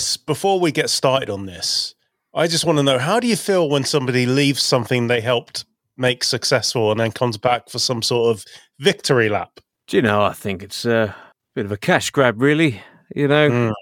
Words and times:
Chris, 0.00 0.16
before 0.16 0.58
we 0.58 0.72
get 0.72 0.88
started 0.88 1.28
on 1.28 1.44
this, 1.44 1.94
I 2.34 2.46
just 2.46 2.64
want 2.64 2.78
to 2.78 2.82
know 2.82 2.98
how 2.98 3.20
do 3.20 3.26
you 3.26 3.36
feel 3.36 3.68
when 3.68 3.84
somebody 3.84 4.24
leaves 4.24 4.62
something 4.62 5.08
they 5.08 5.20
helped 5.20 5.66
make 5.98 6.24
successful 6.24 6.90
and 6.90 6.98
then 6.98 7.12
comes 7.12 7.36
back 7.36 7.68
for 7.68 7.78
some 7.78 8.00
sort 8.00 8.34
of 8.34 8.46
victory 8.78 9.28
lap? 9.28 9.60
Do 9.88 9.98
you 9.98 10.02
know? 10.02 10.22
I 10.22 10.32
think 10.32 10.62
it's 10.62 10.86
a 10.86 11.14
bit 11.54 11.66
of 11.66 11.72
a 11.72 11.76
cash 11.76 12.10
grab, 12.12 12.40
really. 12.40 12.80
You 13.14 13.28
know, 13.28 13.50
Mm. 13.50 13.72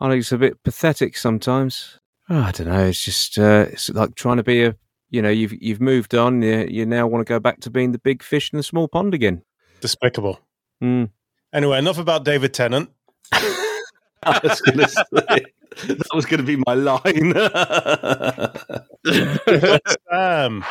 I 0.00 0.08
think 0.08 0.22
it's 0.22 0.32
a 0.32 0.38
bit 0.38 0.60
pathetic 0.64 1.16
sometimes. 1.16 2.00
Oh, 2.28 2.40
I 2.40 2.50
don't 2.50 2.66
know. 2.66 2.86
It's 2.86 3.04
just 3.04 3.38
uh, 3.38 3.66
it's 3.70 3.88
like 3.88 4.16
trying 4.16 4.38
to 4.38 4.42
be 4.42 4.64
a. 4.64 4.74
You 5.10 5.22
know, 5.22 5.30
you've 5.30 5.54
you've 5.62 5.80
moved 5.80 6.12
on. 6.12 6.42
You, 6.42 6.66
you 6.68 6.86
now 6.86 7.06
want 7.06 7.24
to 7.24 7.32
go 7.32 7.38
back 7.38 7.60
to 7.60 7.70
being 7.70 7.92
the 7.92 8.00
big 8.00 8.24
fish 8.24 8.52
in 8.52 8.56
the 8.56 8.64
small 8.64 8.88
pond 8.88 9.14
again. 9.14 9.42
Despicable. 9.80 10.40
Mm. 10.82 11.10
Anyway, 11.52 11.78
enough 11.78 11.98
about 11.98 12.24
David 12.24 12.52
Tennant. 12.52 12.90
I 13.32 14.40
was 14.42 14.60
going 14.60 14.78
to 14.78 14.88
say 14.88 15.44
that 15.86 16.06
was 16.14 16.26
going 16.26 16.38
to 16.38 16.44
be 16.46 16.56
my 16.66 16.74
line. 16.74 17.02
Sam. 20.10 20.64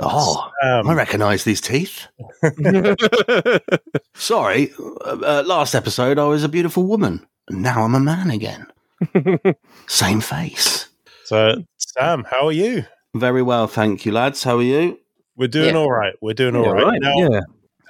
oh, 0.00 0.50
Sam. 0.62 0.88
I 0.88 0.94
recognise 0.94 1.44
these 1.44 1.60
teeth. 1.60 2.06
Sorry, 4.14 4.72
uh, 5.04 5.18
uh, 5.22 5.42
last 5.46 5.74
episode 5.74 6.18
I 6.18 6.24
was 6.24 6.44
a 6.44 6.48
beautiful 6.48 6.84
woman, 6.84 7.26
now 7.50 7.82
I'm 7.84 7.94
a 7.94 8.00
man 8.00 8.30
again. 8.30 8.66
Same 9.86 10.20
face. 10.20 10.88
So, 11.24 11.64
Sam, 11.78 12.24
how 12.30 12.46
are 12.46 12.52
you? 12.52 12.84
Very 13.14 13.42
well, 13.42 13.66
thank 13.66 14.06
you, 14.06 14.12
lads. 14.12 14.42
How 14.44 14.56
are 14.58 14.62
you? 14.62 14.98
We're 15.36 15.48
doing 15.48 15.74
Yeah. 15.74 15.80
all 15.80 15.90
right. 15.90 16.14
We're 16.22 16.34
doing 16.34 16.56
all 16.56 16.64
Yeah, 16.64 16.70
right. 16.70 16.84
right, 16.84 17.00
Now, 17.02 17.14
yeah. 17.16 17.40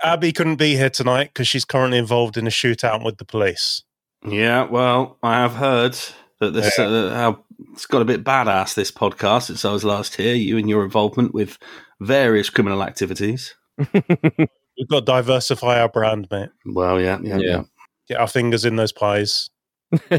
Abi 0.05 0.33
couldn't 0.33 0.57
be 0.57 0.77
here 0.77 0.91
tonight 0.91 1.31
because 1.33 1.49
she's 1.49 1.65
currently 1.65 1.99
involved 1.99 2.37
in 2.37 2.47
a 2.47 2.51
shootout 2.51 3.05
with 3.05 3.19
the 3.19 3.25
police. 3.25 3.83
Yeah, 4.27 4.65
well, 4.65 5.19
I 5.23 5.35
have 5.41 5.55
heard 5.55 5.97
that 6.41 6.51
this 6.53 6.79
uh, 6.79 7.13
how 7.15 7.45
it's 7.73 7.87
got 7.87 8.03
a 8.03 8.07
bit 8.07 8.25
badass 8.25 8.75
this 8.75 8.91
podcast 8.91 9.45
since 9.45 9.65
I 9.65 9.73
was 9.73 9.85
last 9.85 10.17
here. 10.17 10.35
You 10.35 10.59
and 10.59 10.69
your 10.69 10.85
involvement 10.85 11.33
with 11.35 11.59
various 12.01 12.51
criminal 12.51 12.83
activities. 12.83 13.55
We've 13.79 14.89
got 14.91 15.01
to 15.01 15.05
diversify 15.07 15.81
our 15.81 15.89
brand, 15.89 16.29
mate. 16.31 16.51
Well, 16.67 17.01
yeah, 17.01 17.19
yeah, 17.23 17.37
Yeah. 17.39 17.47
yeah. 17.47 17.63
Get 18.09 18.21
our 18.21 18.29
fingers 18.29 18.65
in 18.65 18.77
those 18.77 18.93
pies. 18.93 19.51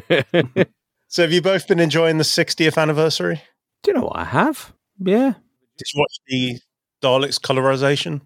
So, 1.09 1.21
have 1.21 1.31
you 1.31 1.41
both 1.41 1.69
been 1.69 1.79
enjoying 1.79 2.17
the 2.17 2.25
60th 2.25 2.77
anniversary? 2.77 3.41
Do 3.81 3.91
you 3.91 3.97
know 3.97 4.07
what 4.07 4.17
I 4.17 4.25
have? 4.25 4.73
Yeah, 4.99 5.33
Did 5.77 5.87
you 5.93 5.99
watch 6.01 6.17
the 6.27 6.59
Daleks 7.01 7.39
colorization? 7.39 8.21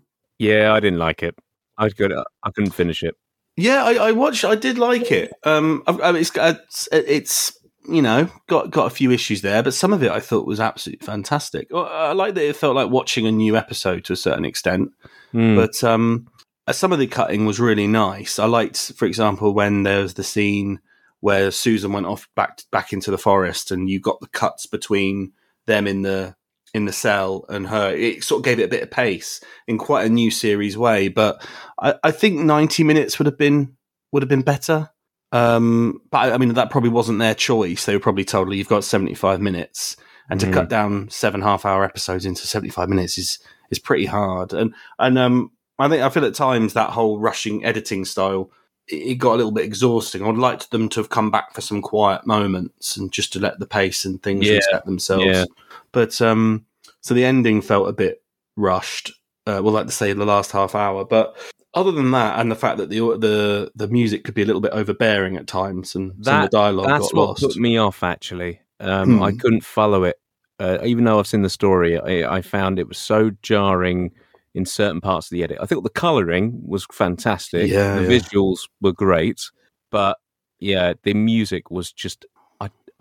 Yeah. 0.49 0.73
I 0.73 0.79
didn't 0.79 0.99
like 0.99 1.23
it. 1.23 1.35
I 1.77 1.89
could 1.89 2.13
I 2.13 2.51
couldn't 2.51 2.71
finish 2.71 3.03
it. 3.03 3.15
Yeah, 3.57 3.83
I, 3.83 3.93
I 3.93 4.11
watched. 4.11 4.45
I 4.45 4.55
did 4.55 4.77
like 4.77 5.11
it. 5.11 5.33
Um, 5.43 5.83
I, 5.87 5.91
I, 5.91 6.17
it's, 6.17 6.31
it's 6.35 6.89
it's 6.91 7.57
you 7.87 8.01
know 8.01 8.29
got 8.47 8.71
got 8.71 8.87
a 8.87 8.95
few 8.95 9.11
issues 9.11 9.41
there, 9.41 9.61
but 9.63 9.73
some 9.73 9.93
of 9.93 10.03
it 10.03 10.11
I 10.11 10.19
thought 10.19 10.47
was 10.47 10.59
absolutely 10.59 11.05
fantastic. 11.05 11.67
I 11.73 12.13
like 12.13 12.35
that 12.35 12.47
it 12.47 12.55
felt 12.55 12.75
like 12.75 12.89
watching 12.89 13.27
a 13.27 13.31
new 13.31 13.57
episode 13.57 14.05
to 14.05 14.13
a 14.13 14.17
certain 14.17 14.45
extent. 14.45 14.91
Mm. 15.33 15.55
But 15.55 15.83
um, 15.83 16.27
uh, 16.67 16.73
some 16.73 16.91
of 16.91 16.99
the 16.99 17.07
cutting 17.07 17.45
was 17.45 17.59
really 17.59 17.87
nice. 17.87 18.39
I 18.39 18.45
liked, 18.45 18.93
for 18.95 19.05
example, 19.05 19.53
when 19.53 19.83
there 19.83 20.01
was 20.01 20.13
the 20.13 20.23
scene 20.23 20.79
where 21.19 21.51
Susan 21.51 21.91
went 21.91 22.05
off 22.05 22.27
back 22.35 22.61
back 22.71 22.93
into 22.93 23.11
the 23.11 23.17
forest, 23.17 23.71
and 23.71 23.89
you 23.89 23.99
got 23.99 24.19
the 24.21 24.27
cuts 24.27 24.65
between 24.65 25.33
them 25.65 25.87
in 25.87 26.01
the 26.01 26.35
in 26.73 26.85
the 26.85 26.93
cell 26.93 27.45
and 27.49 27.67
her. 27.67 27.91
It 27.93 28.23
sort 28.23 28.39
of 28.39 28.45
gave 28.45 28.59
it 28.59 28.63
a 28.63 28.67
bit 28.69 28.83
of 28.83 28.91
pace 28.91 29.41
in 29.67 29.77
quite 29.77 30.05
a 30.05 30.09
new 30.09 30.31
series 30.31 30.77
way. 30.77 31.07
But 31.09 31.45
I, 31.79 31.95
I 32.03 32.11
think 32.11 32.39
ninety 32.39 32.83
minutes 32.83 33.19
would 33.19 33.25
have 33.25 33.37
been 33.37 33.75
would 34.11 34.23
have 34.23 34.29
been 34.29 34.41
better. 34.41 34.89
Um, 35.31 36.01
but 36.11 36.17
I, 36.17 36.33
I 36.33 36.37
mean, 36.37 36.53
that 36.55 36.69
probably 36.71 36.89
wasn't 36.89 37.19
their 37.19 37.35
choice. 37.35 37.85
They 37.85 37.95
were 37.95 38.01
probably 38.01 38.25
told 38.25 38.53
you've 38.53 38.67
got 38.67 38.83
seventy 38.83 39.13
five 39.13 39.39
minutes, 39.41 39.95
and 40.29 40.39
to 40.39 40.47
Mm. 40.47 40.53
cut 40.53 40.69
down 40.69 41.09
seven 41.09 41.41
half 41.41 41.65
hour 41.65 41.83
episodes 41.83 42.25
into 42.25 42.47
seventy 42.47 42.69
five 42.69 42.89
minutes 42.89 43.17
is 43.17 43.39
is 43.69 43.79
pretty 43.79 44.05
hard. 44.05 44.53
And 44.53 44.73
and 44.99 45.17
um, 45.17 45.51
I 45.79 45.87
think 45.87 46.03
I 46.03 46.09
feel 46.09 46.25
at 46.25 46.35
times 46.35 46.73
that 46.73 46.89
whole 46.91 47.19
rushing 47.19 47.63
editing 47.63 48.03
style 48.05 48.51
it 48.87 48.95
it 48.95 49.15
got 49.15 49.33
a 49.33 49.37
little 49.37 49.51
bit 49.51 49.63
exhausting. 49.65 50.23
I'd 50.23 50.35
like 50.35 50.69
them 50.69 50.89
to 50.89 50.99
have 50.99 51.09
come 51.09 51.31
back 51.31 51.53
for 51.53 51.61
some 51.61 51.81
quiet 51.81 52.25
moments 52.27 52.97
and 52.97 53.11
just 53.11 53.31
to 53.33 53.39
let 53.39 53.59
the 53.59 53.67
pace 53.67 54.03
and 54.03 54.21
things 54.21 54.45
Yeah. 54.47 54.55
reset 54.55 54.85
themselves. 54.85 55.25
Yeah. 55.25 55.45
But 55.93 56.21
um, 56.21 56.65
so 57.01 57.13
the 57.13 57.25
ending 57.25 57.61
felt 57.61 57.89
a 57.89 57.93
bit 57.93 58.23
rushed. 58.55 59.11
Uh, 59.47 59.59
well, 59.63 59.73
like 59.73 59.87
to 59.87 59.91
say 59.91 60.13
the 60.13 60.25
last 60.25 60.51
half 60.51 60.75
hour, 60.75 61.03
but 61.03 61.35
other 61.73 61.91
than 61.91 62.11
that, 62.11 62.39
and 62.39 62.51
the 62.51 62.55
fact 62.55 62.77
that 62.77 62.89
the 62.89 62.99
the 63.17 63.71
the 63.75 63.87
music 63.87 64.23
could 64.23 64.35
be 64.35 64.41
a 64.43 64.45
little 64.45 64.61
bit 64.61 64.71
overbearing 64.73 65.35
at 65.37 65.47
times, 65.47 65.95
and 65.95 66.11
some 66.11 66.17
of 66.17 66.23
That- 66.25 66.51
the 66.51 66.57
dialogue 66.57 66.87
That's 66.87 67.11
got 67.11 67.15
what 67.15 67.27
lost. 67.29 67.41
put 67.43 67.55
me 67.57 67.77
off. 67.77 68.03
Actually, 68.03 68.61
um, 68.79 69.17
Hmm. 69.17 69.23
I 69.23 69.31
couldn't 69.31 69.63
follow 69.65 70.03
it. 70.03 70.17
Uh, 70.59 70.77
even 70.85 71.05
though 71.05 71.17
I've 71.17 71.25
seen 71.27 71.41
the 71.41 71.49
story, 71.49 71.97
I, 71.97 72.37
I 72.37 72.41
found 72.41 72.77
it 72.77 72.87
was 72.87 72.99
so 72.99 73.31
jarring 73.41 74.11
in 74.53 74.63
certain 74.65 75.01
parts 75.01 75.25
of 75.25 75.31
the 75.31 75.43
edit. 75.43 75.57
I 75.59 75.65
thought 75.65 75.81
the 75.83 75.89
coloring 75.89 76.61
was 76.63 76.85
fantastic. 76.91 77.67
Yeah, 77.71 77.95
the 77.95 78.03
yeah. 78.03 78.19
visuals 78.19 78.59
were 78.79 78.93
great, 78.93 79.41
but 79.89 80.17
yeah, 80.59 80.93
the 81.03 81.15
music 81.15 81.71
was 81.71 81.91
just. 81.91 82.25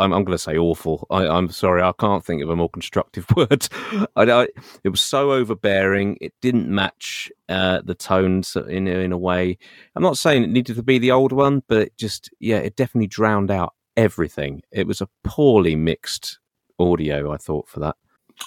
I'm, 0.00 0.12
I'm 0.12 0.24
going 0.24 0.36
to 0.36 0.42
say 0.42 0.56
awful. 0.56 1.06
I, 1.10 1.26
I'm 1.26 1.50
sorry, 1.50 1.82
I 1.82 1.92
can't 1.98 2.24
think 2.24 2.42
of 2.42 2.50
a 2.50 2.56
more 2.56 2.70
constructive 2.70 3.26
word. 3.36 3.68
I, 4.16 4.22
I, 4.22 4.48
it 4.82 4.88
was 4.88 5.00
so 5.00 5.32
overbearing. 5.32 6.16
It 6.20 6.32
didn't 6.40 6.68
match 6.68 7.30
uh, 7.48 7.82
the 7.84 7.94
tones 7.94 8.56
in 8.56 8.88
in 8.88 9.12
a 9.12 9.18
way. 9.18 9.58
I'm 9.94 10.02
not 10.02 10.18
saying 10.18 10.42
it 10.42 10.50
needed 10.50 10.76
to 10.76 10.82
be 10.82 10.98
the 10.98 11.12
old 11.12 11.32
one, 11.32 11.62
but 11.68 11.78
it 11.78 11.96
just 11.96 12.30
yeah, 12.40 12.58
it 12.58 12.76
definitely 12.76 13.08
drowned 13.08 13.50
out 13.50 13.74
everything. 13.96 14.62
It 14.72 14.86
was 14.86 15.00
a 15.00 15.08
poorly 15.22 15.76
mixed 15.76 16.38
audio. 16.78 17.32
I 17.32 17.36
thought 17.36 17.68
for 17.68 17.80
that. 17.80 17.96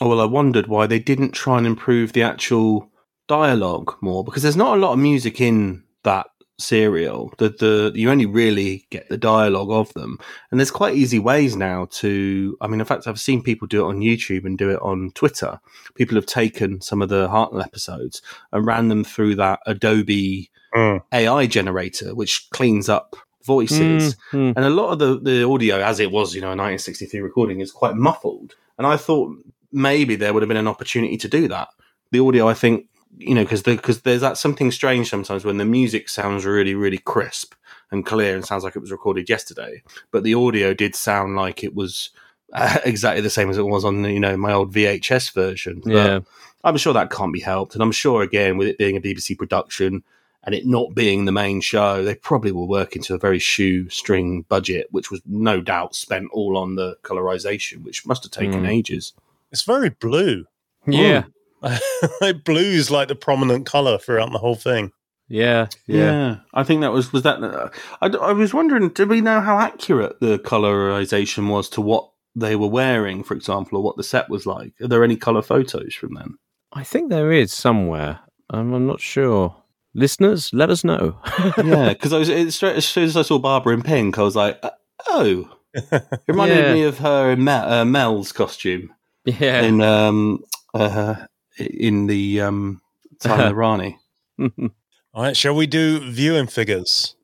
Oh, 0.02 0.10
well, 0.10 0.22
I 0.22 0.26
wondered 0.26 0.68
why 0.68 0.88
they 0.88 1.00
didn't 1.00 1.32
try 1.32 1.60
and 1.60 1.68
improve 1.68 2.14
the 2.14 2.24
actual 2.24 2.90
dialogue 3.28 3.96
more 4.02 4.24
because 4.24 4.42
there's 4.42 4.58
not 4.58 4.78
a 4.78 4.82
lot 4.82 4.94
of 4.94 5.00
music 5.00 5.40
in 5.40 5.84
that 6.04 6.28
serial. 6.58 7.34
The 7.38 7.50
the 7.50 7.92
you 7.96 8.10
only 8.10 8.26
really 8.26 8.86
get 8.90 9.10
the 9.10 9.18
dialogue 9.18 9.72
of 9.72 9.94
them, 9.94 10.18
and 10.52 10.60
there's 10.60 10.72
quite 10.72 10.96
easy 10.96 11.20
ways 11.20 11.56
now 11.56 11.88
to. 11.92 12.58
I 12.62 12.68
mean, 12.68 12.80
in 12.80 12.86
fact, 12.86 13.08
I've 13.08 13.20
seen 13.20 13.42
people 13.44 13.68
do 13.68 13.86
it 13.86 13.90
on 13.90 14.00
YouTube 14.00 14.46
and 14.46 14.58
do 14.58 14.70
it 14.70 14.80
on 14.82 15.12
Twitter. 15.16 15.60
People 15.96 16.16
have 16.16 16.26
taken 16.26 16.82
some 16.82 17.02
of 17.02 17.10
the 17.10 17.28
Hartnell 17.28 17.64
episodes 17.64 18.22
and 18.52 18.66
ran 18.66 18.88
them 18.88 19.04
through 19.04 19.36
that 19.36 19.60
Adobe 19.66 20.50
Mm. 20.76 21.04
AI 21.12 21.46
generator, 21.46 22.16
which 22.16 22.50
cleans 22.50 22.90
up 22.90 23.16
voices. 23.46 24.16
Mm, 24.32 24.54
And 24.56 24.66
a 24.66 24.72
lot 24.72 24.90
of 24.92 24.98
the, 24.98 25.20
the 25.20 25.48
audio, 25.48 25.78
as 25.78 26.00
it 26.00 26.10
was, 26.10 26.34
you 26.34 26.42
know, 26.42 26.48
a 26.48 26.58
1963 26.58 27.20
recording, 27.20 27.60
is 27.60 27.72
quite 27.72 27.96
muffled. 27.96 28.56
And 28.80 28.88
I 28.88 28.98
thought 28.98 29.38
maybe 29.72 30.16
there 30.16 30.34
would 30.34 30.42
have 30.42 30.48
been 30.48 30.58
an 30.58 30.68
opportunity 30.68 31.16
to 31.18 31.28
do 31.28 31.48
that. 31.50 31.68
The 32.12 32.22
audio, 32.22 32.48
I 32.48 32.56
think, 32.56 32.88
you 33.18 33.36
know, 33.36 33.44
because 33.44 33.62
because 33.62 34.02
there's 34.02 34.22
that 34.22 34.38
something 34.38 34.72
strange 34.72 35.10
sometimes 35.10 35.46
when 35.46 35.58
the 35.58 35.66
music 35.66 36.10
sounds 36.10 36.46
really, 36.46 36.76
really 36.76 36.98
crisp 36.98 37.54
and 37.92 38.06
clear 38.06 38.36
and 38.36 38.46
sounds 38.46 38.64
like 38.64 38.76
it 38.76 38.80
was 38.82 38.92
recorded 38.92 39.30
yesterday, 39.30 39.84
but 40.12 40.24
the 40.24 40.34
audio 40.34 40.74
did 40.74 40.96
sound 40.96 41.36
like 41.36 41.64
it 41.64 41.76
was 41.76 42.10
uh, 42.54 42.80
exactly 42.86 43.22
the 43.22 43.30
same 43.30 43.50
as 43.50 43.58
it 43.58 43.66
was 43.66 43.84
on, 43.86 44.04
you 44.06 44.20
know, 44.20 44.38
my 44.38 44.52
old 44.54 44.74
VHS 44.74 45.34
version. 45.34 45.82
But 45.84 45.94
yeah, 45.94 46.20
I'm 46.64 46.78
sure 46.78 46.94
that 46.94 47.10
can't 47.12 47.34
be 47.34 47.40
helped. 47.40 47.74
And 47.74 47.82
I'm 47.84 47.92
sure, 47.92 48.22
again, 48.22 48.58
with 48.58 48.68
it 48.68 48.78
being 48.78 48.96
a 48.98 49.02
BBC 49.02 49.38
production 49.38 50.04
and 50.44 50.54
it 50.54 50.66
not 50.66 50.94
being 50.94 51.26
the 51.26 51.32
main 51.32 51.62
show, 51.62 52.04
they 52.04 52.16
probably 52.16 52.52
were 52.52 52.66
working 52.66 53.02
to 53.04 53.14
a 53.16 53.18
very 53.18 53.40
shoestring 53.40 54.44
budget, 54.44 54.88
which 54.92 55.10
was 55.10 55.22
no 55.26 55.62
doubt 55.62 55.96
spent 55.96 56.30
all 56.32 56.58
on 56.58 56.76
the 56.76 56.96
colorization, 57.04 57.82
which 57.84 58.06
must 58.06 58.24
have 58.24 58.32
taken 58.32 58.64
Mm. 58.64 58.70
ages. 58.70 59.14
It's 59.52 59.64
very 59.64 59.90
blue. 59.90 60.46
yeah, 60.86 61.24
like 62.22 62.44
blue's 62.44 62.92
like 62.92 63.08
the 63.08 63.16
prominent 63.16 63.66
color 63.66 63.98
throughout 63.98 64.32
the 64.32 64.38
whole 64.40 64.56
thing. 64.56 64.92
yeah, 65.28 65.68
yeah. 65.88 65.98
Yeah. 65.98 66.36
I 66.54 66.64
think 66.64 66.82
that 66.82 66.92
was, 66.92 67.14
was 67.14 67.24
that, 67.24 67.42
uh, 67.44 67.70
I, 68.02 68.08
I 68.08 68.34
was 68.34 68.54
wondering, 68.54 68.90
did 68.90 69.10
we 69.10 69.22
know 69.22 69.42
how 69.42 69.58
accurate 69.60 70.20
the 70.20 70.40
colorization 70.40 71.50
was 71.50 71.70
to 71.70 71.82
what 71.82 72.10
they 72.36 72.56
were 72.56 72.68
wearing, 72.68 73.24
for 73.24 73.34
example, 73.36 73.78
or 73.78 73.84
what 73.84 73.96
the 73.98 74.04
set 74.04 74.30
was 74.30 74.46
like? 74.46 74.74
Are 74.82 74.88
there 74.88 75.04
any 75.04 75.16
color 75.16 75.42
photos 75.42 75.94
from 75.96 76.16
them? 76.16 76.40
I 76.74 76.84
think 76.84 77.10
there 77.10 77.32
is 77.32 77.54
somewhere. 77.54 78.20
Um, 78.50 78.74
I'm 78.74 78.88
not 78.88 79.00
sure. 79.00 79.56
Listeners, 79.94 80.50
let 80.54 80.70
us 80.72 80.84
know. 80.84 81.18
yeah, 81.64 81.90
because 81.90 82.14
I 82.14 82.18
was 82.18 82.30
it, 82.30 82.52
straight 82.52 82.76
as 82.76 82.86
soon 82.86 83.04
as 83.04 83.16
I 83.16 83.22
saw 83.22 83.38
Barbara 83.38 83.76
in 83.76 83.84
pink, 83.84 84.18
I 84.18 84.24
was 84.24 84.36
like, 84.36 84.60
uh, 84.64 84.72
oh, 85.08 85.50
it 85.74 86.04
reminded 86.28 86.58
Yeah. 86.58 86.74
me 86.74 86.84
of 86.84 86.98
her 86.98 87.32
in 87.32 87.44
Mel, 87.44 87.72
uh, 87.72 87.86
Mel's 87.86 88.32
costume 88.32 88.92
yeah. 89.26 89.62
in 89.62 89.82
um 89.82 90.44
uh, 90.74 91.16
in 91.58 92.08
the 92.08 92.42
um 92.42 92.82
Time 93.20 93.40
of 93.40 93.50
the 93.50 93.56
Rani. 93.56 93.98
All 94.40 95.24
right, 95.24 95.38
shall 95.38 95.56
we 95.56 95.68
do 95.68 96.00
viewing 96.12 96.48
figures? 96.48 97.16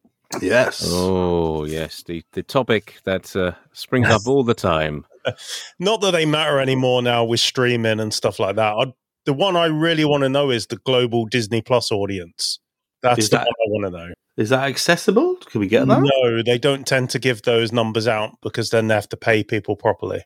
Yes. 0.42 0.86
oh 0.88 1.66
yes, 1.66 2.04
the 2.04 2.24
the 2.34 2.44
topic 2.44 3.00
that 3.04 3.36
uh, 3.36 3.54
springs 3.74 4.08
up 4.08 4.22
all 4.28 4.44
the 4.44 4.54
time. 4.54 5.06
Not 5.80 6.02
that 6.02 6.12
they 6.12 6.26
matter 6.26 6.60
anymore 6.60 7.02
now 7.02 7.24
with 7.24 7.40
streaming 7.40 8.00
and 8.00 8.14
stuff 8.14 8.40
like 8.40 8.56
that. 8.56 8.74
i 8.74 8.94
the 9.26 9.34
one 9.34 9.56
I 9.56 9.66
really 9.66 10.06
want 10.06 10.24
to 10.24 10.30
know 10.30 10.50
is 10.50 10.68
the 10.68 10.78
global 10.78 11.26
Disney 11.26 11.62
Plus 11.62 11.92
audience. 11.92 12.60
That's 13.02 13.20
Is 13.20 13.30
the 13.30 13.38
that- 13.38 13.48
one 13.48 13.48
I 13.48 13.70
want 13.70 13.86
to 13.94 14.08
know. 14.08 14.14
Is 14.38 14.50
that 14.50 14.70
accessible? 14.70 15.36
Can 15.48 15.60
we 15.60 15.68
get 15.68 15.86
that? 15.88 16.02
No, 16.02 16.42
they 16.44 16.58
don't 16.58 16.88
tend 16.88 17.10
to 17.10 17.20
give 17.20 17.42
those 17.42 17.74
numbers 17.74 18.08
out 18.08 18.32
because 18.42 18.70
then 18.70 18.88
they 18.88 18.94
have 18.96 19.10
to 19.10 19.18
pay 19.18 19.44
people 19.44 19.76
properly. 19.76 20.22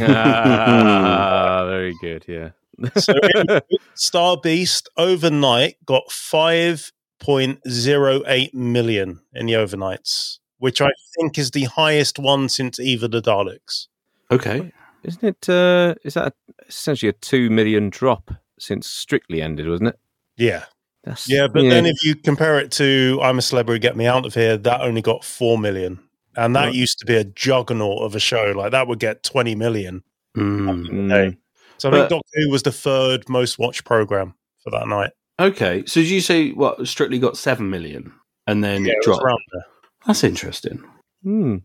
Ah, 0.00 1.64
very 1.66 1.94
good. 2.00 2.24
Yeah. 2.28 2.50
So 2.96 3.14
Star 3.94 4.36
Beast 4.36 4.88
overnight 4.96 5.76
got 5.86 6.08
5.08 6.08 8.54
million 8.54 9.20
in 9.32 9.46
the 9.46 9.52
overnights, 9.52 10.38
which 10.58 10.80
I 10.80 10.90
think 11.16 11.38
is 11.38 11.50
the 11.52 11.64
highest 11.64 12.18
one 12.18 12.48
since 12.48 12.80
Eve 12.80 13.02
of 13.02 13.10
the 13.12 13.22
Daleks. 13.22 13.86
okay. 14.30 14.72
Isn't 15.04 15.22
it? 15.22 15.48
Uh, 15.50 15.94
is 16.02 16.14
that 16.14 16.32
essentially 16.66 17.10
a 17.10 17.12
two 17.12 17.50
million 17.50 17.90
drop 17.90 18.30
since 18.58 18.88
Strictly 18.88 19.42
ended, 19.42 19.68
wasn't 19.68 19.90
it? 19.90 19.98
Yeah. 20.38 20.64
That's, 21.04 21.28
Yeah, 21.28 21.46
but 21.46 21.68
then 21.68 21.84
if 21.84 22.02
you 22.02 22.14
compare 22.14 22.58
it 22.58 22.70
to 22.72 23.20
I'm 23.22 23.38
a 23.38 23.42
Celebrity, 23.42 23.80
Get 23.80 23.96
Me 23.96 24.06
Out 24.06 24.24
of 24.24 24.32
Here, 24.32 24.56
that 24.56 24.80
only 24.80 25.02
got 25.02 25.22
4 25.22 25.58
million. 25.58 26.00
And 26.36 26.54
that 26.56 26.66
Right. 26.66 26.74
used 26.74 26.98
to 27.00 27.06
be 27.06 27.14
a 27.16 27.24
juggernaut 27.24 28.02
of 28.02 28.14
a 28.14 28.20
show. 28.20 28.52
Like 28.56 28.72
that 28.72 28.86
would 28.88 28.98
get 28.98 29.22
20 29.22 29.54
million. 29.54 30.02
Mm. 30.36 30.86
Mm. 30.88 31.12
Okay. 31.12 31.36
So 31.78 31.88
I 31.88 31.90
But- 31.92 31.96
think 31.98 32.10
Doctor 32.10 32.28
Who 32.42 32.50
was 32.50 32.62
the 32.62 32.72
third 32.72 33.28
most 33.28 33.58
watched 33.58 33.84
program 33.84 34.34
for 34.62 34.70
that 34.70 34.88
night. 34.88 35.10
Okay. 35.40 35.84
So 35.86 36.00
did 36.00 36.10
you 36.10 36.20
say 36.20 36.50
what 36.52 36.86
Strictly 36.88 37.18
got 37.18 37.36
seven 37.36 37.70
million 37.70 38.12
and 38.46 38.62
then 38.64 38.84
Yeah, 38.84 38.92
it 38.92 38.96
it 38.98 39.04
dropped? 39.04 39.22
around 39.24 39.38
there. 39.52 39.66
That's 40.06 40.24
interesting. 40.24 40.82
Hmm. 41.22 41.56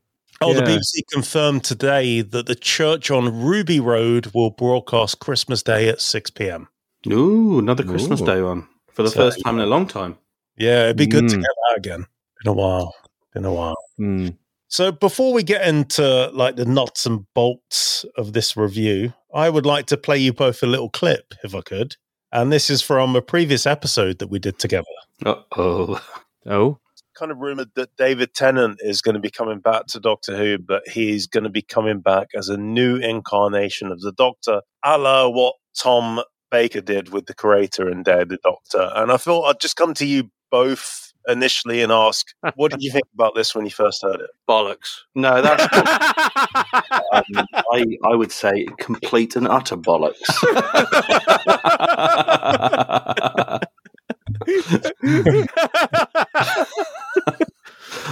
Oh, 0.42 0.54
the 0.54 0.62
BBC 0.62 1.04
confirmed 1.12 1.66
today 1.66 2.22
that 2.22 2.46
the 2.46 2.56
church 2.56 3.12
on 3.12 3.42
Ruby 3.44 3.80
Road 3.82 4.32
will 4.34 4.52
broadcast 4.52 5.20
Christmas 5.20 5.62
Day 5.62 5.90
at 5.90 6.00
6 6.00 6.30
p.m. 6.30 6.70
Ooh, 7.08 7.60
another 7.60 7.84
Christmas 7.84 8.22
Ooh. 8.22 8.26
Day 8.26 8.42
one 8.42 8.66
for 8.94 9.04
the 9.04 9.10
So- 9.10 9.18
first 9.20 9.42
time 9.44 9.56
in 9.56 9.62
a 9.62 9.68
long 9.70 9.86
time. 9.86 10.18
Yeah, 10.58 10.86
it'd 10.86 10.98
be 10.98 11.08
good 11.08 11.28
to 11.30 11.36
Mm. 11.38 11.42
get 11.42 11.50
that 11.70 11.78
again. 11.78 12.06
Been 12.44 12.52
a 12.52 12.54
while. 12.54 12.96
Been 13.34 13.44
a 13.46 13.54
while. 13.54 13.76
Hmm. 13.98 14.30
So 14.70 14.92
before 14.92 15.34
we 15.34 15.42
get 15.42 15.68
into 15.68 16.30
like 16.32 16.56
the 16.56 16.66
nuts 16.66 17.08
and 17.08 17.26
bolts 17.34 18.06
of 18.16 18.34
this 18.34 18.56
review, 18.56 19.14
I 19.34 19.50
would 19.50 19.66
like 19.66 19.88
to 19.88 19.98
play 19.98 20.20
you 20.20 20.32
both 20.32 20.62
a 20.62 20.68
little 20.68 20.90
clip, 20.90 21.34
if 21.44 21.56
I 21.56 21.62
could. 21.62 21.96
And 22.32 22.52
this 22.52 22.70
is 22.70 22.84
from 22.84 23.16
a 23.16 23.22
previous 23.22 23.66
episode 23.66 24.20
that 24.20 24.28
we 24.28 24.38
did 24.38 24.60
together. 24.60 24.86
Uh 25.26 25.36
oh. 25.58 26.02
Oh. 26.46 26.80
Kind 27.16 27.32
of 27.34 27.40
rumored 27.40 27.72
that 27.76 27.96
David 27.98 28.34
Tennant 28.34 28.80
is 28.82 29.02
going 29.02 29.14
to 29.14 29.20
be 29.20 29.30
coming 29.30 29.60
back 29.60 29.88
to 29.88 30.00
Doctor 30.00 30.38
Who, 30.38 30.58
but 30.58 30.88
he's 30.88 31.28
going 31.28 31.44
to 31.44 31.50
be 31.50 31.62
coming 31.62 32.00
back 32.00 32.30
as 32.34 32.48
a 32.48 32.58
new 32.58 32.96
incarnation 32.96 33.92
of 33.92 34.00
the 34.00 34.14
Doctor, 34.14 34.62
a 34.84 34.98
la 34.98 35.28
what 35.28 35.56
Tom 35.78 36.22
Baker 36.50 36.80
did 36.80 37.10
with 37.10 37.26
the 37.26 37.36
Curator 37.36 37.90
and 37.90 38.06
Day 38.06 38.24
the 38.24 38.40
Doctor. 38.42 38.90
And 38.96 39.12
I 39.12 39.18
thought 39.18 39.44
I'd 39.44 39.60
just 39.60 39.76
come 39.76 39.94
to 39.96 40.06
you 40.06 40.32
both 40.50 41.09
initially 41.30 41.82
and 41.82 41.92
ask, 41.92 42.26
what 42.56 42.72
did 42.72 42.82
you 42.82 42.92
think 42.92 43.06
about 43.14 43.36
this 43.36 43.54
when 43.56 43.66
you 43.66 43.72
first 43.72 44.02
heard 44.02 44.20
it? 44.20 44.30
Bollocks. 44.50 45.02
No, 45.16 45.42
that's 45.42 45.64
um, 47.14 47.46
I 47.72 47.86
I 48.06 48.16
would 48.16 48.32
say 48.32 48.66
complete 48.80 49.36
and 49.36 49.48
utter 49.48 49.78
bollocks. 49.78 50.20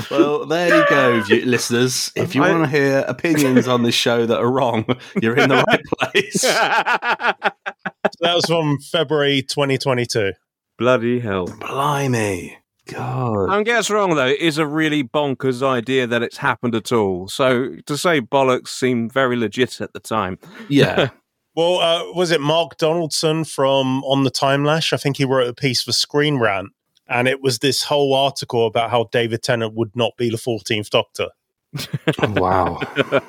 well, 0.09 0.45
there 0.45 0.75
you 0.77 0.85
go, 0.89 1.23
listeners. 1.45 2.11
If 2.15 2.35
you 2.35 2.43
I- 2.43 2.51
want 2.51 2.63
to 2.65 2.69
hear 2.69 3.05
opinions 3.07 3.67
on 3.67 3.83
this 3.83 3.95
show 3.95 4.25
that 4.25 4.37
are 4.37 4.51
wrong, 4.51 4.85
you're 5.21 5.37
in 5.37 5.49
the 5.49 5.63
right 5.67 5.83
place. 5.99 6.41
That 6.41 7.53
was 8.35 8.45
from 8.45 8.77
February 8.79 9.41
2022. 9.41 10.33
Bloody 10.77 11.19
hell. 11.19 11.47
Blimey. 11.47 12.57
God. 12.87 13.49
Don't 13.49 13.63
get 13.63 13.77
us 13.77 13.89
wrong, 13.89 14.15
though. 14.15 14.27
It 14.27 14.39
is 14.39 14.57
a 14.57 14.65
really 14.65 15.03
bonkers 15.03 15.61
idea 15.61 16.07
that 16.07 16.23
it's 16.23 16.37
happened 16.37 16.75
at 16.75 16.91
all. 16.91 17.27
So 17.27 17.75
to 17.85 17.97
say 17.97 18.21
bollocks 18.21 18.69
seemed 18.69 19.13
very 19.13 19.35
legit 19.35 19.81
at 19.81 19.93
the 19.93 19.99
time. 19.99 20.39
Yeah. 20.69 21.09
Well, 21.57 21.79
uh, 21.79 22.13
was 22.13 22.29
it 22.29 22.39
Mark 22.39 22.77
Donaldson 22.77 23.43
from 23.43 24.03
On 24.03 24.23
the 24.23 24.29
Time 24.29 24.63
Lash? 24.63 24.93
I 24.93 24.97
think 24.97 25.17
he 25.17 25.25
wrote 25.25 25.47
a 25.47 25.55
piece 25.55 25.81
for 25.81 25.91
Screen 25.91 26.37
Rant, 26.37 26.69
and 27.07 27.27
it 27.27 27.41
was 27.41 27.57
this 27.57 27.81
whole 27.81 28.13
article 28.13 28.67
about 28.67 28.91
how 28.91 29.09
David 29.11 29.41
Tennant 29.41 29.73
would 29.73 29.89
not 29.95 30.15
be 30.17 30.29
the 30.29 30.37
14th 30.37 30.91
Doctor. 30.91 31.29
wow. 32.39 32.79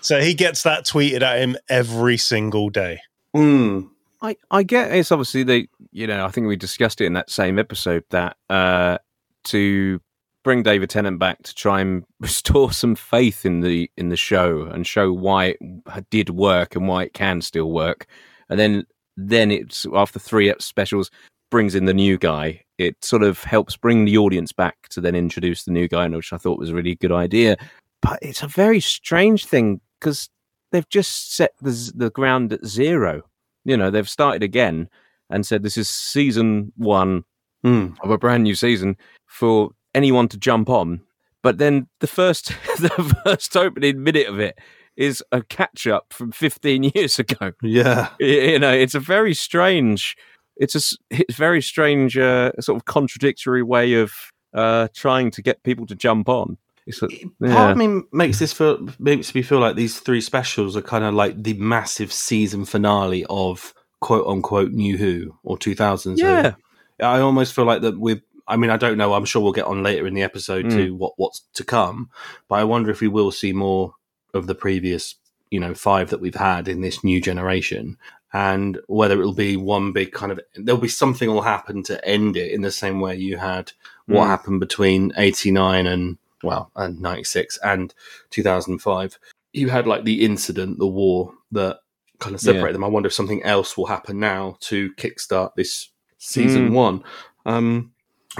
So 0.00 0.20
he 0.20 0.34
gets 0.34 0.62
that 0.64 0.84
tweeted 0.84 1.22
at 1.22 1.38
him 1.38 1.56
every 1.68 2.16
single 2.16 2.68
day. 2.68 3.00
Mm. 3.34 3.88
I, 4.22 4.36
I 4.50 4.62
get 4.62 4.92
it's 4.92 5.12
obviously 5.12 5.42
the 5.42 5.68
you 5.92 6.06
know 6.06 6.24
I 6.24 6.28
think 6.28 6.46
we 6.46 6.56
discussed 6.56 7.00
it 7.00 7.06
in 7.06 7.14
that 7.14 7.30
same 7.30 7.58
episode 7.58 8.04
that 8.10 8.36
uh, 8.48 8.98
to 9.44 10.00
bring 10.42 10.62
David 10.62 10.90
Tennant 10.90 11.18
back 11.18 11.42
to 11.42 11.54
try 11.54 11.80
and 11.80 12.04
restore 12.20 12.72
some 12.72 12.94
faith 12.94 13.44
in 13.44 13.60
the 13.60 13.90
in 13.96 14.08
the 14.08 14.16
show 14.16 14.62
and 14.62 14.86
show 14.86 15.12
why 15.12 15.54
it 15.60 16.10
did 16.10 16.30
work 16.30 16.76
and 16.76 16.88
why 16.88 17.04
it 17.04 17.14
can 17.14 17.40
still 17.40 17.70
work. 17.70 18.06
And 18.48 18.58
then 18.58 18.84
then 19.16 19.50
it's 19.50 19.86
after 19.94 20.18
three 20.18 20.52
specials 20.58 21.10
brings 21.50 21.74
in 21.74 21.86
the 21.86 21.94
new 21.94 22.16
guy. 22.16 22.62
It 22.78 23.04
sort 23.04 23.22
of 23.22 23.42
helps 23.42 23.76
bring 23.76 24.04
the 24.04 24.16
audience 24.16 24.52
back 24.52 24.88
to 24.90 25.00
then 25.00 25.14
introduce 25.14 25.64
the 25.64 25.72
new 25.72 25.88
guy 25.88 26.08
which 26.08 26.32
I 26.32 26.38
thought 26.38 26.58
was 26.58 26.70
a 26.70 26.74
really 26.74 26.94
good 26.94 27.12
idea. 27.12 27.56
But 28.00 28.18
it's 28.22 28.42
a 28.42 28.48
very 28.48 28.80
strange 28.80 29.44
thing 29.44 29.80
because 29.98 30.30
they've 30.72 30.88
just 30.88 31.34
set 31.34 31.52
the 31.60 31.92
the 31.94 32.10
ground 32.10 32.52
at 32.52 32.64
zero 32.64 33.24
you 33.64 33.76
know 33.76 33.90
they've 33.90 34.08
started 34.08 34.42
again 34.42 34.88
and 35.30 35.44
said 35.46 35.62
this 35.62 35.76
is 35.76 35.88
season 35.88 36.72
one 36.76 37.24
Mm. 37.62 37.94
of 38.02 38.10
a 38.10 38.16
brand 38.16 38.44
new 38.44 38.54
season 38.54 38.96
for 39.26 39.68
anyone 39.94 40.28
to 40.28 40.38
jump 40.38 40.70
on 40.70 41.02
but 41.42 41.58
then 41.58 41.86
the 42.00 42.06
first 42.06 42.46
the 42.78 43.14
first 43.22 43.54
opening 43.54 44.02
minute 44.02 44.28
of 44.28 44.40
it 44.40 44.56
is 44.96 45.22
a 45.30 45.42
catch 45.42 45.86
up 45.86 46.06
from 46.10 46.32
15 46.32 46.84
years 46.94 47.18
ago 47.18 47.52
Yeah. 47.62 48.08
You 48.18 48.58
know 48.58 48.72
it's 48.72 48.94
a 48.94 49.00
very 49.00 49.34
strange 49.34 50.16
it's 50.56 50.74
a 50.74 50.96
it's 51.10 51.36
very 51.36 51.60
strange 51.60 52.16
uh, 52.16 52.52
sort 52.60 52.76
of 52.76 52.86
contradictory 52.86 53.62
way 53.62 53.92
of 53.92 54.12
uh, 54.54 54.88
trying 54.96 55.30
to 55.32 55.42
get 55.42 55.62
people 55.62 55.84
to 55.86 55.94
jump 55.94 56.30
on 56.30 56.56
it's 56.90 57.02
a, 57.02 57.08
Part 57.48 57.72
of 57.72 57.76
me 57.76 58.02
makes 58.12 58.38
this 58.38 58.52
feel 58.52 58.86
makes 58.98 59.34
me 59.34 59.42
feel 59.42 59.58
like 59.60 59.76
these 59.76 59.98
three 60.00 60.20
specials 60.20 60.76
are 60.76 60.82
kind 60.82 61.04
of 61.04 61.14
like 61.14 61.42
the 61.42 61.54
massive 61.54 62.12
season 62.12 62.64
finale 62.64 63.24
of 63.30 63.72
quote 64.00 64.26
unquote 64.26 64.72
New 64.72 64.96
Who 64.98 65.36
or 65.42 65.56
2000s. 65.58 66.18
Who. 66.20 66.26
yeah 66.26 66.52
I 67.00 67.20
almost 67.20 67.54
feel 67.54 67.64
like 67.64 67.82
that 67.82 67.98
with. 67.98 68.20
I 68.48 68.56
mean, 68.56 68.70
I 68.70 68.76
don't 68.76 68.98
know. 68.98 69.14
I'm 69.14 69.24
sure 69.24 69.40
we'll 69.42 69.52
get 69.52 69.66
on 69.66 69.82
later 69.84 70.06
in 70.08 70.14
the 70.14 70.22
episode 70.24 70.66
Mm. 70.66 70.70
to 70.72 70.94
what 70.94 71.12
what's 71.16 71.40
to 71.54 71.64
come, 71.64 72.10
but 72.48 72.56
I 72.56 72.64
wonder 72.64 72.90
if 72.90 73.00
we 73.00 73.06
will 73.08 73.30
see 73.30 73.52
more 73.52 73.94
of 74.34 74.46
the 74.48 74.54
previous, 74.56 75.14
you 75.50 75.60
know, 75.60 75.72
five 75.74 76.10
that 76.10 76.20
we've 76.20 76.34
had 76.34 76.66
in 76.66 76.80
this 76.80 77.04
new 77.04 77.20
generation, 77.20 77.96
and 78.32 78.78
whether 78.88 79.20
it'll 79.20 79.34
be 79.34 79.56
one 79.56 79.92
big 79.92 80.10
kind 80.12 80.32
of. 80.32 80.40
There'll 80.56 80.80
be 80.80 80.88
something 80.88 81.28
will 81.30 81.42
happen 81.42 81.82
to 81.84 82.04
end 82.04 82.36
it 82.36 82.50
in 82.52 82.62
the 82.62 82.72
same 82.72 83.00
way 83.00 83.14
you 83.16 83.36
had 83.38 83.70
what 84.06 84.24
Mm. 84.24 84.28
happened 84.28 84.60
between 84.60 85.12
'89 85.16 85.86
and 85.86 86.18
well, 86.42 86.70
and 86.76 87.00
'96 87.00 87.58
and 87.64 87.94
2005. 88.30 89.18
You 89.52 89.68
had 89.68 89.86
like 89.86 90.04
the 90.04 90.24
incident, 90.24 90.78
the 90.78 90.86
war 90.86 91.32
that 91.52 91.80
kind 92.20 92.34
of 92.34 92.40
separated 92.40 92.66
Yeah. 92.68 92.72
them. 92.72 92.84
I 92.84 92.88
wonder 92.88 93.06
if 93.08 93.12
something 93.12 93.42
else 93.42 93.76
will 93.76 93.86
happen 93.86 94.20
now 94.20 94.56
to 94.60 94.92
kickstart 94.94 95.54
this 95.54 95.90
season 96.18 96.70
Mm. 96.70 96.74
one. 96.74 97.04
Um, 97.46 97.92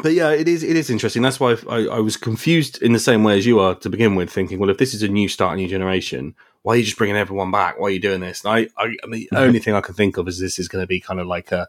but 0.03 0.13
yeah, 0.13 0.31
it 0.31 0.49
is 0.49 0.63
it 0.63 0.77
is 0.77 0.91
interesting. 0.91 1.23
That's 1.23 1.41
why 1.41 1.57
I, 1.69 1.87
I 1.87 1.99
was 1.99 2.17
confused 2.17 2.81
in 2.83 2.93
the 2.93 2.99
same 2.99 3.25
way 3.25 3.37
as 3.39 3.47
you 3.47 3.59
are 3.59 3.75
to 3.77 3.91
begin 3.91 4.15
with, 4.15 4.31
thinking, 4.31 4.59
well, 4.59 4.71
if 4.71 4.79
this 4.79 4.95
is 4.95 5.03
a 5.03 5.09
new 5.09 5.29
start, 5.29 5.55
a 5.55 5.57
new 5.57 5.69
generation, 5.69 6.35
why 6.63 6.75
are 6.75 6.77
you 6.77 6.85
just 6.85 6.97
bringing 6.97 7.17
everyone 7.17 7.51
back? 7.51 7.79
Why 7.79 7.89
are 7.89 7.91
you 7.91 8.01
doing 8.01 8.21
this? 8.21 8.45
And 8.45 8.53
I, 8.53 8.83
I, 8.83 8.95
I 9.03 9.07
mean, 9.07 9.27
the 9.31 9.39
only 9.39 9.59
thing 9.59 9.75
I 9.75 9.81
can 9.81 9.95
think 9.95 10.17
of 10.17 10.29
is 10.29 10.39
this 10.39 10.59
is 10.59 10.69
going 10.69 10.83
to 10.83 10.87
be 10.87 11.01
kind 11.01 11.19
of 11.19 11.27
like 11.27 11.51
a, 11.53 11.69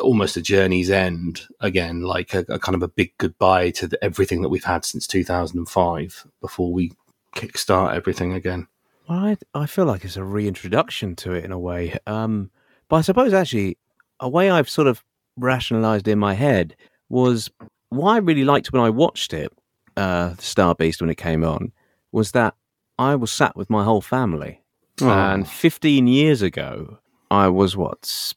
almost 0.00 0.36
a 0.36 0.42
journey's 0.42 0.90
end 0.90 1.42
again, 1.60 2.02
like 2.02 2.34
a, 2.34 2.44
a 2.48 2.58
kind 2.58 2.76
of 2.76 2.82
a 2.82 2.88
big 2.88 3.12
goodbye 3.18 3.70
to 3.70 3.88
the, 3.88 4.04
everything 4.04 4.42
that 4.42 4.48
we've 4.48 4.64
had 4.64 4.84
since 4.84 5.06
2005 5.06 6.26
before 6.40 6.72
we 6.72 6.92
kickstart 7.34 7.94
everything 7.94 8.32
again. 8.32 8.68
Well, 9.08 9.18
I, 9.18 9.36
I 9.54 9.66
feel 9.66 9.86
like 9.86 10.04
it's 10.04 10.16
a 10.16 10.24
reintroduction 10.24 11.16
to 11.16 11.32
it 11.32 11.44
in 11.44 11.52
a 11.52 11.58
way. 11.58 11.98
Um, 12.06 12.50
but 12.88 12.96
I 12.96 13.00
suppose 13.00 13.32
actually, 13.32 13.78
a 14.20 14.28
way 14.28 14.50
I've 14.50 14.70
sort 14.70 14.86
of 14.86 15.02
rationalized 15.36 16.08
in 16.08 16.18
my 16.18 16.34
head 16.34 16.76
was 17.08 17.50
what 17.90 18.12
I 18.12 18.18
really 18.18 18.44
liked 18.44 18.72
when 18.72 18.82
I 18.82 18.90
watched 18.90 19.32
it, 19.32 19.52
uh, 19.96 20.34
Star 20.38 20.74
Beast, 20.74 21.00
when 21.00 21.10
it 21.10 21.16
came 21.16 21.44
on, 21.44 21.72
was 22.12 22.32
that 22.32 22.54
I 22.98 23.14
was 23.14 23.30
sat 23.30 23.56
with 23.56 23.70
my 23.70 23.84
whole 23.84 24.00
family. 24.00 24.62
And 25.34 25.46
15 25.48 26.06
years 26.06 26.40
ago, 26.42 26.98
I 27.30 27.48
was 27.48 27.76
what, 27.76 28.32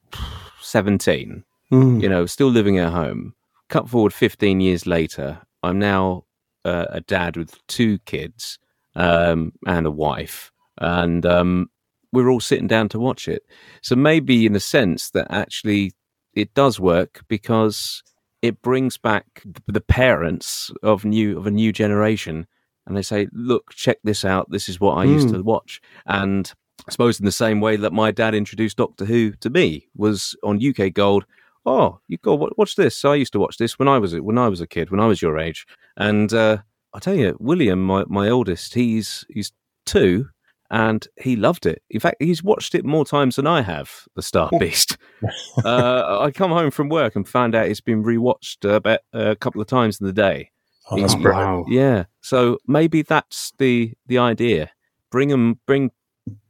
17, 0.62 1.44
Mm. 1.72 2.02
you 2.02 2.10
know, 2.10 2.26
still 2.26 2.48
living 2.50 2.80
at 2.80 2.92
home. 2.92 3.36
Cut 3.70 3.88
forward 3.88 4.12
15 4.14 4.60
years 4.60 4.88
later, 4.88 5.40
I'm 5.62 5.78
now 5.78 6.26
uh, 6.66 6.86
a 6.90 7.00
dad 7.02 7.38
with 7.38 7.56
two 7.68 8.00
kids 8.00 8.58
um, 8.96 9.54
and 9.68 9.86
a 9.86 9.92
wife, 9.92 10.52
and 10.80 11.24
um, 11.28 11.70
we're 12.12 12.28
all 12.30 12.40
sitting 12.40 12.66
down 12.68 12.90
to 12.90 13.00
watch 13.00 13.28
it. 13.28 13.44
So 13.84 13.96
maybe, 13.96 14.48
in 14.48 14.56
a 14.56 14.60
sense, 14.60 15.12
that 15.12 15.28
actually 15.30 15.92
it 16.34 16.54
does 16.56 16.80
work 16.80 17.22
because 17.28 18.02
it 18.42 18.62
brings 18.62 18.98
back 18.98 19.44
the 19.68 19.82
parents 19.82 20.72
of 20.84 21.06
new 21.06 21.38
of 21.38 21.48
a 21.48 21.52
new 21.52 21.72
generation, 21.72 22.48
and 22.86 22.96
they 22.96 23.02
say, 23.02 23.28
"Look, 23.32 23.72
check 23.74 23.98
this 24.04 24.24
out. 24.26 24.50
This 24.50 24.70
is 24.70 24.80
what 24.80 24.94
I 24.98 25.04
used 25.06 25.28
Mm. 25.30 25.32
to 25.34 25.44
watch." 25.44 25.82
And 26.06 26.52
I 26.88 26.92
suppose 26.92 27.20
in 27.20 27.26
the 27.26 27.32
same 27.32 27.60
way 27.62 27.76
that 27.76 27.94
my 27.94 28.12
dad 28.12 28.34
introduced 28.34 28.78
Doctor 28.78 29.06
Who 29.06 29.32
to 29.34 29.50
me 29.50 29.88
was 29.96 30.36
on 30.44 30.60
UK 30.62 30.90
Gold. 30.94 31.26
Oh, 31.66 32.00
you 32.08 32.18
go 32.18 32.36
watch 32.58 32.76
this. 32.76 33.04
I 33.04 33.16
used 33.16 33.34
to 33.34 33.40
watch 33.40 33.58
this 33.58 33.78
when 33.78 33.88
I 33.90 33.98
was 34.00 34.16
when 34.20 34.38
I 34.38 34.48
was 34.48 34.62
a 34.62 34.68
kid, 34.68 34.90
when 34.90 35.00
I 35.02 35.08
was 35.08 35.22
your 35.22 35.38
age. 35.38 35.66
And 35.98 36.34
uh, 36.34 36.60
I 36.94 37.00
tell 37.00 37.16
you, 37.16 37.36
William, 37.40 37.84
my 37.84 38.06
my 38.08 38.30
oldest, 38.30 38.74
he's 38.74 39.26
he's 39.30 39.52
two, 39.86 40.30
and 40.72 41.08
he 41.22 41.36
loved 41.36 41.66
it. 41.66 41.82
In 41.90 42.00
fact, 42.00 42.18
he's 42.20 42.44
watched 42.44 42.76
it 42.76 42.86
more 42.86 43.06
times 43.06 43.36
than 43.38 43.48
I 43.48 43.62
have. 43.62 43.92
The 44.16 44.22
Star 44.22 44.50
Beast. 44.60 44.98
uh, 45.66 46.20
I 46.22 46.32
come 46.32 46.52
home 46.52 46.72
from 46.72 46.90
work 46.90 47.16
and 47.16 47.28
found 47.28 47.56
out 47.56 47.68
it's 47.68 47.82
been 47.82 48.04
rewatched 48.04 48.66
uh, 48.70 48.74
about 48.76 49.00
a 49.14 49.36
couple 49.36 49.62
of 49.62 49.68
times 49.68 50.00
in 50.00 50.08
the 50.08 50.14
day. 50.14 50.52
Oh, 50.92 51.00
that's 51.00 51.14
Oh, 51.14 51.20
brilliant. 51.20 51.48
wow. 51.48 51.66
Yeah, 51.68 52.06
so 52.22 52.58
maybe 52.68 53.02
that's 53.02 53.54
the 53.58 53.94
the 54.08 54.18
idea. 54.18 54.72
Bring 55.12 55.30
them, 55.30 55.60
bring 55.66 55.92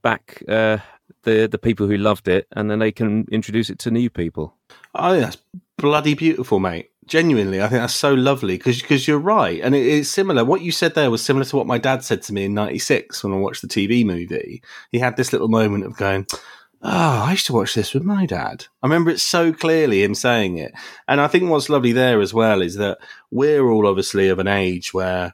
back 0.02 0.44
uh, 0.48 0.78
the 1.24 1.48
the 1.48 1.58
people 1.58 1.88
who 1.88 1.98
loved 1.98 2.28
it, 2.28 2.48
and 2.56 2.70
then 2.72 2.80
they 2.80 2.92
can 2.92 3.26
introduce 3.32 3.70
it 3.70 3.80
to 3.80 3.92
new 3.92 4.10
people. 4.10 4.56
I 4.96 5.12
think 5.12 5.24
that's 5.26 5.38
bloody 5.78 6.14
beautiful, 6.14 6.60
mate. 6.60 6.89
Genuinely, 7.06 7.62
I 7.62 7.68
think 7.68 7.82
that's 7.82 7.96
so 7.96 8.14
lovely 8.14 8.58
because 8.58 9.08
you're 9.08 9.18
right, 9.18 9.60
and 9.62 9.74
it, 9.74 9.86
it's 9.86 10.10
similar. 10.10 10.46
What 10.46 10.62
you 10.62 10.72
said 10.72 10.94
there 10.94 11.10
was 11.10 11.24
similar 11.24 11.46
to 11.46 11.56
what 11.56 11.66
my 11.66 11.78
dad 11.80 12.04
said 12.04 12.22
to 12.24 12.34
me 12.34 12.46
in 12.46 12.54
'96 12.54 13.24
when 13.24 13.34
I 13.34 13.38
watched 13.38 13.62
the 13.64 13.68
TV 13.68 14.06
movie. 14.06 14.62
He 14.92 15.00
had 15.00 15.18
this 15.18 15.34
little 15.34 15.48
moment 15.48 15.86
of 15.86 15.98
going, 15.98 16.28
"Oh, 16.84 17.24
I 17.24 17.32
used 17.32 17.48
to 17.48 17.54
watch 17.54 17.74
this 17.74 17.94
with 17.96 18.04
my 18.04 18.28
dad." 18.28 18.68
I 18.84 18.88
remember 18.88 19.10
it 19.10 19.20
so 19.20 19.52
clearly, 19.52 20.04
him 20.04 20.14
saying 20.14 20.58
it. 20.58 20.74
And 21.08 21.20
I 21.20 21.28
think 21.28 21.50
what's 21.50 21.70
lovely 21.70 21.94
there 21.94 22.22
as 22.22 22.34
well 22.34 22.62
is 22.62 22.76
that 22.76 23.00
we're 23.32 23.68
all 23.68 23.88
obviously 23.88 24.30
of 24.30 24.38
an 24.38 24.48
age 24.48 24.94
where, 24.94 25.34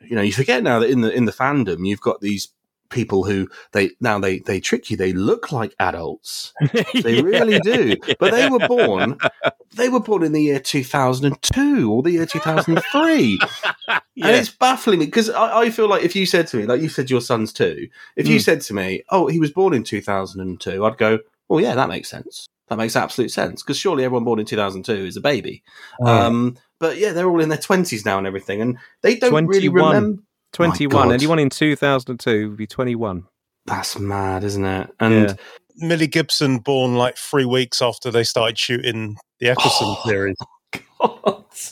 you 0.00 0.14
know, 0.14 0.22
you 0.22 0.32
forget 0.32 0.62
now 0.62 0.78
that 0.78 0.90
in 0.90 1.00
the 1.00 1.12
in 1.12 1.24
the 1.24 1.32
fandom 1.32 1.88
you've 1.88 2.00
got 2.00 2.20
these 2.20 2.50
people 2.90 3.24
who 3.24 3.48
they 3.72 3.90
now 4.00 4.18
they 4.18 4.40
they 4.40 4.60
trick 4.60 4.90
you. 4.90 4.96
They 4.96 5.12
look 5.12 5.52
like 5.52 5.74
adults. 5.78 6.52
They 7.02 7.22
really 7.22 7.60
do. 7.60 7.96
But 8.18 8.32
they 8.32 8.48
were 8.48 8.60
born. 8.60 9.18
They 9.76 9.88
were 9.88 10.00
born 10.00 10.24
in 10.24 10.32
the 10.32 10.42
year 10.42 10.58
2002 10.58 11.92
or 11.92 12.02
the 12.02 12.10
year 12.10 12.26
2003. 12.26 13.38
And 13.88 14.36
it's 14.36 14.50
baffling 14.50 14.98
me 14.98 15.06
because 15.06 15.30
I, 15.30 15.60
I 15.60 15.70
feel 15.70 15.88
like 15.88 16.02
if 16.02 16.14
you 16.14 16.26
said 16.26 16.46
to 16.48 16.56
me, 16.56 16.66
like 16.66 16.82
you 16.82 16.88
said, 16.88 17.08
your 17.08 17.20
son's 17.20 17.52
two, 17.52 17.88
if 18.16 18.26
you 18.26 18.38
Mm. 18.38 18.42
said 18.42 18.60
to 18.62 18.74
me, 18.74 19.02
oh, 19.10 19.28
he 19.28 19.38
was 19.38 19.50
born 19.52 19.72
in 19.72 19.82
2002, 19.84 20.84
I'd 20.84 20.98
go, 20.98 21.20
well, 21.48 21.60
yeah, 21.60 21.74
that 21.74 21.88
makes 21.88 22.10
sense. 22.10 22.46
That 22.68 22.76
makes 22.78 22.96
absolute 22.96 23.30
sense 23.30 23.62
because 23.62 23.78
surely 23.78 24.04
everyone 24.04 24.24
born 24.24 24.40
in 24.40 24.46
2002 24.46 24.92
is 25.06 25.16
a 25.16 25.20
baby. 25.20 25.62
Um, 26.04 26.56
but 26.78 26.98
yeah, 26.98 27.12
they're 27.12 27.28
all 27.28 27.40
in 27.40 27.48
their 27.48 27.58
20s 27.58 28.04
now 28.04 28.18
and 28.18 28.26
everything. 28.26 28.60
And 28.60 28.78
they 29.02 29.16
don't 29.16 29.46
really 29.46 29.68
21. 29.68 29.94
remember. 29.94 30.22
21. 30.52 31.08
God. 31.08 31.14
Anyone 31.14 31.38
in 31.38 31.50
2002 31.50 32.48
would 32.50 32.56
be 32.56 32.66
21. 32.66 33.24
That's 33.66 33.98
mad, 33.98 34.44
isn't 34.44 34.64
it? 34.64 34.90
And 35.00 35.28
Yeah. 35.30 35.34
Millie 35.76 36.06
Gibson 36.08 36.58
born 36.58 36.96
like 36.96 37.16
three 37.16 37.44
weeks 37.44 37.80
after 37.80 38.10
they 38.10 38.24
started 38.24 38.58
shooting 38.58 39.16
the 39.38 39.48
Eccleston 39.50 39.86
Oh. 39.88 40.02
series. 40.04 40.36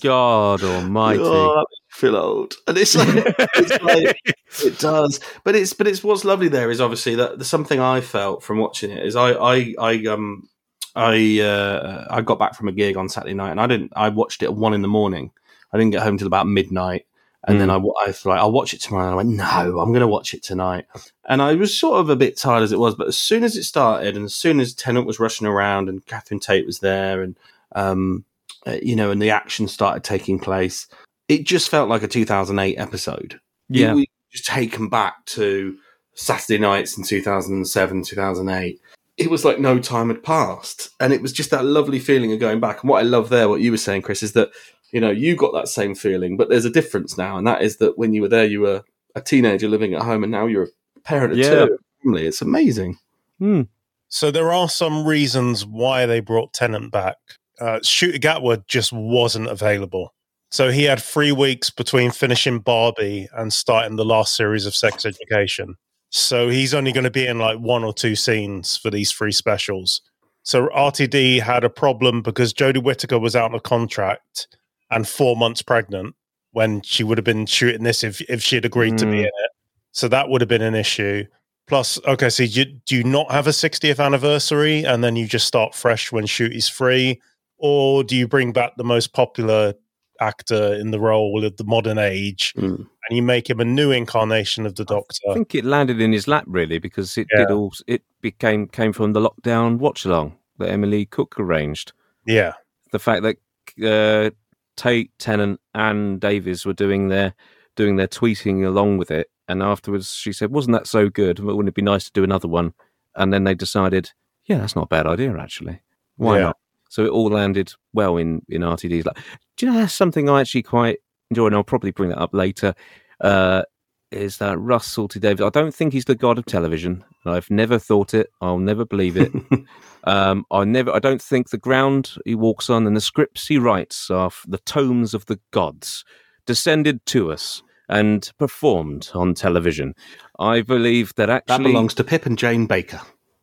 God 0.01 0.63
almighty. 0.63 1.21
Oh, 1.23 1.55
that 1.55 1.67
makes 1.71 1.71
me 1.71 2.09
feel 2.09 2.17
old. 2.17 2.55
And 2.67 2.79
it's 2.79 2.95
like, 2.97 3.09
it's 3.57 3.83
like 3.83 4.21
it 4.65 4.79
does. 4.79 5.21
But 5.45 5.55
it's 5.55 5.73
but 5.73 5.87
it's 5.87 6.03
what's 6.03 6.25
lovely 6.25 6.49
there 6.49 6.71
is 6.71 6.81
obviously 6.81 7.15
that 7.17 7.39
the 7.39 7.45
something 7.45 7.81
I 7.81 8.01
felt 8.01 8.43
from 8.43 8.59
watching 8.59 8.91
it 8.91 9.05
is 9.05 9.17
I 9.17 9.33
I 9.33 9.75
I 9.79 10.05
um 10.07 10.49
I 10.95 11.41
uh 11.41 12.07
I 12.11 12.21
got 12.23 12.39
back 12.39 12.55
from 12.55 12.69
a 12.69 12.73
gig 12.73 12.97
on 12.97 13.09
Saturday 13.09 13.35
night 13.35 13.51
and 13.51 13.61
I 13.61 13.67
didn't 13.67 13.93
I 13.97 14.09
watched 14.09 14.43
it 14.43 14.47
at 14.47 14.55
one 14.55 14.75
in 14.75 14.83
the 14.83 14.89
morning. 14.89 15.31
I 15.73 15.79
didn't 15.79 15.93
get 15.93 16.03
home 16.03 16.17
till 16.17 16.27
about 16.27 16.47
midnight. 16.49 17.05
And 17.47 17.61
then 17.61 17.71
I, 17.71 17.77
wa- 17.77 17.95
I 18.05 18.13
thought, 18.13 18.39
I'll 18.39 18.53
watch 18.53 18.75
it 18.75 18.81
tomorrow. 18.81 19.05
And 19.07 19.13
I 19.13 19.17
went, 19.17 19.29
no, 19.31 19.79
I'm 19.81 19.91
going 19.91 20.01
to 20.01 20.09
watch 20.09 20.35
it 20.35 20.43
tonight. 20.43 20.87
And 21.29 21.41
I 21.41 21.55
was 21.55 21.77
sort 21.79 22.01
of 22.01 22.11
a 22.11 22.17
bit 22.17 22.37
tired 22.37 22.63
as 22.63 22.73
it 22.73 22.79
was. 22.79 22.95
But 22.95 23.07
as 23.07 23.17
soon 23.17 23.45
as 23.45 23.57
it 23.57 23.63
started 23.65 24.17
and 24.17 24.25
as 24.25 24.35
soon 24.35 24.61
as 24.61 24.75
Tennant 24.75 25.07
was 25.07 25.21
rushing 25.21 25.47
around 25.47 25.89
and 25.89 26.05
Catherine 26.07 26.41
Tate 26.41 26.67
was 26.67 26.81
there 26.81 27.23
and, 27.23 27.37
um, 27.77 28.25
uh, 28.67 28.77
you 28.83 28.97
know, 28.97 29.11
and 29.11 29.23
the 29.23 29.31
action 29.31 29.69
started 29.69 30.03
taking 30.03 30.39
place, 30.39 30.89
it 31.29 31.45
just 31.45 31.69
felt 31.69 31.89
like 31.89 32.03
a 32.03 32.09
2008 32.09 32.77
episode. 32.77 33.41
yeah. 33.69 33.93
Was 33.95 34.07
just 34.33 34.47
taken 34.47 34.89
back 34.89 35.25
to 35.27 35.79
Saturday 36.15 36.59
nights 36.59 36.99
in 36.99 37.05
2007, 37.05 38.03
2008. 38.03 38.81
It 39.17 39.31
was 39.31 39.45
like 39.45 39.59
no 39.59 39.79
time 39.79 40.09
had 40.09 40.23
passed. 40.23 40.91
And 41.01 41.13
it 41.13 41.23
was 41.23 41.33
just 41.33 41.51
that 41.51 41.65
lovely 41.65 41.99
feeling 41.99 42.33
of 42.33 42.41
going 42.41 42.61
back. 42.61 42.83
And 42.83 42.91
what 42.91 42.99
I 42.99 43.03
love 43.03 43.29
there, 43.31 43.49
what 43.49 43.61
you 43.61 43.71
were 43.71 43.77
saying, 43.77 44.03
Chris, 44.03 44.23
is 44.23 44.33
that, 44.33 44.51
you 44.93 45.01
know, 45.01 45.11
you 45.11 45.37
got 45.37 45.53
that 45.53 45.69
same 45.69 45.95
feeling, 45.95 46.37
but 46.37 46.49
there's 46.49 46.65
a 46.65 46.71
difference 46.71 47.19
now. 47.19 47.37
And 47.39 47.47
that 47.47 47.63
is 47.63 47.77
that 47.79 47.99
when 47.99 48.13
you 48.15 48.23
were 48.23 48.29
there, 48.29 48.47
you 48.47 48.61
were 48.61 48.83
a 49.15 49.21
teenager 49.21 49.69
living 49.69 49.95
at 49.95 50.03
home, 50.03 50.23
and 50.23 50.33
now 50.33 50.47
you're 50.47 50.65
a 50.65 51.01
parent 51.01 51.33
of 51.33 51.39
Yeah. 51.39 51.67
two. 51.67 51.79
Family. 52.05 52.27
It's 52.27 52.43
amazing. 52.43 52.97
Hmm. 53.39 53.63
So 54.09 54.31
there 54.31 54.53
are 54.53 54.69
some 54.69 55.07
reasons 55.07 55.67
why 55.67 56.07
they 56.07 56.21
brought 56.21 56.55
Tennant 56.55 56.91
back. 56.93 57.17
Uh, 57.61 57.81
Ncuti 57.83 58.19
Gatwa 58.21 58.65
just 58.67 58.93
wasn't 58.93 59.49
available. 59.49 60.15
So 60.51 60.71
he 60.71 60.85
had 60.85 61.03
three 61.03 61.33
weeks 61.33 61.69
between 61.69 62.11
finishing 62.11 62.61
Barbie 62.61 63.29
and 63.37 63.53
starting 63.53 63.97
the 63.97 64.05
last 64.05 64.35
series 64.35 64.65
of 64.65 64.75
Sex 64.75 65.05
Education. 65.05 65.75
So 66.11 66.49
he's 66.49 66.73
only 66.73 66.93
going 66.93 67.05
to 67.05 67.11
be 67.11 67.27
in 67.27 67.39
like 67.39 67.59
one 67.59 67.85
or 67.85 67.93
two 67.93 68.17
scenes 68.17 68.77
for 68.77 68.91
these 68.91 69.13
three 69.13 69.33
specials. 69.33 70.01
So 70.45 70.69
RTD 70.69 71.41
had 71.43 71.65
a 71.65 71.69
problem 71.69 72.23
because 72.23 72.55
Jodie 72.55 72.83
Whittaker 72.83 73.19
was 73.19 73.37
out 73.37 73.55
of 73.55 73.63
contract 73.63 74.49
and 74.91 75.07
four 75.09 75.37
months 75.37 75.63
pregnant 75.63 76.15
when 76.53 76.81
she 76.83 77.05
would 77.05 77.19
have 77.19 77.25
been 77.25 77.47
shooting 77.47 77.85
this 77.85 78.03
if, 78.03 78.21
if 78.23 78.43
she 78.43 78.57
had 78.57 78.65
agreed 78.65 78.97
to 78.99 79.05
be 79.07 79.13
Mm. 79.19 79.21
in 79.21 79.25
it. 79.27 79.51
So 79.93 80.09
that 80.09 80.29
would 80.29 80.41
have 80.41 80.49
been 80.49 80.63
an 80.63 80.75
issue. 80.75 81.25
Plus, 81.67 81.99
okay, 82.07 82.31
so 82.31 82.43
you, 82.43 82.65
do 82.65 82.97
you 82.97 83.05
not 83.05 83.31
have 83.31 83.47
a 83.47 83.51
60th 83.53 84.03
anniversary 84.03 84.85
and 84.85 85.05
then 85.05 85.17
you 85.17 85.27
just 85.27 85.47
start 85.47 85.75
fresh 85.75 86.11
when 86.11 86.25
Ncuti 86.25 86.55
is 86.57 86.69
free? 86.69 87.21
Or 87.59 88.03
do 88.05 88.17
you 88.17 88.27
bring 88.27 88.53
back 88.53 88.77
the 88.77 88.85
most 88.85 89.13
popular 89.13 89.75
actor 90.21 90.75
in 90.75 90.91
the 90.91 90.99
role 90.99 91.45
of 91.45 91.57
the 91.59 91.65
modern 91.65 91.99
age 91.99 92.55
Mm. 92.57 92.79
and 92.79 93.17
you 93.17 93.23
make 93.23 93.49
him 93.51 93.61
a 93.61 93.65
new 93.65 93.91
incarnation 93.91 94.65
of 94.67 94.77
the 94.77 94.85
Doctor? 94.85 95.21
I 95.31 95.35
think 95.35 95.55
it 95.55 95.65
landed 95.65 96.01
in 96.01 96.13
his 96.13 96.27
lap 96.27 96.45
really 96.47 96.79
because 96.79 97.19
it 97.19 97.27
did 97.37 97.51
all. 97.51 97.73
It 97.87 98.03
became 98.23 98.67
came 98.69 98.93
from 98.93 99.13
the 99.13 99.21
lockdown 99.21 99.79
watch 99.79 100.05
along 100.07 100.37
that 100.59 100.71
Emily 100.71 101.05
Cook 101.07 101.39
arranged. 101.39 101.93
Yeah. 102.27 102.55
The 102.93 102.99
fact 102.99 103.23
that 103.23 103.37
uh, 103.85 104.31
Tate, 104.79 105.11
Tennant, 105.19 105.61
and 105.75 106.21
Davies 106.21 106.65
were 106.65 106.73
doing 106.73 107.09
their 107.09 107.35
doing 107.77 107.97
their 107.97 108.09
tweeting 108.09 108.65
along 108.67 108.97
with 108.99 109.11
it, 109.11 109.29
and 109.49 109.63
afterwards 109.63 110.13
she 110.15 110.33
said, 110.33 110.51
"Wasn't 110.51 110.73
that 110.73 110.87
so 110.87 111.11
good? 111.11 111.39
Wouldn't 111.41 111.69
it 111.69 111.75
be 111.75 111.83
nice 111.83 112.05
to 112.07 112.13
do 112.13 112.25
another 112.25 112.49
one?" 112.49 112.73
And 113.17 113.33
then 113.33 113.45
they 113.45 113.55
decided, 113.55 114.13
"Yeah, 114.47 114.59
that's 114.59 114.77
not 114.77 114.85
a 114.85 114.89
bad 114.89 115.07
idea 115.07 115.37
actually. 115.37 115.81
Why 116.17 116.37
Yeah. 116.39 116.43
not?" 116.45 116.57
So 116.89 117.05
it 117.05 117.11
all 117.11 117.29
landed 117.31 117.73
well 117.93 118.17
in 118.17 118.43
in 118.49 118.63
RTD's. 118.63 119.05
Like, 119.05 119.19
do 119.57 119.67
you 119.67 119.73
know 119.73 119.79
that's 119.79 119.93
something 119.93 120.29
I 120.31 120.41
actually 120.41 120.63
quite 120.63 120.99
enjoy, 121.31 121.47
and 121.49 121.55
I'll 121.57 121.65
probably 121.65 121.91
bring 121.91 122.11
that 122.11 122.19
up 122.21 122.33
later. 122.33 122.75
Uh, 123.21 123.63
is 124.11 124.39
that 124.39 124.59
Russell 124.59 125.09
T 125.09 125.21
Davies? 125.21 125.45
I 125.45 125.51
don't 125.51 125.75
think 125.75 125.93
he's 125.93 126.07
the 126.07 126.15
god 126.15 126.39
of 126.39 126.47
television. 126.47 127.05
I've 127.25 127.51
never 127.51 127.79
thought 127.79 128.15
it. 128.15 128.31
I'll 128.41 128.59
never 128.59 128.85
believe 128.85 129.17
it. 129.17 129.33
um, 130.05 130.45
I 130.51 130.65
never. 130.65 130.95
I 130.95 130.99
don't 130.99 131.21
think 131.23 131.51
the 131.51 131.59
ground 131.59 132.15
he 132.25 132.35
walks 132.35 132.71
on 132.71 132.87
and 132.87 132.97
the 132.97 133.01
scripts 133.01 133.47
he 133.47 133.59
writes 133.59 134.11
are 134.11 134.31
the 134.47 134.59
tomes 134.59 135.15
of 135.15 135.27
the 135.27 135.39
gods 135.51 136.05
descended 136.47 137.05
to 137.07 137.31
us 137.31 137.63
and 137.89 138.31
performed 138.39 139.11
on 139.15 139.35
television. 139.35 139.95
I 140.39 140.63
believe 140.63 141.15
that 141.17 141.31
actually 141.31 141.57
That 141.59 141.63
belongs 141.65 141.95
to 141.95 142.05
Pip 142.05 142.27
and 142.27 142.39
Jane 142.39 142.67
Baker. 142.67 143.01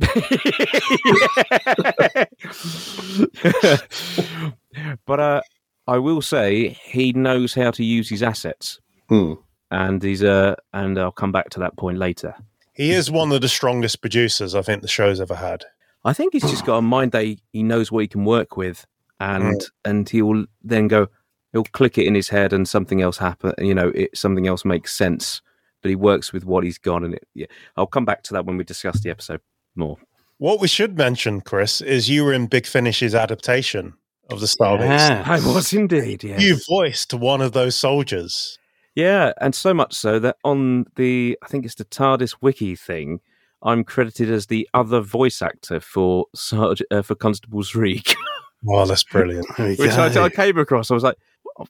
but 5.06 5.20
uh, 5.20 5.42
I 5.88 5.98
will 5.98 6.22
say 6.22 6.78
he 6.84 7.14
knows 7.14 7.54
how 7.54 7.72
to 7.72 7.84
use 7.84 8.10
his 8.10 8.22
assets, 8.24 8.80
Hmm. 9.08 9.34
And 9.72 10.02
he's 10.02 10.24
uh, 10.24 10.56
and 10.74 10.98
I'll 11.00 11.12
come 11.12 11.32
back 11.32 11.50
to 11.52 11.60
that 11.60 11.76
point 11.78 11.98
later. 11.98 12.36
He 12.74 12.92
is 12.92 13.10
one 13.10 13.32
of 13.32 13.42
the 13.42 13.48
strongest 13.48 14.02
producers 14.02 14.54
I 14.54 14.62
think 14.62 14.82
the 14.82 14.88
show's 14.88 15.22
ever 15.22 15.36
had. 15.36 15.66
I 16.04 16.14
think 16.14 16.34
he's 16.34 16.44
just 16.44 16.66
got 16.66 16.78
a 16.78 16.82
mind 16.82 17.14
that 17.14 17.24
he, 17.24 17.40
he 17.52 17.64
knows 17.64 17.92
what 17.92 18.02
he 18.02 18.08
can 18.08 18.26
work 18.26 18.58
with, 18.58 18.86
and 19.20 19.62
and 19.84 20.08
he'll 20.08 20.46
then 20.64 20.88
go, 20.88 21.08
he'll 21.52 21.64
click 21.64 21.98
it 21.98 22.06
in 22.06 22.14
his 22.14 22.30
head, 22.30 22.54
and 22.54 22.68
something 22.68 23.02
else 23.02 23.18
happen. 23.18 23.54
You 23.58 23.74
know, 23.74 23.90
it 23.96 24.16
something 24.16 24.48
else 24.48 24.66
makes 24.66 24.94
sense. 24.94 25.42
But 25.82 25.90
he 25.90 25.96
works 25.96 26.34
with 26.34 26.46
what 26.46 26.64
he's 26.64 26.78
got, 26.78 27.04
and 27.04 27.16
it. 27.16 27.28
Yeah, 27.34 27.48
I'll 27.78 27.88
come 27.88 28.06
back 28.06 28.24
to 28.24 28.34
that 28.34 28.46
when 28.46 28.58
we 28.58 28.64
discuss 28.64 29.00
the 29.02 29.10
episode 29.10 29.42
more. 29.76 29.98
What 30.38 30.60
we 30.60 30.68
should 30.68 30.98
mention, 30.98 31.42
Chris, 31.42 31.80
is 31.80 32.10
you 32.10 32.26
were 32.26 32.34
in 32.34 32.48
Big 32.48 32.66
Finish's 32.66 33.16
adaptation 33.16 33.94
of 34.30 34.42
the 34.42 34.48
Star 34.48 34.78
Beast. 34.78 34.90
Yeah. 34.90 35.24
I 35.26 35.40
was 35.40 35.72
indeed. 35.74 36.24
Yes. 36.24 36.42
You 36.42 36.58
voiced 36.68 37.14
one 37.14 37.42
of 37.42 37.54
those 37.54 37.76
soldiers. 37.76 38.58
Yeah, 38.96 39.34
and 39.42 39.54
so 39.54 39.74
much 39.74 39.94
so 39.94 40.20
that 40.20 40.38
on 40.44 40.86
the 40.96 41.38
I 41.44 41.48
think 41.48 41.66
it's 41.66 41.76
the 41.76 41.86
TARDIS 41.86 42.38
wiki 42.42 42.76
thing, 42.76 43.20
I'm 43.62 43.84
credited 43.84 44.32
as 44.32 44.48
the 44.48 44.68
other 44.74 45.02
voice 45.02 45.42
actor 45.42 45.80
for 45.80 46.28
Sarge, 46.36 46.82
uh, 46.92 47.02
for 47.02 47.16
Constable 47.16 47.62
Zreek. 47.62 48.16
Oh, 48.68 48.84
that's 48.84 49.04
brilliant. 49.04 49.46
Which 49.60 49.92
I. 49.92 50.24
I 50.24 50.30
came 50.30 50.58
across. 50.58 50.90
I 50.90 50.96
was 50.96 51.04
like, 51.04 51.18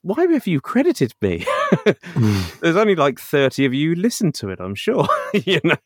why 0.00 0.26
have 0.32 0.46
you 0.46 0.62
credited 0.62 1.12
me? 1.20 1.40
Mm. 1.84 2.58
There's 2.60 2.76
only 2.76 2.94
like 2.94 3.20
30 3.20 3.66
of 3.66 3.74
you 3.74 3.90
who 3.90 4.00
listened 4.00 4.34
to 4.36 4.48
it, 4.48 4.60
I'm 4.60 4.74
sure. 4.74 5.06
you 5.34 5.60
know? 5.62 5.76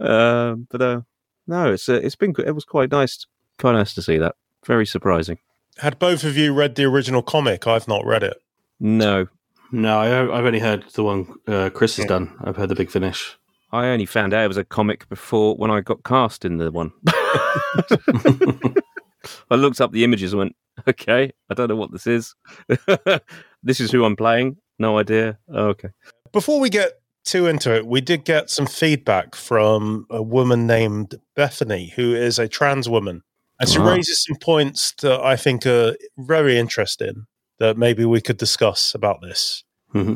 um, 0.00 0.66
but 0.70 0.82
uh, 0.82 1.00
no, 1.46 1.72
it's 1.72 1.88
uh, 1.88 2.00
it's 2.02 2.16
been. 2.16 2.34
It 2.44 2.52
was 2.52 2.64
quite 2.64 2.90
nice, 2.90 3.26
quite 3.58 3.72
nice 3.72 3.94
to 3.94 4.02
see 4.02 4.18
that. 4.18 4.34
Very 4.66 4.86
surprising. 4.86 5.38
Had 5.78 5.98
both 5.98 6.24
of 6.24 6.36
you 6.36 6.52
read 6.52 6.74
the 6.74 6.84
original 6.84 7.22
comic? 7.22 7.66
I've 7.66 7.86
not 7.86 8.04
read 8.04 8.22
it. 8.22 8.38
No, 8.80 9.28
No, 9.72 9.98
I, 10.00 10.38
I've 10.38 10.44
only 10.44 10.58
heard 10.58 10.84
the 10.94 11.02
one 11.02 11.34
uh, 11.48 11.70
Chris 11.70 11.96
has 11.96 12.04
done. 12.06 12.36
I've 12.44 12.56
heard 12.56 12.68
the 12.68 12.74
big 12.74 12.90
finish. 12.90 13.36
I 13.72 13.86
only 13.86 14.04
found 14.06 14.34
out 14.34 14.44
it 14.44 14.48
was 14.48 14.58
a 14.58 14.64
comic 14.64 15.08
before 15.08 15.56
when 15.56 15.70
I 15.70 15.80
got 15.80 16.04
cast 16.04 16.44
in 16.44 16.58
the 16.58 16.70
one. 16.70 16.92
I 19.50 19.54
looked 19.54 19.80
up 19.80 19.92
the 19.92 20.04
images 20.04 20.32
and 20.32 20.38
went, 20.40 20.56
okay, 20.86 21.32
I 21.50 21.54
don't 21.54 21.68
know 21.68 21.76
what 21.76 21.90
this 21.92 22.06
is. 22.06 22.34
this 23.62 23.80
is 23.80 23.90
who 23.90 24.04
I'm 24.04 24.16
playing. 24.16 24.56
No 24.78 24.98
idea. 24.98 25.38
Oh, 25.48 25.68
okay. 25.68 25.88
Before 26.32 26.60
we 26.60 26.68
get 26.68 27.00
too 27.24 27.46
into 27.46 27.74
it, 27.74 27.86
we 27.86 28.00
did 28.02 28.24
get 28.24 28.50
some 28.50 28.66
feedback 28.66 29.34
from 29.34 30.06
a 30.10 30.22
woman 30.22 30.66
named 30.66 31.14
Bethany, 31.36 31.92
who 31.96 32.14
is 32.14 32.38
a 32.38 32.48
trans 32.48 32.88
woman. 32.90 33.22
And 33.60 33.68
she 33.70 33.78
Ah. 33.78 33.88
raises 33.88 34.24
some 34.24 34.36
points 34.36 34.92
that 35.02 35.20
I 35.20 35.36
think 35.36 35.64
are 35.66 35.94
very 36.18 36.58
interesting 36.58 37.26
that 37.62 37.78
maybe 37.78 38.04
we 38.04 38.20
could 38.20 38.38
discuss 38.38 38.92
about 38.92 39.20
this. 39.22 39.62
hmm 39.92 40.14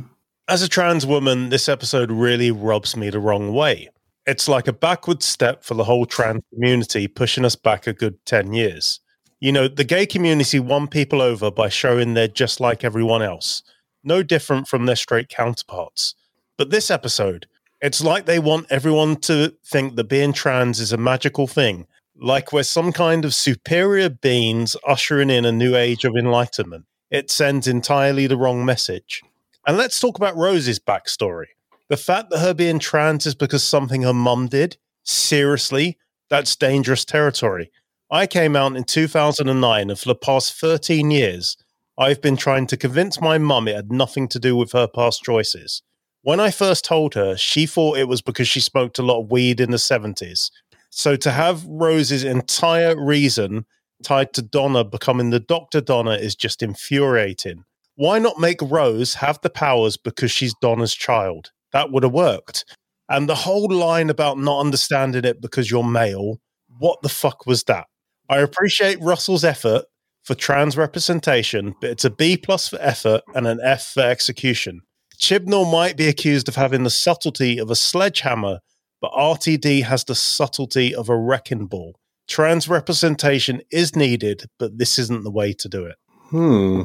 As 0.48 0.62
a 0.62 0.68
trans 0.68 1.06
woman, 1.06 1.48
this 1.50 1.68
episode 1.68 2.10
really 2.10 2.50
rubs 2.50 2.96
me 2.96 3.08
the 3.08 3.20
wrong 3.20 3.54
way. 3.54 3.88
It's 4.26 4.48
like 4.48 4.66
a 4.66 4.72
backward 4.72 5.22
step 5.22 5.62
for 5.62 5.74
the 5.74 5.84
whole 5.84 6.06
trans 6.06 6.42
community, 6.52 7.06
pushing 7.06 7.44
us 7.44 7.54
back 7.54 7.86
a 7.86 7.92
good 7.92 8.18
10 8.26 8.52
years. 8.52 8.98
You 9.38 9.52
know, 9.52 9.68
the 9.68 9.84
gay 9.84 10.06
community 10.06 10.58
won 10.58 10.88
people 10.88 11.22
over 11.22 11.48
by 11.52 11.68
showing 11.68 12.14
they're 12.14 12.26
just 12.26 12.58
like 12.58 12.82
everyone 12.82 13.22
else, 13.22 13.62
no 14.02 14.24
different 14.24 14.66
from 14.66 14.86
their 14.86 14.96
straight 14.96 15.28
counterparts. 15.28 16.16
But 16.58 16.70
this 16.70 16.90
episode, 16.90 17.46
it's 17.80 18.02
like 18.02 18.26
they 18.26 18.40
want 18.40 18.66
everyone 18.70 19.18
to 19.30 19.54
think 19.64 19.94
that 19.94 20.08
being 20.08 20.32
trans 20.32 20.80
is 20.80 20.92
a 20.92 20.96
magical 20.96 21.46
thing, 21.46 21.86
like 22.16 22.52
we're 22.52 22.64
some 22.64 22.92
kind 22.92 23.24
of 23.24 23.36
superior 23.36 24.08
beings 24.08 24.74
ushering 24.84 25.30
in 25.30 25.44
a 25.44 25.52
new 25.52 25.76
age 25.76 26.04
of 26.04 26.16
enlightenment. 26.18 26.86
It 27.10 27.30
sends 27.30 27.68
entirely 27.68 28.26
the 28.26 28.36
wrong 28.36 28.64
message. 28.64 29.22
And 29.66 29.76
let's 29.76 30.00
talk 30.00 30.16
about 30.16 30.36
Rose's 30.36 30.78
backstory. 30.78 31.46
The 31.88 31.96
fact 31.96 32.30
that 32.30 32.40
her 32.40 32.54
being 32.54 32.78
trans 32.78 33.26
is 33.26 33.34
because 33.34 33.62
something 33.62 34.02
her 34.02 34.12
mum 34.12 34.48
did, 34.48 34.76
seriously, 35.04 35.98
that's 36.28 36.56
dangerous 36.56 37.04
territory. 37.04 37.70
I 38.10 38.26
came 38.26 38.56
out 38.56 38.76
in 38.76 38.84
2009, 38.84 39.90
and 39.90 39.98
for 39.98 40.08
the 40.08 40.14
past 40.14 40.58
13 40.60 41.10
years, 41.10 41.56
I've 41.98 42.20
been 42.20 42.36
trying 42.36 42.66
to 42.68 42.76
convince 42.76 43.20
my 43.20 43.38
mum 43.38 43.68
it 43.68 43.76
had 43.76 43.92
nothing 43.92 44.28
to 44.28 44.38
do 44.38 44.56
with 44.56 44.72
her 44.72 44.86
past 44.86 45.22
choices. 45.22 45.82
When 46.22 46.40
I 46.40 46.50
first 46.50 46.84
told 46.84 47.14
her, 47.14 47.36
she 47.36 47.66
thought 47.66 47.98
it 47.98 48.08
was 48.08 48.20
because 48.20 48.48
she 48.48 48.60
smoked 48.60 48.98
a 48.98 49.02
lot 49.02 49.20
of 49.20 49.30
weed 49.30 49.60
in 49.60 49.70
the 49.70 49.76
70s. 49.76 50.50
So 50.90 51.14
to 51.16 51.30
have 51.30 51.64
Rose's 51.66 52.24
entire 52.24 53.00
reason 53.00 53.64
tied 54.02 54.32
to 54.34 54.42
Donna 54.42 54.84
becoming 54.84 55.30
the 55.30 55.40
Dr. 55.40 55.80
Donna 55.80 56.12
is 56.12 56.34
just 56.34 56.62
infuriating. 56.62 57.64
Why 57.96 58.18
not 58.18 58.38
make 58.38 58.60
Rose 58.60 59.14
have 59.14 59.40
the 59.42 59.50
powers 59.50 59.96
because 59.96 60.30
she's 60.30 60.54
Donna's 60.60 60.94
child? 60.94 61.50
That 61.72 61.90
would 61.90 62.02
have 62.02 62.12
worked. 62.12 62.64
And 63.08 63.28
the 63.28 63.34
whole 63.34 63.68
line 63.68 64.10
about 64.10 64.38
not 64.38 64.60
understanding 64.60 65.24
it 65.24 65.40
because 65.40 65.70
you're 65.70 65.84
male, 65.84 66.40
what 66.78 67.00
the 67.02 67.08
fuck 67.08 67.46
was 67.46 67.64
that? 67.64 67.86
I 68.28 68.38
appreciate 68.38 69.00
Russell's 69.00 69.44
effort 69.44 69.84
for 70.24 70.34
trans 70.34 70.76
representation, 70.76 71.74
but 71.80 71.90
it's 71.90 72.04
a 72.04 72.10
B 72.10 72.36
plus 72.36 72.68
for 72.68 72.78
effort 72.80 73.22
and 73.34 73.46
an 73.46 73.60
F 73.62 73.92
for 73.94 74.02
execution. 74.02 74.80
Chibnall 75.18 75.70
might 75.70 75.96
be 75.96 76.08
accused 76.08 76.48
of 76.48 76.56
having 76.56 76.82
the 76.82 76.90
subtlety 76.90 77.58
of 77.58 77.70
a 77.70 77.76
sledgehammer, 77.76 78.58
but 79.00 79.12
RTD 79.12 79.84
has 79.84 80.04
the 80.04 80.14
subtlety 80.14 80.94
of 80.94 81.08
a 81.08 81.16
wrecking 81.16 81.66
ball. 81.66 81.98
Trans 82.28 82.68
representation 82.68 83.62
is 83.70 83.94
needed, 83.96 84.44
but 84.58 84.78
this 84.78 84.98
isn't 84.98 85.24
the 85.24 85.30
way 85.30 85.52
to 85.54 85.68
do 85.68 85.84
it. 85.86 85.96
Hmm. 86.30 86.82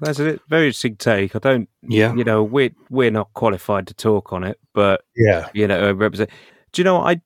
That's 0.00 0.18
a 0.18 0.38
very 0.48 0.66
interesting 0.68 0.96
take. 0.96 1.36
I 1.36 1.38
don't, 1.38 1.68
Yeah. 1.82 2.14
you 2.14 2.24
know, 2.24 2.42
we're, 2.42 2.70
we're 2.88 3.10
not 3.10 3.32
qualified 3.34 3.86
to 3.88 3.94
talk 3.94 4.32
on 4.32 4.44
it, 4.44 4.58
but 4.72 5.02
Yeah. 5.14 5.48
you 5.52 5.66
know, 5.68 5.92
represent. 5.92 6.30
Do 6.72 6.80
you 6.80 6.84
know? 6.84 6.96
I 7.02 7.20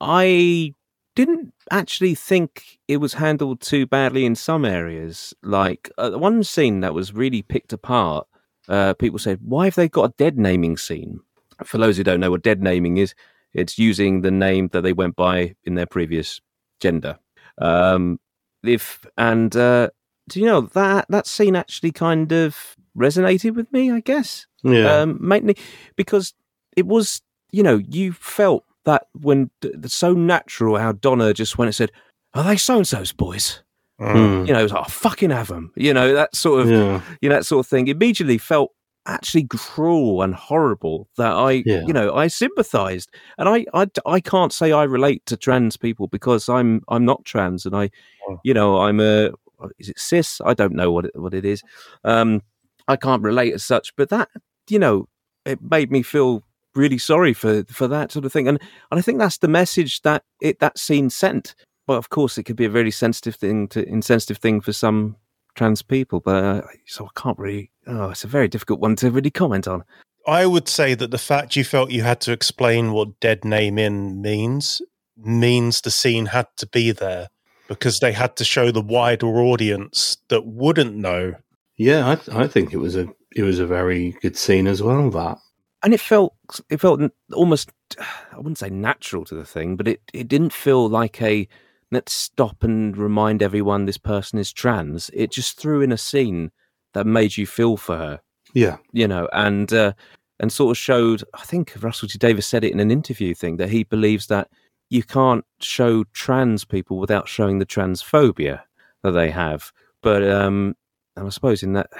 I 0.00 0.74
didn't 1.14 1.52
actually 1.70 2.14
think 2.14 2.78
it 2.88 2.98
was 2.98 3.14
handled 3.14 3.60
too 3.60 3.86
badly 3.86 4.24
in 4.24 4.34
some 4.34 4.64
areas. 4.64 5.34
Like 5.42 5.90
uh, 5.98 6.12
one 6.12 6.42
scene 6.44 6.80
that 6.80 6.94
was 6.94 7.12
really 7.14 7.42
picked 7.42 7.72
apart. 7.72 8.26
Uh, 8.68 8.94
people 8.94 9.18
said, 9.18 9.38
"Why 9.42 9.66
have 9.66 9.74
they 9.74 9.88
got 9.88 10.10
a 10.10 10.14
dead 10.16 10.38
naming 10.38 10.76
scene?" 10.76 11.20
For 11.64 11.78
those 11.78 11.96
who 11.96 12.04
don't 12.04 12.20
know 12.20 12.30
what 12.30 12.42
dead 12.42 12.62
naming 12.62 12.96
is, 12.96 13.14
it's 13.52 13.78
using 13.78 14.22
the 14.22 14.30
name 14.30 14.68
that 14.72 14.80
they 14.82 14.92
went 14.94 15.16
by 15.16 15.54
in 15.64 15.74
their 15.74 15.86
previous 15.86 16.40
gender. 16.80 17.18
Um, 17.58 18.18
if 18.64 19.06
and 19.16 19.54
uh, 19.56 19.90
do 20.28 20.40
you 20.40 20.46
know 20.46 20.62
that 20.62 21.06
that 21.08 21.26
scene 21.26 21.56
actually 21.56 21.92
kind 21.92 22.32
of 22.32 22.76
resonated 22.96 23.54
with 23.54 23.72
me? 23.72 23.90
I 23.90 24.00
guess 24.00 24.46
Yeah. 24.62 25.00
um, 25.00 25.18
mainly 25.20 25.56
because 25.96 26.34
it 26.76 26.86
was, 26.86 27.22
you 27.52 27.62
know, 27.62 27.78
you 27.88 28.12
felt 28.12 28.64
that 28.84 29.06
when 29.20 29.50
it's 29.62 29.94
so 29.94 30.12
natural 30.14 30.78
how 30.78 30.92
Donna 30.92 31.32
just 31.34 31.58
went 31.58 31.68
and 31.68 31.74
said, 31.74 31.92
"Are 32.34 32.44
they 32.44 32.56
so 32.56 32.76
and 32.78 32.86
so's 32.88 33.12
boys?" 33.12 33.62
Hmm. 33.98 34.46
You 34.46 34.54
know, 34.54 34.60
it 34.60 34.62
was 34.62 34.72
like, 34.72 34.84
oh, 34.86 34.90
"Fucking 34.90 35.30
have 35.30 35.48
them," 35.48 35.72
you 35.76 35.92
know, 35.92 36.14
that 36.14 36.34
sort 36.34 36.62
of, 36.62 36.70
yeah. 36.70 37.02
you 37.20 37.28
know, 37.28 37.34
that 37.34 37.44
sort 37.46 37.64
of 37.66 37.68
thing. 37.68 37.88
Immediately 37.88 38.38
felt 38.38 38.70
actually 39.06 39.44
cruel 39.44 40.22
and 40.22 40.34
horrible 40.34 41.08
that 41.16 41.32
I, 41.32 41.62
Yeah. 41.66 41.84
you 41.86 41.92
know, 41.92 42.14
I 42.14 42.28
sympathised, 42.28 43.10
and 43.38 43.48
I, 43.48 43.64
I, 43.74 43.88
I 44.06 44.20
can't 44.20 44.52
say 44.52 44.72
I 44.72 44.84
relate 44.84 45.24
to 45.26 45.36
trans 45.36 45.76
people 45.76 46.06
because 46.08 46.48
I'm, 46.48 46.82
I'm 46.88 47.04
not 47.04 47.24
trans, 47.24 47.66
and 47.66 47.74
I, 47.76 47.90
Oh. 48.28 48.38
you 48.44 48.52
know, 48.54 48.78
I'm 48.78 49.00
a, 49.00 49.30
is 49.78 49.88
it 49.88 49.98
cis? 49.98 50.40
I 50.44 50.54
don't 50.54 50.74
know 50.74 50.92
what 50.92 51.06
it, 51.06 51.12
what 51.14 51.34
it 51.34 51.44
is. 51.44 51.62
Um, 52.04 52.42
I 52.88 52.96
can't 52.96 53.22
relate 53.22 53.54
as 53.54 53.64
such, 53.64 53.94
but 53.96 54.08
that, 54.10 54.28
you 54.68 54.78
know, 54.78 55.08
it 55.44 55.60
made 55.62 55.90
me 55.90 56.02
feel 56.02 56.42
really 56.74 56.98
sorry 56.98 57.32
for 57.34 57.64
for 57.64 57.88
that 57.88 58.12
sort 58.12 58.24
of 58.24 58.32
thing, 58.32 58.46
and 58.46 58.60
and 58.90 58.98
I 58.98 59.02
think 59.02 59.18
that's 59.18 59.38
the 59.38 59.48
message 59.48 60.02
that 60.02 60.22
it 60.40 60.60
that 60.60 60.78
scene 60.78 61.10
sent. 61.10 61.54
But 61.86 61.94
of 61.94 62.10
course, 62.10 62.38
it 62.38 62.44
could 62.44 62.56
be 62.56 62.66
a 62.66 62.70
very 62.70 62.90
sensitive 62.90 63.34
thing 63.36 63.68
to 63.68 63.86
insensitive 63.88 64.38
thing 64.38 64.60
for 64.60 64.72
some 64.72 65.16
trans 65.54 65.82
people. 65.82 66.20
But 66.20 66.44
uh, 66.44 66.62
so 66.86 67.06
I 67.06 67.20
can't 67.20 67.38
really. 67.38 67.70
Oh, 67.86 68.10
it's 68.10 68.24
a 68.24 68.28
very 68.28 68.48
difficult 68.48 68.80
one 68.80 68.96
to 68.96 69.10
really 69.10 69.30
comment 69.30 69.66
on. 69.66 69.84
I 70.26 70.46
would 70.46 70.68
say 70.68 70.94
that 70.94 71.10
the 71.10 71.18
fact 71.18 71.56
you 71.56 71.64
felt 71.64 71.90
you 71.90 72.02
had 72.02 72.20
to 72.22 72.32
explain 72.32 72.92
what 72.92 73.20
dead 73.20 73.44
name 73.44 73.78
in 73.78 74.20
means 74.20 74.82
means 75.16 75.80
the 75.80 75.90
scene 75.90 76.26
had 76.26 76.46
to 76.56 76.66
be 76.66 76.92
there 76.92 77.28
because 77.68 78.00
they 78.00 78.12
had 78.12 78.36
to 78.36 78.44
show 78.44 78.70
the 78.70 78.80
wider 78.80 79.26
audience 79.26 80.16
that 80.28 80.46
wouldn't 80.46 80.96
know. 80.96 81.34
Yeah, 81.76 82.16
I, 82.32 82.42
I 82.42 82.46
think 82.46 82.72
it 82.72 82.78
was 82.78 82.96
a 82.96 83.08
it 83.34 83.42
was 83.42 83.58
a 83.58 83.66
very 83.66 84.16
good 84.20 84.36
scene 84.36 84.66
as 84.66 84.82
well. 84.82 85.10
That 85.10 85.38
and 85.82 85.94
it 85.94 86.00
felt 86.00 86.34
it 86.68 86.80
felt 86.80 87.00
almost 87.32 87.70
I 87.98 88.36
wouldn't 88.36 88.58
say 88.58 88.70
natural 88.70 89.24
to 89.26 89.34
the 89.34 89.46
thing, 89.46 89.76
but 89.76 89.88
it 89.88 90.00
it 90.12 90.28
didn't 90.28 90.52
feel 90.52 90.88
like 90.88 91.20
a 91.22 91.48
let's 91.90 92.12
stop 92.12 92.62
and 92.62 92.96
remind 92.96 93.42
everyone 93.42 93.84
this 93.84 93.98
person 93.98 94.38
is 94.38 94.52
trans. 94.52 95.10
It 95.12 95.32
just 95.32 95.58
threw 95.58 95.80
in 95.80 95.92
a 95.92 95.98
scene 95.98 96.50
that 96.94 97.06
made 97.06 97.36
you 97.36 97.46
feel 97.46 97.76
for 97.76 97.96
her, 97.96 98.20
yeah, 98.54 98.78
you 98.92 99.08
know, 99.08 99.28
and 99.32 99.72
uh, 99.72 99.92
and 100.38 100.52
sort 100.52 100.72
of 100.72 100.78
showed. 100.78 101.24
I 101.34 101.42
think 101.42 101.74
Russell 101.80 102.08
T 102.08 102.18
Davies 102.18 102.46
said 102.46 102.64
it 102.64 102.72
in 102.72 102.80
an 102.80 102.90
interview 102.90 103.34
thing 103.34 103.56
that 103.58 103.70
he 103.70 103.84
believes 103.84 104.26
that 104.26 104.48
you 104.88 105.02
can't 105.02 105.44
show 105.60 106.04
trans 106.12 106.64
people 106.64 106.98
without 106.98 107.28
showing 107.28 107.58
the 107.58 107.66
transphobia 107.66 108.62
that 109.02 109.12
they 109.12 109.30
have. 109.30 109.72
But 110.02 110.28
um, 110.28 110.74
and 111.16 111.26
I 111.26 111.30
suppose 111.30 111.62
in 111.62 111.72
that 111.74 111.90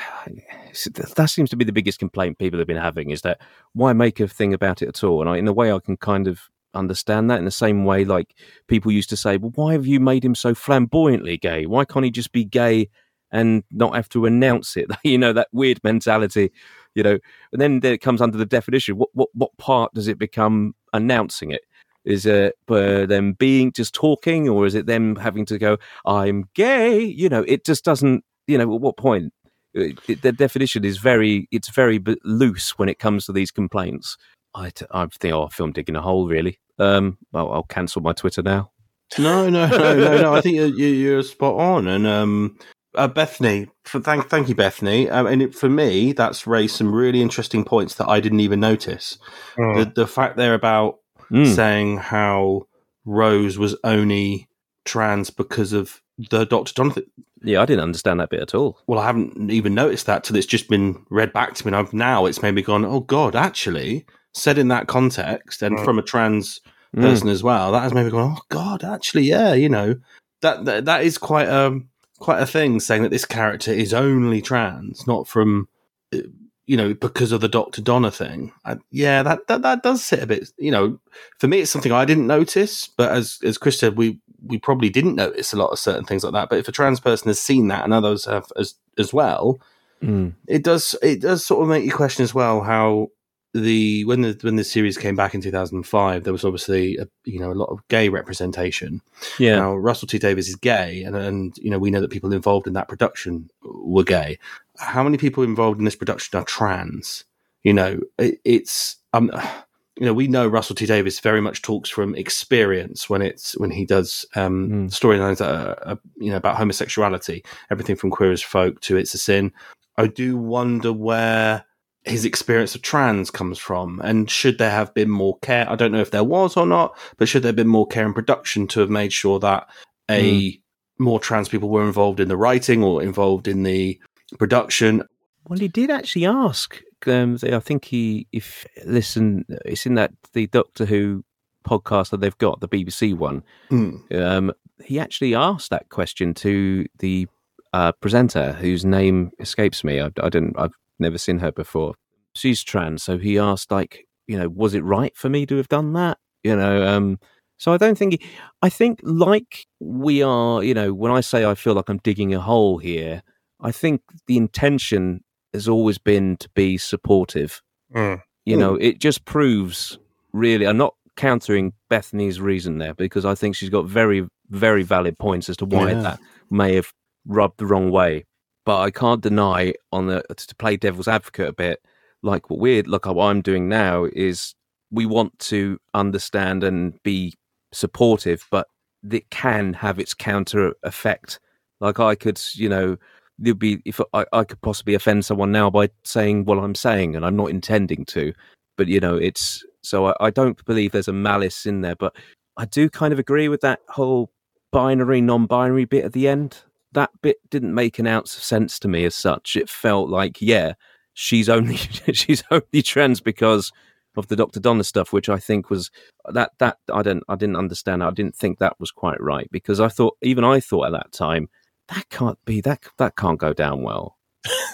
that 1.16 1.30
seems 1.30 1.50
to 1.50 1.56
be 1.56 1.64
the 1.64 1.72
biggest 1.72 1.98
complaint 1.98 2.38
people 2.38 2.58
have 2.58 2.68
been 2.68 2.76
having 2.76 3.10
is 3.10 3.22
that 3.22 3.40
why 3.72 3.92
make 3.92 4.20
a 4.20 4.28
thing 4.28 4.54
about 4.54 4.82
it 4.82 4.88
at 4.88 5.04
all? 5.04 5.20
And 5.20 5.30
I, 5.30 5.36
in 5.36 5.48
a 5.48 5.52
way, 5.52 5.72
I 5.72 5.78
can 5.78 5.96
kind 5.96 6.26
of 6.26 6.48
understand 6.74 7.30
that 7.30 7.38
in 7.38 7.44
the 7.44 7.50
same 7.50 7.84
way, 7.84 8.04
like 8.04 8.34
people 8.68 8.92
used 8.92 9.10
to 9.10 9.16
say, 9.16 9.36
well, 9.36 9.52
why 9.54 9.72
have 9.72 9.86
you 9.86 10.00
made 10.00 10.24
him 10.24 10.34
so 10.34 10.54
flamboyantly 10.54 11.36
gay? 11.38 11.66
Why 11.66 11.84
can't 11.84 12.04
he 12.04 12.10
just 12.10 12.32
be 12.32 12.44
gay 12.44 12.88
and 13.32 13.62
not 13.70 13.94
have 13.94 14.08
to 14.10 14.26
announce 14.26 14.76
it? 14.76 14.90
you 15.04 15.18
know, 15.18 15.32
that 15.32 15.48
weird 15.52 15.80
mentality, 15.84 16.50
you 16.94 17.02
know. 17.02 17.18
And 17.52 17.60
then 17.60 17.80
it 17.82 18.00
comes 18.00 18.20
under 18.20 18.38
the 18.38 18.46
definition. 18.46 18.96
What 18.96 19.10
what 19.12 19.28
what 19.34 19.56
part 19.58 19.92
does 19.94 20.08
it 20.08 20.18
become 20.18 20.74
announcing 20.92 21.50
it? 21.50 21.62
Is 22.04 22.24
it 22.24 22.54
uh, 22.68 23.04
them 23.06 23.34
being 23.34 23.72
just 23.72 23.94
talking, 23.94 24.48
or 24.48 24.64
is 24.66 24.74
it 24.74 24.86
them 24.86 25.16
having 25.16 25.44
to 25.46 25.58
go, 25.58 25.76
"I'm 26.06 26.44
gay"? 26.54 27.02
You 27.04 27.28
know, 27.28 27.44
it 27.46 27.64
just 27.64 27.84
doesn't. 27.84 28.24
You 28.46 28.58
know, 28.58 28.74
at 28.74 28.80
what 28.80 28.96
point? 28.96 29.32
It- 29.74 30.22
the 30.22 30.32
definition 30.32 30.84
is 30.84 30.96
very. 30.98 31.46
It's 31.52 31.68
very 31.68 32.02
loose 32.24 32.78
when 32.78 32.88
it 32.88 32.98
comes 32.98 33.26
to 33.26 33.32
these 33.32 33.50
complaints. 33.50 34.16
I, 34.54 34.70
t- 34.70 34.86
I 34.90 35.06
think 35.06 35.34
oh, 35.34 35.44
I 35.44 35.48
film 35.48 35.72
digging 35.72 35.96
a 35.96 36.02
hole. 36.02 36.26
Really, 36.28 36.58
um, 36.78 37.18
I'll, 37.34 37.52
I'll 37.52 37.62
cancel 37.64 38.02
my 38.02 38.12
Twitter 38.12 38.42
now. 38.42 38.72
No, 39.18 39.48
no, 39.50 39.66
no, 39.66 39.94
no, 39.96 40.22
no. 40.22 40.34
I 40.34 40.40
think 40.40 40.56
you're, 40.56 40.68
you're 40.68 41.22
spot 41.22 41.56
on. 41.56 41.88
And 41.88 42.06
um, 42.06 42.58
uh, 42.94 43.08
Bethany, 43.08 43.68
for, 43.84 44.00
thank, 44.00 44.28
thank 44.28 44.48
you, 44.48 44.54
Bethany. 44.54 45.10
Um, 45.10 45.26
and 45.26 45.42
it, 45.42 45.54
for 45.54 45.68
me, 45.68 46.12
that's 46.12 46.46
raised 46.46 46.76
some 46.76 46.94
really 46.94 47.20
interesting 47.20 47.64
points 47.64 47.96
that 47.96 48.08
I 48.08 48.20
didn't 48.20 48.40
even 48.40 48.60
notice. 48.60 49.18
Mm. 49.58 49.94
The, 49.94 50.02
the 50.02 50.06
fact 50.06 50.36
there 50.36 50.54
about 50.54 50.96
Mm. 51.30 51.54
saying 51.54 51.96
how 51.98 52.62
Rose 53.04 53.56
was 53.56 53.76
only 53.84 54.48
trans 54.84 55.30
because 55.30 55.72
of 55.72 56.00
the 56.18 56.44
Doctor 56.44 56.72
Donna. 56.74 56.94
Yeah, 57.42 57.62
I 57.62 57.66
didn't 57.66 57.84
understand 57.84 58.18
that 58.18 58.30
bit 58.30 58.40
at 58.40 58.54
all. 58.54 58.80
Well, 58.88 58.98
I 58.98 59.06
haven't 59.06 59.48
even 59.50 59.72
noticed 59.74 60.06
that 60.06 60.24
till 60.24 60.34
it's 60.34 60.46
just 60.46 60.68
been 60.68 61.04
read 61.08 61.32
back 61.32 61.54
to 61.54 61.64
me. 61.64 61.68
And 61.68 61.76
I've, 61.76 61.92
now 61.92 62.26
it's 62.26 62.42
made 62.42 62.54
me 62.56 62.62
gone, 62.62 62.84
oh 62.84 63.00
God, 63.00 63.36
actually, 63.36 64.06
said 64.32 64.58
in 64.58 64.68
that 64.68 64.86
context 64.86 65.62
and 65.62 65.76
Mm. 65.78 65.84
from 65.84 65.98
a 65.98 66.02
trans 66.02 66.60
Mm. 66.96 67.02
person 67.02 67.28
as 67.28 67.42
well, 67.42 67.72
that 67.72 67.82
has 67.82 67.94
made 67.94 68.04
me 68.04 68.10
go, 68.10 68.18
oh 68.36 68.38
God, 68.48 68.82
actually, 68.84 69.22
yeah, 69.24 69.54
you 69.54 69.68
know, 69.68 69.96
that 70.42 70.64
that, 70.64 70.84
that 70.86 71.04
is 71.04 71.18
quite 71.18 71.48
um 71.48 71.88
quite 72.18 72.40
a 72.42 72.46
thing 72.46 72.80
saying 72.80 73.02
that 73.02 73.10
this 73.10 73.24
character 73.24 73.72
is 73.72 73.94
only 73.94 74.42
trans, 74.42 75.06
not 75.06 75.26
from 75.28 75.68
uh, 76.14 76.18
you 76.66 76.76
know 76.76 76.92
because 76.94 77.32
of 77.32 77.40
the 77.40 77.48
Doctor 77.48 77.80
Donna 77.80 78.10
thing. 78.10 78.52
I, 78.64 78.76
yeah, 78.90 79.22
that, 79.22 79.46
that 79.48 79.62
that 79.62 79.82
does 79.82 80.04
sit 80.04 80.22
a 80.22 80.26
bit. 80.26 80.50
You 80.58 80.70
know, 80.70 80.98
for 81.38 81.48
me, 81.48 81.60
it's 81.60 81.70
something 81.70 81.92
I 81.92 82.04
didn't 82.04 82.26
notice, 82.26 82.88
but 82.88 83.10
as 83.12 83.38
as 83.44 83.56
Chris 83.58 83.78
said, 83.78 83.96
we 83.96 84.18
we 84.46 84.58
probably 84.58 84.88
didn't 84.90 85.14
notice 85.16 85.52
a 85.52 85.56
lot 85.56 85.70
of 85.70 85.78
certain 85.78 86.04
things 86.04 86.24
like 86.24 86.32
that. 86.32 86.48
But 86.48 86.58
if 86.58 86.68
a 86.68 86.72
trans 86.72 86.98
person 87.00 87.28
has 87.28 87.38
seen 87.40 87.68
that 87.68 87.84
and 87.84 87.92
others 87.94 88.24
have 88.26 88.46
as 88.56 88.74
as 88.98 89.12
well, 89.12 89.60
Mm. 90.02 90.32
it 90.48 90.64
does 90.64 90.94
it 91.02 91.20
does 91.20 91.44
sort 91.44 91.62
of 91.62 91.68
make 91.68 91.84
you 91.84 91.92
question 91.92 92.22
as 92.24 92.34
well 92.34 92.62
how 92.62 93.10
the 93.54 94.04
when 94.04 94.20
the 94.22 94.38
when 94.42 94.56
the 94.56 94.64
series 94.64 94.96
came 94.96 95.16
back 95.16 95.34
in 95.34 95.40
2005 95.40 96.22
there 96.24 96.32
was 96.32 96.44
obviously 96.44 96.96
a, 96.98 97.08
you 97.24 97.40
know 97.40 97.50
a 97.50 97.54
lot 97.54 97.68
of 97.68 97.86
gay 97.88 98.08
representation 98.08 99.00
Yeah. 99.38 99.56
now 99.56 99.74
russell 99.74 100.06
t 100.06 100.18
davies 100.18 100.48
is 100.48 100.54
gay 100.56 101.02
and 101.02 101.16
and 101.16 101.58
you 101.58 101.70
know 101.70 101.78
we 101.78 101.90
know 101.90 102.00
that 102.00 102.10
people 102.10 102.32
involved 102.32 102.66
in 102.68 102.74
that 102.74 102.88
production 102.88 103.50
were 103.62 104.04
gay 104.04 104.38
how 104.78 105.02
many 105.02 105.18
people 105.18 105.42
involved 105.42 105.78
in 105.80 105.84
this 105.84 105.96
production 105.96 106.38
are 106.38 106.44
trans 106.44 107.24
you 107.64 107.72
know 107.72 107.98
it, 108.18 108.40
it's 108.44 108.96
um 109.14 109.30
you 109.96 110.06
know 110.06 110.14
we 110.14 110.28
know 110.28 110.46
russell 110.46 110.76
t 110.76 110.86
davies 110.86 111.18
very 111.18 111.40
much 111.40 111.60
talks 111.60 111.90
from 111.90 112.14
experience 112.14 113.10
when 113.10 113.20
it's 113.20 113.58
when 113.58 113.70
he 113.72 113.84
does 113.84 114.24
um 114.36 114.68
Mm. 114.70 114.90
storylines 114.90 115.38
that 115.38 115.50
are, 115.52 115.88
are 115.88 115.98
you 116.18 116.30
know 116.30 116.36
about 116.36 116.56
homosexuality 116.56 117.44
everything 117.70 117.96
from 117.96 118.10
queer 118.10 118.30
as 118.30 118.42
folk 118.42 118.80
to 118.82 118.96
it's 118.96 119.12
a 119.14 119.18
sin 119.18 119.52
I 119.98 120.06
do 120.06 120.38
wonder 120.38 120.92
where 120.94 121.64
his 122.04 122.24
experience 122.24 122.74
of 122.74 122.82
trans 122.82 123.30
comes 123.30 123.58
from, 123.58 124.00
and 124.02 124.30
should 124.30 124.58
there 124.58 124.70
have 124.70 124.92
been 124.94 125.10
more 125.10 125.38
care? 125.40 125.70
I 125.70 125.76
don't 125.76 125.92
know 125.92 126.00
if 126.00 126.10
there 126.10 126.24
was 126.24 126.56
or 126.56 126.66
not, 126.66 126.96
but 127.18 127.28
should 127.28 127.42
there 127.42 127.50
have 127.50 127.56
been 127.56 127.68
more 127.68 127.86
care 127.86 128.06
in 128.06 128.14
production 128.14 128.66
to 128.68 128.80
have 128.80 128.90
made 128.90 129.12
sure 129.12 129.38
that 129.40 129.68
a 130.10 130.58
more 130.98 131.20
trans 131.20 131.48
people 131.48 131.68
were 131.68 131.86
involved 131.86 132.20
in 132.20 132.28
the 132.28 132.36
writing 132.36 132.82
or 132.82 133.02
involved 133.02 133.48
in 133.48 133.62
the 133.62 133.98
production? 134.38 135.02
Well, 135.48 135.58
he 135.58 135.68
did 135.68 135.90
actually 135.90 136.26
ask. 136.26 136.80
Um, 137.06 137.38
I 137.42 137.60
think 137.60 137.86
he, 137.86 138.26
if 138.32 138.66
listen, 138.84 139.44
it's 139.64 139.86
in 139.86 139.94
that 139.94 140.12
the 140.32 140.46
Doctor 140.46 140.84
Who 140.84 141.24
podcast 141.66 142.10
that 142.10 142.20
they've 142.20 142.38
got, 142.38 142.60
the 142.60 142.68
BBC 142.68 143.14
one. 143.14 143.42
Mm. 143.70 144.14
Um, 144.14 144.52
he 144.82 144.98
actually 144.98 145.34
asked 145.34 145.70
that 145.70 145.88
question 145.88 146.34
to 146.34 146.86
the 146.98 147.26
uh, 147.72 147.92
presenter, 147.92 148.52
whose 148.52 148.84
name 148.84 149.30
escapes 149.38 149.84
me. 149.84 150.00
I, 150.00 150.10
I 150.22 150.28
didn't. 150.28 150.58
I've 150.58 150.72
never 151.00 151.18
seen 151.18 151.38
her 151.38 151.52
before. 151.52 151.94
She's 152.34 152.62
trans, 152.62 153.02
so 153.02 153.18
he 153.18 153.38
asked, 153.38 153.70
like, 153.70 154.06
you 154.26 154.38
know, 154.38 154.48
was 154.48 154.74
it 154.74 154.84
right 154.84 155.16
for 155.16 155.28
me 155.28 155.46
to 155.46 155.56
have 155.56 155.68
done 155.68 155.92
that? 155.94 156.18
You 156.44 156.56
know, 156.56 156.86
um, 156.86 157.18
so 157.58 157.72
I 157.72 157.76
don't 157.76 157.98
think. 157.98 158.12
He, 158.14 158.28
I 158.62 158.68
think, 158.68 159.00
like 159.02 159.66
we 159.80 160.22
are, 160.22 160.62
you 160.62 160.74
know, 160.74 160.94
when 160.94 161.12
I 161.12 161.20
say 161.20 161.44
I 161.44 161.54
feel 161.54 161.74
like 161.74 161.88
I'm 161.88 161.98
digging 161.98 162.32
a 162.34 162.40
hole 162.40 162.78
here, 162.78 163.22
I 163.60 163.72
think 163.72 164.00
the 164.26 164.36
intention 164.36 165.22
has 165.52 165.68
always 165.68 165.98
been 165.98 166.36
to 166.38 166.48
be 166.54 166.78
supportive. 166.78 167.60
Mm. 167.94 168.22
You 168.46 168.56
know, 168.56 168.76
it 168.76 169.00
just 169.00 169.24
proves 169.24 169.98
really. 170.32 170.66
I'm 170.66 170.78
not 170.78 170.94
countering 171.16 171.72
Bethany's 171.90 172.40
reason 172.40 172.78
there 172.78 172.94
because 172.94 173.24
I 173.24 173.34
think 173.34 173.54
she's 173.56 173.68
got 173.68 173.84
very, 173.86 174.26
very 174.48 174.82
valid 174.82 175.18
points 175.18 175.48
as 175.50 175.56
to 175.58 175.66
why 175.66 175.90
Yeah. 175.90 176.00
that 176.02 176.20
may 176.50 176.74
have 176.76 176.92
rubbed 177.26 177.58
the 177.58 177.66
wrong 177.66 177.90
way. 177.90 178.24
But 178.70 178.82
I 178.82 178.92
can't 178.92 179.20
deny 179.20 179.74
on 179.90 180.06
the 180.06 180.22
to 180.22 180.54
play 180.54 180.76
devil's 180.76 181.08
advocate 181.08 181.48
a 181.48 181.52
bit, 181.52 181.84
like 182.22 182.50
what 182.50 182.60
we're 182.60 182.84
like 182.84 183.04
what 183.04 183.26
I'm 183.26 183.42
doing 183.42 183.68
now 183.68 184.04
is 184.04 184.54
we 184.92 185.06
want 185.06 185.36
to 185.40 185.80
understand 185.92 186.62
and 186.62 186.96
be 187.02 187.34
supportive, 187.72 188.46
but 188.48 188.68
it 189.10 189.28
can 189.30 189.74
have 189.74 189.98
its 189.98 190.14
counter 190.14 190.72
effect. 190.84 191.40
Like 191.80 191.98
I 191.98 192.14
could, 192.14 192.40
you 192.54 192.68
know, 192.68 192.96
there'd 193.40 193.58
be 193.58 193.82
if 193.84 194.00
I, 194.14 194.24
I 194.32 194.44
could 194.44 194.60
possibly 194.60 194.94
offend 194.94 195.24
someone 195.24 195.50
now 195.50 195.68
by 195.68 195.90
saying 196.04 196.44
what 196.44 196.60
I'm 196.60 196.76
saying, 196.76 197.16
and 197.16 197.26
I'm 197.26 197.34
not 197.34 197.50
intending 197.50 198.04
to. 198.04 198.32
But 198.76 198.86
you 198.86 199.00
know, 199.00 199.16
it's 199.16 199.64
so 199.82 200.06
I, 200.06 200.14
I 200.20 200.30
don't 200.30 200.64
believe 200.64 200.92
there's 200.92 201.08
a 201.08 201.12
malice 201.12 201.66
in 201.66 201.80
there. 201.80 201.96
But 201.96 202.14
I 202.56 202.66
do 202.66 202.88
kind 202.88 203.12
of 203.12 203.18
agree 203.18 203.48
with 203.48 203.62
that 203.62 203.80
whole 203.88 204.30
binary, 204.70 205.20
non-binary 205.20 205.86
bit 205.86 206.04
at 206.04 206.12
the 206.12 206.28
end. 206.28 206.62
That 206.92 207.10
bit 207.22 207.36
didn't 207.50 207.74
make 207.74 207.98
an 207.98 208.06
ounce 208.06 208.36
of 208.36 208.42
sense 208.42 208.78
to 208.80 208.88
me 208.88 209.04
as 209.04 209.14
such. 209.14 209.56
It 209.56 209.68
felt 209.68 210.08
like, 210.08 210.40
yeah, 210.40 210.74
she's 211.14 211.48
only 211.48 211.76
she's 212.12 212.42
only 212.50 212.82
trans 212.82 213.20
because 213.20 213.72
of 214.16 214.26
the 214.28 214.36
Dr. 214.36 214.60
Donna 214.60 214.84
stuff, 214.84 215.12
which 215.12 215.28
I 215.28 215.38
think 215.38 215.70
was 215.70 215.90
that 216.32 216.52
that 216.58 216.78
I 216.92 217.02
don't 217.02 217.22
I 217.28 217.36
didn't 217.36 217.56
understand. 217.56 218.02
I 218.02 218.10
didn't 218.10 218.36
think 218.36 218.58
that 218.58 218.78
was 218.80 218.90
quite 218.90 219.20
right 219.20 219.48
because 219.50 219.80
I 219.80 219.88
thought 219.88 220.16
even 220.22 220.44
I 220.44 220.60
thought 220.60 220.86
at 220.86 220.92
that 220.92 221.12
time 221.12 221.48
that 221.88 222.08
can't 222.08 222.38
be 222.44 222.60
that 222.62 222.86
that 222.98 223.16
can't 223.16 223.38
go 223.38 223.52
down 223.52 223.82
well. 223.82 224.16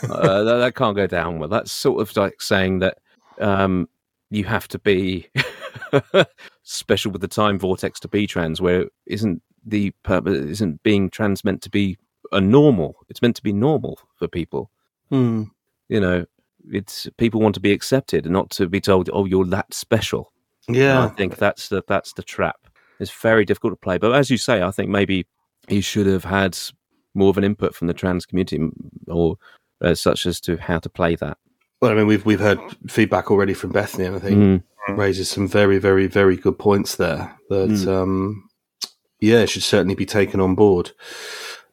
uh, 0.05 0.43
that, 0.45 0.57
that 0.57 0.75
can't 0.75 0.97
go 0.97 1.07
down 1.07 1.39
well. 1.39 1.49
That's 1.49 1.73
sort 1.73 2.01
of 2.01 2.15
like 2.17 2.41
saying 2.41 2.81
that 2.81 2.99
um, 3.41 3.89
you 4.31 4.45
have 4.45 4.69
to 4.69 4.79
be 4.79 5.29
special 6.63 7.13
with 7.13 7.21
the 7.21 7.29
time 7.29 7.59
vortex 7.59 8.01
to 8.01 8.09
be 8.09 8.27
trans, 8.27 8.61
where 8.61 8.87
isn't 9.07 9.43
the 9.65 9.91
purpose 10.03 10.37
isn't 10.37 10.83
being 10.83 11.11
trans 11.11 11.45
meant 11.45 11.63
to 11.63 11.71
be 11.71 11.99
a 12.33 12.41
normal? 12.41 12.97
It's 13.09 13.23
meant 13.23 13.37
to 13.37 13.43
be 13.43 13.53
normal 13.53 13.99
for 14.19 14.29
people. 14.29 14.71
Hmm. 15.11 15.45
You 15.89 16.01
know, 16.01 16.27
it's 16.71 17.09
people 17.17 17.41
want 17.41 17.55
to 17.55 17.61
be 17.61 17.73
accepted 17.73 18.25
and 18.25 18.33
not 18.33 18.51
to 18.51 18.69
be 18.69 18.81
told, 18.81 19.09
"Oh, 19.13 19.25
you're 19.25 19.47
that 19.47 19.73
special." 19.73 20.33
And 20.69 20.77
I 20.79 21.09
think 21.09 21.37
that's 21.37 21.69
the 21.69 21.83
that's 21.87 22.13
the 22.15 22.23
trap. 22.25 22.57
It's 22.99 23.11
very 23.13 23.45
difficult 23.45 23.73
to 23.73 23.77
play, 23.77 23.99
but 23.99 24.13
as 24.15 24.31
you 24.31 24.37
say, 24.39 24.63
I 24.63 24.71
think 24.73 24.89
maybe 24.91 25.27
he 25.69 25.81
should 25.81 26.07
have 26.07 26.25
had 26.25 26.59
more 27.15 27.31
of 27.31 27.39
an 27.39 27.45
input 27.45 27.75
from 27.75 27.87
the 27.87 27.95
trans 27.95 28.27
community, 28.27 28.59
or 29.07 29.37
uh, 29.81 29.95
such 29.95 30.27
as 30.27 30.41
to 30.41 30.57
how 30.57 30.79
to 30.81 30.89
play 30.89 31.15
that. 31.17 31.39
Well, 31.81 31.93
I 31.93 31.95
mean, 31.95 32.07
we've 32.07 32.27
we've 32.27 32.41
heard 32.41 32.59
feedback 32.89 33.31
already 33.31 33.55
from 33.55 33.71
Bethany, 33.71 34.07
and 34.07 34.17
I 34.17 34.19
think 34.19 34.63
Mm. 34.89 34.97
raises 34.97 35.29
some 35.29 35.47
very, 35.47 35.79
very, 35.79 36.07
very 36.07 36.37
good 36.37 36.59
points 36.59 36.97
there. 36.97 37.37
That 37.51 37.69
Mm. 37.71 37.89
um, 37.89 38.49
yeah, 39.21 39.45
should 39.45 39.63
certainly 39.63 39.95
be 39.95 40.07
taken 40.07 40.41
on 40.41 40.55
board. 40.55 40.91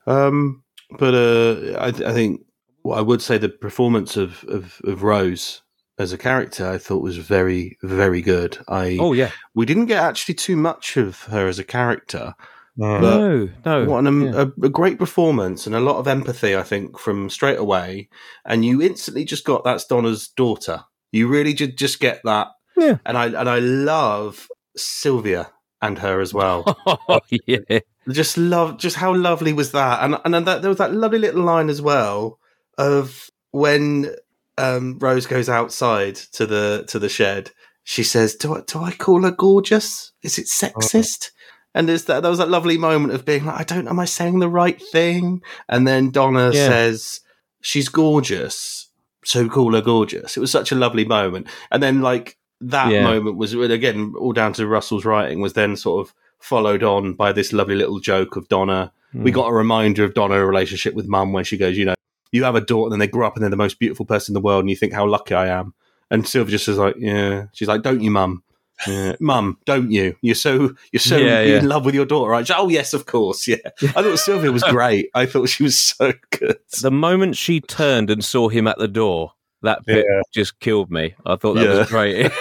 Um, 0.05 0.63
but 0.99 1.13
uh, 1.13 1.77
I, 1.79 1.87
I 1.87 2.13
think 2.13 2.41
well, 2.83 2.97
I 2.97 3.01
would 3.01 3.21
say 3.21 3.37
the 3.37 3.49
performance 3.49 4.17
of, 4.17 4.43
of 4.45 4.81
of 4.83 5.03
Rose 5.03 5.61
as 5.99 6.11
a 6.11 6.17
character, 6.17 6.67
I 6.67 6.77
thought 6.77 7.03
was 7.03 7.17
very, 7.17 7.77
very 7.83 8.21
good. 8.21 8.57
I 8.67 8.97
Oh 8.99 9.13
yeah, 9.13 9.31
we 9.53 9.65
didn't 9.65 9.85
get 9.85 10.03
actually 10.03 10.35
too 10.35 10.55
much 10.55 10.97
of 10.97 11.21
her 11.23 11.47
as 11.47 11.59
a 11.59 11.63
character. 11.63 12.35
But- 12.75 13.01
no, 13.01 13.49
no, 13.65 13.85
What 13.85 14.07
an, 14.07 14.21
yeah. 14.21 14.31
a, 14.35 14.65
a 14.65 14.69
great 14.69 14.97
performance 14.97 15.67
and 15.67 15.75
a 15.75 15.79
lot 15.79 15.97
of 15.97 16.07
empathy, 16.07 16.55
I 16.55 16.63
think, 16.63 16.97
from 16.97 17.29
straight 17.29 17.59
away. 17.59 18.09
And 18.45 18.65
you 18.65 18.81
instantly 18.81 19.25
just 19.25 19.45
got 19.45 19.63
that's 19.63 19.85
Donna's 19.85 20.27
daughter. 20.29 20.83
You 21.11 21.27
really 21.27 21.53
just 21.53 21.75
just 21.75 21.99
get 21.99 22.21
that. 22.23 22.47
Yeah. 22.75 22.97
And 23.05 23.15
I 23.17 23.25
and 23.27 23.47
I 23.47 23.59
love 23.59 24.47
Sylvia 24.75 25.51
and 25.83 25.99
her 25.99 26.19
as 26.19 26.33
well. 26.33 26.63
oh 26.87 27.19
yeah, 27.45 27.79
just 28.09 28.37
love 28.37 28.77
just 28.77 28.97
how 28.97 29.13
lovely 29.15 29.53
was 29.53 29.71
that. 29.71 30.03
And 30.03 30.17
and 30.25 30.33
then 30.33 30.45
that, 30.45 30.61
there 30.61 30.69
was 30.69 30.77
that 30.79 30.93
lovely 30.93 31.19
little 31.19 31.43
line 31.43 31.69
as 31.69 31.81
well 31.81 32.39
of 32.77 33.29
when 33.51 34.13
um, 34.57 34.97
Rose 34.99 35.25
goes 35.25 35.49
outside 35.49 36.15
to 36.33 36.45
the 36.45 36.85
to 36.87 36.99
the 36.99 37.09
shed. 37.09 37.51
She 37.83 38.03
says, 38.03 38.35
"Do 38.35 38.55
I 38.55 38.61
do 38.61 38.81
I 38.83 38.91
call 38.91 39.23
her 39.23 39.31
gorgeous? 39.31 40.11
Is 40.21 40.37
it 40.37 40.45
sexist?" 40.47 41.31
And 41.75 41.89
there's 41.89 42.05
that, 42.05 42.21
there 42.21 42.29
was 42.29 42.37
that 42.37 42.49
lovely 42.49 42.77
moment 42.77 43.13
of 43.13 43.25
being 43.25 43.45
like, 43.45 43.59
I 43.59 43.63
don't, 43.63 43.87
am 43.87 43.99
I 43.99 44.05
saying 44.05 44.37
the 44.37 44.47
right 44.47 44.79
thing? 44.79 45.41
And 45.67 45.87
then 45.87 46.11
Donna 46.11 46.51
Yeah. 46.53 46.67
says, 46.67 47.21
she's 47.61 47.89
gorgeous, 47.89 48.89
so 49.25 49.49
call 49.49 49.73
her 49.73 49.81
gorgeous. 49.81 50.37
It 50.37 50.39
was 50.39 50.51
such 50.51 50.71
a 50.71 50.75
lovely 50.75 51.03
moment. 51.03 51.47
And 51.71 51.81
then 51.81 52.01
like 52.01 52.37
that 52.61 52.91
Yeah. 52.91 53.01
moment 53.03 53.37
was 53.37 53.53
again 53.53 54.13
all 54.19 54.33
down 54.33 54.53
to 54.53 54.67
Russell's 54.67 55.03
writing 55.03 55.41
was 55.41 55.53
then 55.53 55.75
sort 55.75 56.07
of 56.07 56.13
followed 56.43 56.83
on 56.83 57.13
by 57.13 57.31
this 57.31 57.53
lovely 57.53 57.75
little 57.75 57.99
joke 57.99 58.35
of 58.35 58.47
Donna. 58.49 58.91
We 59.13 59.31
Mm. 59.31 59.35
got 59.35 59.47
a 59.49 59.53
reminder 59.53 60.03
of 60.03 60.13
Donna 60.13 60.45
relationship 60.45 60.93
with 60.93 61.07
mum 61.07 61.33
when 61.33 61.43
she 61.43 61.57
goes, 61.57 61.77
you 61.77 61.85
know, 61.85 61.93
you 62.31 62.43
have 62.43 62.55
a 62.55 62.61
daughter 62.61 62.87
and 62.87 62.93
then 62.93 62.99
they 62.99 63.07
grow 63.07 63.27
up 63.27 63.35
and 63.35 63.43
they're 63.43 63.49
the 63.49 63.55
most 63.55 63.79
beautiful 63.79 64.05
person 64.05 64.31
in 64.31 64.33
the 64.33 64.41
world 64.41 64.61
and 64.61 64.69
you 64.69 64.75
think 64.75 64.91
how 64.93 65.05
lucky 65.07 65.35
I 65.35 65.47
am. 65.47 65.73
And 66.11 66.27
Sylvia 66.27 66.51
just 66.51 66.67
is 66.67 66.77
like, 66.77 66.95
yeah. 66.97 67.45
She's 67.53 67.67
like, 67.67 67.81
don't 67.83 68.01
you, 68.01 68.11
mum? 68.11 68.43
Yeah. 68.87 69.13
Mum, 69.19 69.59
don't 69.65 69.91
you? 69.91 70.15
You're 70.21 70.33
so 70.35 70.73
you're 70.91 70.99
so 70.99 71.15
Yeah, 71.17 71.41
in 71.41 71.63
yeah. 71.63 71.69
love 71.69 71.85
with 71.85 71.93
your 71.95 72.05
daughter, 72.05 72.31
right? 72.31 72.49
Oh 72.57 72.69
yes, 72.69 72.93
of 72.93 73.05
course. 73.05 73.47
Yeah. 73.47 73.57
I 73.81 74.01
thought 74.01 74.17
Sylvia 74.19 74.51
was 74.51 74.63
great. 74.63 75.09
I 75.13 75.27
thought 75.27 75.47
she 75.47 75.61
was 75.63 75.79
so 75.79 76.11
good. 76.31 76.57
The 76.81 76.89
moment 76.91 77.37
she 77.37 77.61
turned 77.61 78.09
and 78.09 78.25
saw 78.25 78.49
him 78.49 78.67
at 78.67 78.79
the 78.79 78.87
door, 78.87 79.33
that 79.61 79.85
bit 79.85 80.05
just 80.33 80.59
killed 80.59 80.91
me. 80.91 81.13
I 81.25 81.35
thought 81.35 81.53
that 81.53 81.69
was 81.69 81.87
great. 81.87 82.31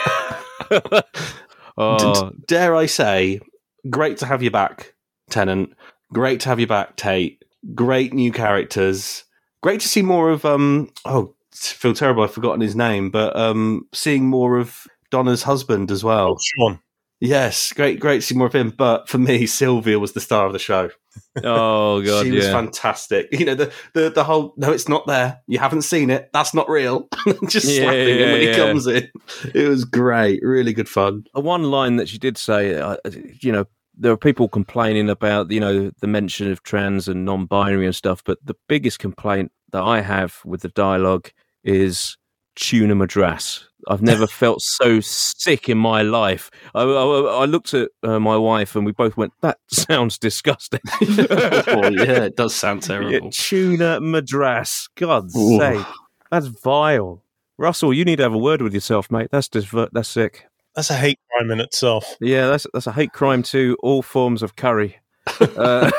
oh, 1.76 2.30
D- 2.30 2.36
dare 2.48 2.74
I 2.74 2.86
say, 2.86 3.40
great 3.88 4.18
to 4.18 4.26
have 4.26 4.42
you 4.42 4.50
back, 4.50 4.94
Tennant. 5.30 5.74
Great 6.12 6.40
to 6.40 6.48
have 6.48 6.60
you 6.60 6.66
back, 6.66 6.96
Tate. 6.96 7.42
Great 7.74 8.12
new 8.12 8.32
characters. 8.32 9.24
Great 9.62 9.80
to 9.80 9.88
see 9.88 10.02
more 10.02 10.30
of 10.30 10.44
um. 10.44 10.90
Oh, 11.04 11.34
feel 11.52 11.94
terrible. 11.94 12.22
I've 12.22 12.34
forgotten 12.34 12.60
his 12.60 12.76
name, 12.76 13.10
but 13.10 13.36
um, 13.36 13.86
seeing 13.92 14.26
more 14.26 14.58
of 14.58 14.86
Donna's 15.10 15.44
husband 15.44 15.90
as 15.90 16.02
well. 16.02 16.32
Oh, 16.32 16.38
Sean. 16.40 16.80
Yes, 17.20 17.72
great, 17.72 18.00
great 18.00 18.16
to 18.16 18.22
see 18.22 18.34
more 18.34 18.48
of 18.48 18.54
him. 18.54 18.70
But 18.70 19.08
for 19.08 19.18
me, 19.18 19.46
Sylvia 19.46 19.98
was 19.98 20.12
the 20.12 20.20
star 20.20 20.46
of 20.46 20.52
the 20.52 20.58
show. 20.58 20.90
Oh 21.44 22.02
god, 22.04 22.24
she 22.24 22.30
was 22.32 22.46
fantastic. 22.46 23.28
You 23.32 23.46
know, 23.46 23.54
the, 23.54 23.72
the 23.94 24.10
the 24.10 24.24
whole 24.24 24.54
no, 24.56 24.72
it's 24.72 24.88
not 24.88 25.06
there. 25.06 25.40
You 25.46 25.58
haven't 25.58 25.82
seen 25.82 26.10
it. 26.10 26.30
That's 26.32 26.54
not 26.54 26.68
real. 26.68 27.08
Just 27.48 27.66
Yeah, 27.66 27.82
slapping 27.84 28.08
him 28.08 28.18
yeah, 28.18 28.32
when 28.32 28.40
he 28.40 28.54
comes 28.54 28.86
in. 28.86 29.08
It 29.54 29.68
was 29.68 29.84
great. 29.84 30.42
Really 30.42 30.72
good 30.72 30.88
fun. 30.88 31.24
Uh, 31.36 31.40
one 31.40 31.64
line 31.64 31.96
that 31.96 32.08
she 32.08 32.18
did 32.18 32.36
say, 32.38 32.76
uh, 32.76 32.96
you 33.40 33.52
know, 33.52 33.66
there 33.96 34.12
are 34.12 34.16
people 34.16 34.48
complaining 34.48 35.10
about, 35.10 35.50
you 35.50 35.60
know, 35.60 35.90
the 36.00 36.06
mention 36.06 36.50
of 36.50 36.62
trans 36.62 37.08
and 37.08 37.24
non-binary 37.24 37.86
and 37.86 37.94
stuff, 37.94 38.22
but 38.24 38.38
the 38.44 38.56
biggest 38.68 38.98
complaint 38.98 39.52
that 39.72 39.82
I 39.82 40.00
have 40.00 40.40
with 40.44 40.62
the 40.62 40.68
dialogue 40.68 41.30
is 41.64 42.16
tuna 42.54 42.94
madras. 42.94 43.66
I've 43.88 44.02
never 44.02 44.26
felt 44.28 44.62
so 44.62 45.00
sick 45.00 45.68
in 45.68 45.76
my 45.78 46.02
life. 46.02 46.50
I, 46.74 46.82
I, 46.82 47.20
I 47.42 47.44
looked 47.46 47.74
at 47.74 47.90
uh, 48.02 48.20
my 48.20 48.36
wife 48.36 48.76
and 48.76 48.86
we 48.86 48.92
both 48.92 49.16
went, 49.16 49.32
"That 49.40 49.58
sounds 49.70 50.18
disgusting." 50.18 50.80
oh, 51.02 51.88
yeah, 51.90 52.24
it 52.24 52.36
does 52.36 52.54
sound 52.54 52.82
Yeah, 52.82 52.98
terrible. 52.98 53.30
tuna 53.32 54.00
madras. 54.00 54.88
God's 54.96 55.36
Ooh. 55.36 55.58
sake, 55.58 55.86
that's 56.30 56.46
vile. 56.46 57.22
Russell, 57.58 57.92
you 57.92 58.04
need 58.04 58.16
to 58.16 58.22
have 58.24 58.34
a 58.34 58.38
word 58.38 58.62
with 58.62 58.74
yourself, 58.74 59.10
mate. 59.10 59.28
That's 59.30 59.48
just 59.48 59.68
that's 59.92 60.08
sick. 60.08 60.46
That's 60.74 60.90
a 60.90 60.96
hate 60.96 61.18
crime 61.30 61.50
in 61.50 61.60
itself. 61.60 62.16
Yeah, 62.20 62.46
that's 62.48 62.66
that's 62.72 62.86
a 62.86 62.92
hate 62.92 63.12
crime 63.12 63.42
to 63.44 63.76
all 63.82 64.02
forms 64.02 64.42
of 64.42 64.56
curry. 64.56 64.96
Uh, 65.40 65.90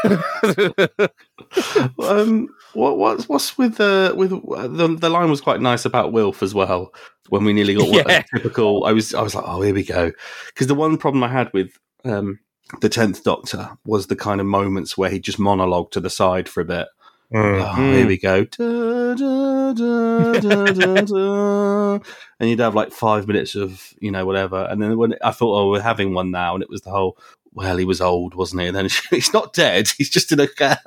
um, 2.00 2.48
what 2.74 2.98
what's 2.98 3.30
what's 3.30 3.58
with 3.58 3.78
the 3.78 4.14
with 4.16 4.30
the 4.32 4.98
the 5.00 5.10
line 5.10 5.30
was 5.30 5.42
quite 5.42 5.62
nice 5.62 5.86
about 5.86 6.12
Wilf 6.12 6.42
as 6.44 6.54
well. 6.54 6.94
When 7.30 7.46
we 7.46 7.54
nearly 7.54 7.76
got 7.76 7.88
Yeah. 8.10 8.24
typical, 8.34 8.86
I 8.86 8.92
was 8.92 9.14
I 9.14 9.22
was 9.22 9.36
like, 9.36 9.46
oh, 9.48 9.62
here 9.62 9.74
we 9.74 9.84
go. 9.84 10.12
Because 10.48 10.68
the 10.68 10.76
one 10.76 10.98
problem 10.98 11.24
I 11.24 11.30
had 11.30 11.52
with 11.54 11.78
um, 12.04 12.40
the 12.82 12.90
tenth 12.90 13.24
Doctor 13.24 13.72
was 13.86 14.08
the 14.08 14.16
kind 14.16 14.42
of 14.42 14.48
moments 14.48 14.98
where 14.98 15.10
he 15.10 15.20
just 15.20 15.40
monologued 15.40 15.92
to 15.92 16.00
the 16.00 16.10
side 16.10 16.50
for 16.50 16.62
a 16.62 16.66
bit. 16.66 16.88
Mm. 17.34 17.62
Oh, 17.66 17.92
here 17.94 18.06
we 18.08 18.18
go. 18.18 18.44
Da, 18.44 19.16
da, 19.16 19.74
da, 19.74 20.96
da. 21.02 22.00
And 22.40 22.50
you'd 22.50 22.60
have 22.60 22.76
like 22.76 22.92
five 22.92 23.28
minutes 23.28 23.56
of, 23.56 23.92
you 24.00 24.12
know, 24.12 24.26
whatever. 24.26 24.68
And 24.70 24.82
then 24.82 24.98
when 24.98 25.16
I 25.24 25.32
thought, 25.32 25.58
oh, 25.60 25.70
we're 25.72 25.82
having 25.82 26.14
one 26.14 26.30
now. 26.30 26.54
And 26.54 26.62
it 26.62 26.70
was 26.70 26.82
the 26.82 26.92
whole, 26.92 27.18
well, 27.54 27.78
he 27.78 27.86
was 27.86 28.02
old, 28.02 28.36
wasn't 28.36 28.62
he? 28.62 28.68
And 28.68 28.76
then 28.76 28.90
he's 29.10 29.34
not 29.34 29.54
dead. 29.54 29.88
He's 29.98 30.10
just 30.12 30.32
in 30.32 30.40
a 30.42 30.48
care. 30.48 30.80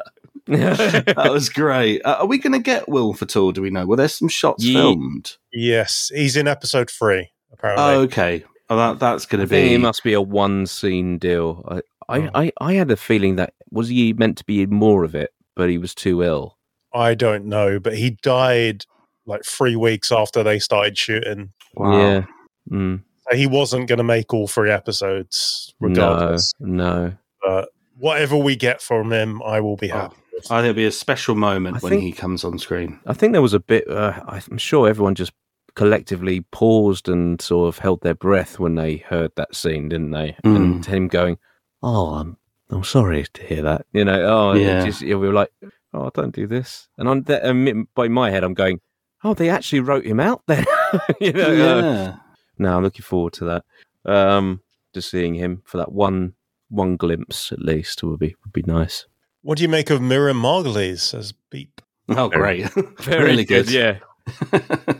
That 1.16 1.28
was 1.30 1.48
great. 1.48 2.02
Uh, 2.04 2.18
are 2.20 2.26
we 2.26 2.38
going 2.38 2.52
to 2.52 2.58
get 2.58 2.88
Wilf 2.88 3.22
at 3.22 3.36
all? 3.36 3.52
Do 3.52 3.62
we 3.62 3.70
know? 3.70 3.86
Were 3.86 3.96
there 3.96 4.08
some 4.08 4.28
shots 4.28 4.64
Ye- 4.64 4.74
filmed? 4.74 5.36
Yes, 5.52 6.10
he's 6.14 6.36
in 6.36 6.46
episode 6.48 6.90
three, 6.90 7.30
apparently. 7.52 7.84
Oh, 7.84 8.00
okay. 8.02 8.44
Oh, 8.68 8.76
that, 8.76 8.98
that's 8.98 9.26
going 9.26 9.40
to 9.42 9.46
be. 9.48 9.74
it 9.74 9.78
must 9.78 10.02
be 10.04 10.12
a 10.12 10.20
one 10.20 10.66
scene 10.66 11.18
deal. 11.18 11.64
I, 11.68 11.76
I, 12.08 12.18
Oh. 12.20 12.30
I, 12.34 12.52
I 12.60 12.72
had 12.74 12.90
a 12.90 12.96
feeling 12.96 13.36
that 13.36 13.54
was 13.70 13.88
he 13.88 14.12
meant 14.12 14.38
to 14.38 14.44
be 14.44 14.62
in 14.62 14.70
more 14.70 15.02
of 15.04 15.14
it, 15.14 15.30
but 15.56 15.68
he 15.68 15.78
was 15.78 15.94
too 15.94 16.22
ill. 16.22 16.56
I 16.94 17.14
don't 17.14 17.46
know, 17.46 17.78
but 17.80 17.96
he 17.96 18.10
died 18.22 18.84
like 19.26 19.44
three 19.44 19.74
weeks 19.76 20.12
after 20.12 20.42
they 20.44 20.58
started 20.60 20.96
shooting. 20.96 21.52
Wow. 21.74 21.98
Yeah. 21.98 22.24
Mm, 22.70 23.02
So 23.28 23.36
he 23.36 23.46
wasn't 23.48 23.88
going 23.88 23.98
to 23.98 24.04
make 24.04 24.32
all 24.32 24.46
three 24.46 24.70
episodes, 24.70 25.74
regardless. 25.80 26.52
No, 26.60 27.06
no. 27.08 27.12
But 27.42 27.68
whatever 27.98 28.36
we 28.36 28.54
get 28.56 28.80
from 28.80 29.12
him, 29.12 29.42
I 29.42 29.60
will 29.60 29.76
be 29.76 29.90
Oh. 29.92 29.96
happy. 29.98 30.16
Think 30.40 30.50
it'll 30.64 30.74
be 30.74 30.84
a 30.86 30.90
special 30.92 31.34
moment 31.34 31.76
I 31.76 31.80
when 31.80 31.90
think- 31.90 32.02
he 32.02 32.12
comes 32.12 32.44
on 32.44 32.58
screen. 32.58 33.00
I 33.06 33.12
think 33.14 33.32
there 33.32 33.42
was 33.42 33.54
a 33.54 33.60
bit. 33.60 33.88
Uh, 33.88 34.20
I'm 34.28 34.58
sure 34.58 34.88
everyone 34.88 35.14
just 35.14 35.32
collectively 35.74 36.40
paused 36.52 37.08
and 37.08 37.40
sort 37.40 37.68
of 37.68 37.78
held 37.78 38.00
their 38.02 38.14
breath 38.14 38.58
when 38.58 38.74
they 38.76 38.96
heard 38.98 39.30
that 39.36 39.54
scene, 39.54 39.88
didn't 39.90 40.10
they? 40.12 40.36
Mm. 40.44 40.56
And 40.56 40.86
him 40.86 41.08
going, 41.08 41.38
"Oh, 41.82 42.14
I'm, 42.14 42.36
I'm 42.70 42.84
sorry 42.84 43.24
to 43.32 43.42
hear 43.42 43.62
that." 43.62 43.86
You 43.92 44.04
know, 44.04 44.22
oh, 44.26 44.52
Yeah. 44.54 44.84
just, 44.84 45.02
we 45.02 45.14
were 45.14 45.32
like, 45.32 45.52
"Oh, 45.92 46.10
don't 46.14 46.34
do 46.34 46.46
this." 46.46 46.88
And 46.98 47.08
on 47.08 47.22
that, 47.24 47.44
um, 47.44 47.88
by 47.94 48.08
my 48.08 48.30
head, 48.30 48.44
I'm 48.44 48.54
going, 48.54 48.80
"Oh, 49.24 49.34
they 49.34 49.48
actually 49.50 49.80
wrote 49.80 50.06
him 50.06 50.20
out 50.20 50.42
there." 50.46 50.64
you 51.20 51.32
know, 51.32 51.42
uh, 51.44 51.80
yeah. 51.82 52.16
no, 52.58 52.76
I'm 52.76 52.82
looking 52.82 53.02
forward 53.02 53.32
to 53.34 53.44
that. 53.46 53.64
Um, 54.04 54.60
just 54.94 55.10
seeing 55.10 55.34
him 55.34 55.62
for 55.64 55.76
that 55.78 55.92
one 55.92 56.34
one 56.68 56.96
glimpse 56.96 57.52
at 57.52 57.60
least 57.60 58.02
would 58.02 58.18
be 58.18 58.34
would 58.44 58.52
be 58.52 58.62
nice. 58.66 59.06
What 59.46 59.58
do 59.58 59.62
you 59.62 59.68
make 59.68 59.90
of 59.90 60.02
Miriam 60.02 60.42
Margolyes 60.42 61.14
as 61.16 61.32
Meep? 61.54 61.68
Oh, 62.08 62.28
great. 62.28 62.68
Very 62.98 63.24
really 63.26 63.44
good, 63.44 63.66
good. 63.68 63.72
yeah. 63.72 63.98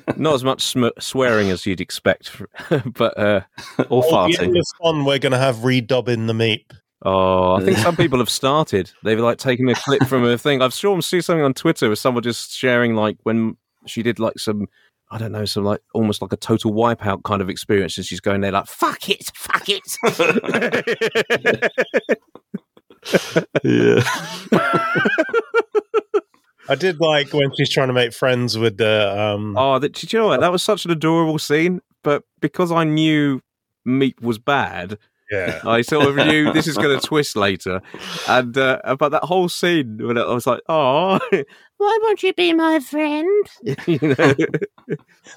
Not 0.16 0.34
as 0.34 0.44
much 0.44 0.62
sm- 0.62 0.86
swearing 1.00 1.50
as 1.50 1.66
you'd 1.66 1.80
expect, 1.80 2.30
but 2.94 3.18
uh, 3.18 3.40
or 3.90 4.04
Oh, 4.04 4.12
farting. 4.12 4.38
endless 4.38 4.70
fun 4.80 5.04
we're 5.04 5.18
going 5.18 5.32
to 5.32 5.38
have 5.38 5.56
redubbing 5.56 6.28
the 6.28 6.32
Meep. 6.32 6.66
oh, 7.02 7.54
I 7.54 7.64
think 7.64 7.76
some 7.78 7.96
people 7.96 8.20
have 8.20 8.30
started. 8.30 8.92
They've 9.02 9.18
like 9.18 9.38
taken 9.38 9.68
a 9.68 9.74
clip 9.74 10.04
from 10.04 10.22
a 10.24 10.38
thing. 10.38 10.62
I've 10.62 10.72
saw 10.72 11.00
see 11.00 11.20
something 11.20 11.44
on 11.44 11.52
Twitter 11.52 11.88
with 11.90 11.98
someone 11.98 12.22
just 12.22 12.52
sharing 12.52 12.94
like 12.94 13.16
when 13.24 13.56
she 13.86 14.04
did 14.04 14.20
like 14.20 14.38
some. 14.38 14.68
I 15.10 15.18
don't 15.18 15.32
know, 15.32 15.44
some 15.44 15.64
like 15.64 15.80
almost 15.92 16.22
like 16.22 16.32
a 16.32 16.36
total 16.36 16.72
wipeout 16.72 17.24
kind 17.24 17.42
of 17.42 17.50
experience, 17.50 17.96
and 17.96 18.06
she's 18.06 18.20
going 18.20 18.42
there 18.42 18.52
like 18.52 18.66
"fuck 18.66 19.08
it, 19.10 19.28
fuck 19.34 19.64
it." 19.68 19.82
Yeah. 23.62 24.02
I 26.68 26.74
did 26.74 27.00
like 27.00 27.32
when 27.32 27.54
she's 27.56 27.70
trying 27.72 27.88
to 27.88 27.94
make 27.94 28.12
friends 28.12 28.58
with 28.58 28.76
the. 28.78 29.16
Um, 29.18 29.56
Oh, 29.56 29.78
that, 29.78 29.92
did 29.92 30.12
you 30.12 30.18
know 30.18 30.26
what? 30.26 30.40
That 30.40 30.50
was 30.50 30.62
such 30.62 30.84
an 30.84 30.90
adorable 30.90 31.38
scene. 31.38 31.80
But 32.02 32.24
because 32.40 32.72
I 32.72 32.84
knew 32.84 33.40
Meep 33.86 34.20
was 34.20 34.38
bad, 34.38 34.98
yeah. 35.30 35.60
I 35.64 35.82
sort 35.82 36.06
of 36.06 36.16
knew 36.26 36.52
this 36.52 36.66
is 36.66 36.76
going 36.76 36.98
to 37.00 37.06
twist 37.06 37.36
later. 37.36 37.80
And 38.28 38.56
uh, 38.58 38.96
but 38.98 39.10
that 39.10 39.24
whole 39.24 39.48
scene, 39.48 39.98
when 40.00 40.18
I 40.18 40.26
was 40.32 40.46
like, 40.46 40.60
"Oh, 40.68 41.18
why 41.78 41.98
won't 42.02 42.22
you 42.22 42.32
be 42.32 42.52
my 42.52 42.80
friend?" 42.80 43.46
you 43.62 43.98
know? 44.02 44.34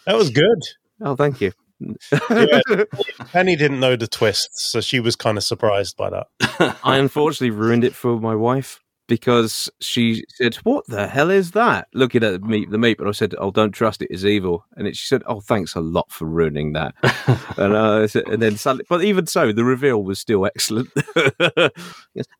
That 0.06 0.16
was 0.16 0.30
good. 0.32 0.60
Oh, 1.02 1.16
thank 1.16 1.42
you. 1.42 1.52
Yeah. 1.80 2.84
Penny 3.32 3.56
didn't 3.56 3.80
know 3.80 3.96
the 3.96 4.08
twist, 4.08 4.50
so 4.54 4.82
she 4.82 5.00
was 5.00 5.16
kind 5.16 5.38
of 5.38 5.44
surprised 5.44 5.98
by 5.98 6.10
that. 6.10 6.78
I 6.84 6.98
unfortunately 6.98 7.52
ruined 7.52 7.84
it 7.84 7.96
for 7.96 8.20
my 8.20 8.36
wife 8.36 8.82
because 9.08 9.70
she 9.80 10.24
said, 10.30 10.56
"What 10.58 10.86
the 10.88 11.08
hell 11.08 11.30
is 11.30 11.52
that?" 11.52 11.88
Looking 11.94 12.24
at 12.24 12.32
the 12.34 12.40
Meep, 12.40 12.70
the 12.70 12.78
Meep, 12.78 12.98
but 12.98 13.08
I 13.08 13.12
said, 13.12 13.34
"Oh, 13.38 13.52
don't 13.52 13.72
trust 13.72 14.02
it; 14.02 14.10
it's 14.12 14.24
evil." 14.26 14.66
And 14.76 14.88
it, 14.88 14.96
she 14.98 15.08
said, 15.08 15.24
"Oh, 15.26 15.40
thanks 15.42 15.74
a 15.76 15.80
lot 15.82 16.12
for 16.12 16.26
ruining 16.26 16.74
that." 16.74 16.94
and, 17.58 17.74
uh, 17.74 18.02
I 18.04 18.06
said- 18.08 18.28
and 18.28 18.42
then, 18.42 18.58
suddenly, 18.58 18.86
but 18.90 19.04
even 19.04 19.26
so, 19.26 19.52
the 19.52 19.64
reveal 19.64 20.04
was 20.04 20.20
still 20.20 20.46
excellent. 20.46 20.90
Goes, 21.16 21.72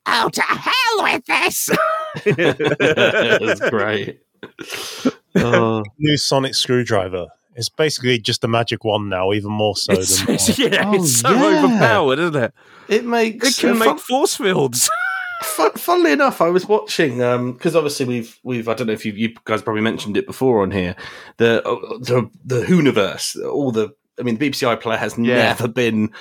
oh, 0.06 0.28
to 0.28 0.42
hell 0.42 1.02
with 1.02 1.24
this! 1.26 1.70
That's 2.24 3.70
great. 3.70 4.20
Oh, 5.36 5.82
New 5.98 6.16
sonic 6.16 6.54
screwdriver. 6.54 7.28
It's 7.60 7.68
basically 7.68 8.18
just 8.18 8.42
a 8.42 8.48
magic 8.48 8.82
wand 8.84 9.10
now, 9.10 9.32
even 9.32 9.52
more 9.52 9.76
so 9.76 9.92
it's, 9.92 10.24
than. 10.24 10.34
it's- 10.34 10.58
yeah, 10.58 10.82
Oh, 10.88 10.94
it's 10.94 11.20
so 11.20 11.30
yeah. 11.30 11.62
overpowered, 11.64 12.18
isn't 12.18 12.36
it? 12.42 12.54
it 12.88 13.04
makes 13.04 13.58
It 13.58 13.60
can 13.60 13.76
uh, 13.82 13.84
make 13.84 13.98
force 14.00 14.34
fields. 14.36 14.90
Fun, 15.42 15.72
funnily 15.72 16.12
enough, 16.12 16.40
I 16.40 16.48
was 16.50 16.66
watching 16.66 17.18
because 17.52 17.74
obviously 17.76 18.04
we've 18.06 18.38
we've 18.42 18.68
I 18.68 18.74
don't 18.74 18.86
know 18.88 18.92
if 18.92 19.06
you, 19.06 19.12
you 19.12 19.34
guys 19.44 19.62
probably 19.62 19.80
mentioned 19.82 20.16
it 20.18 20.26
before 20.26 20.60
on 20.62 20.70
here 20.70 20.94
the 21.38 21.62
uh, 21.66 21.98
the 21.98 22.30
the 22.44 22.62
Whoniverse, 22.62 23.42
all 23.46 23.72
the 23.72 23.88
I 24.18 24.22
mean 24.22 24.36
the 24.36 24.50
BBC 24.50 24.76
iPlayer 24.78 24.98
has 24.98 25.16
Yeah. 25.18 25.36
never 25.36 25.66
been 25.68 26.12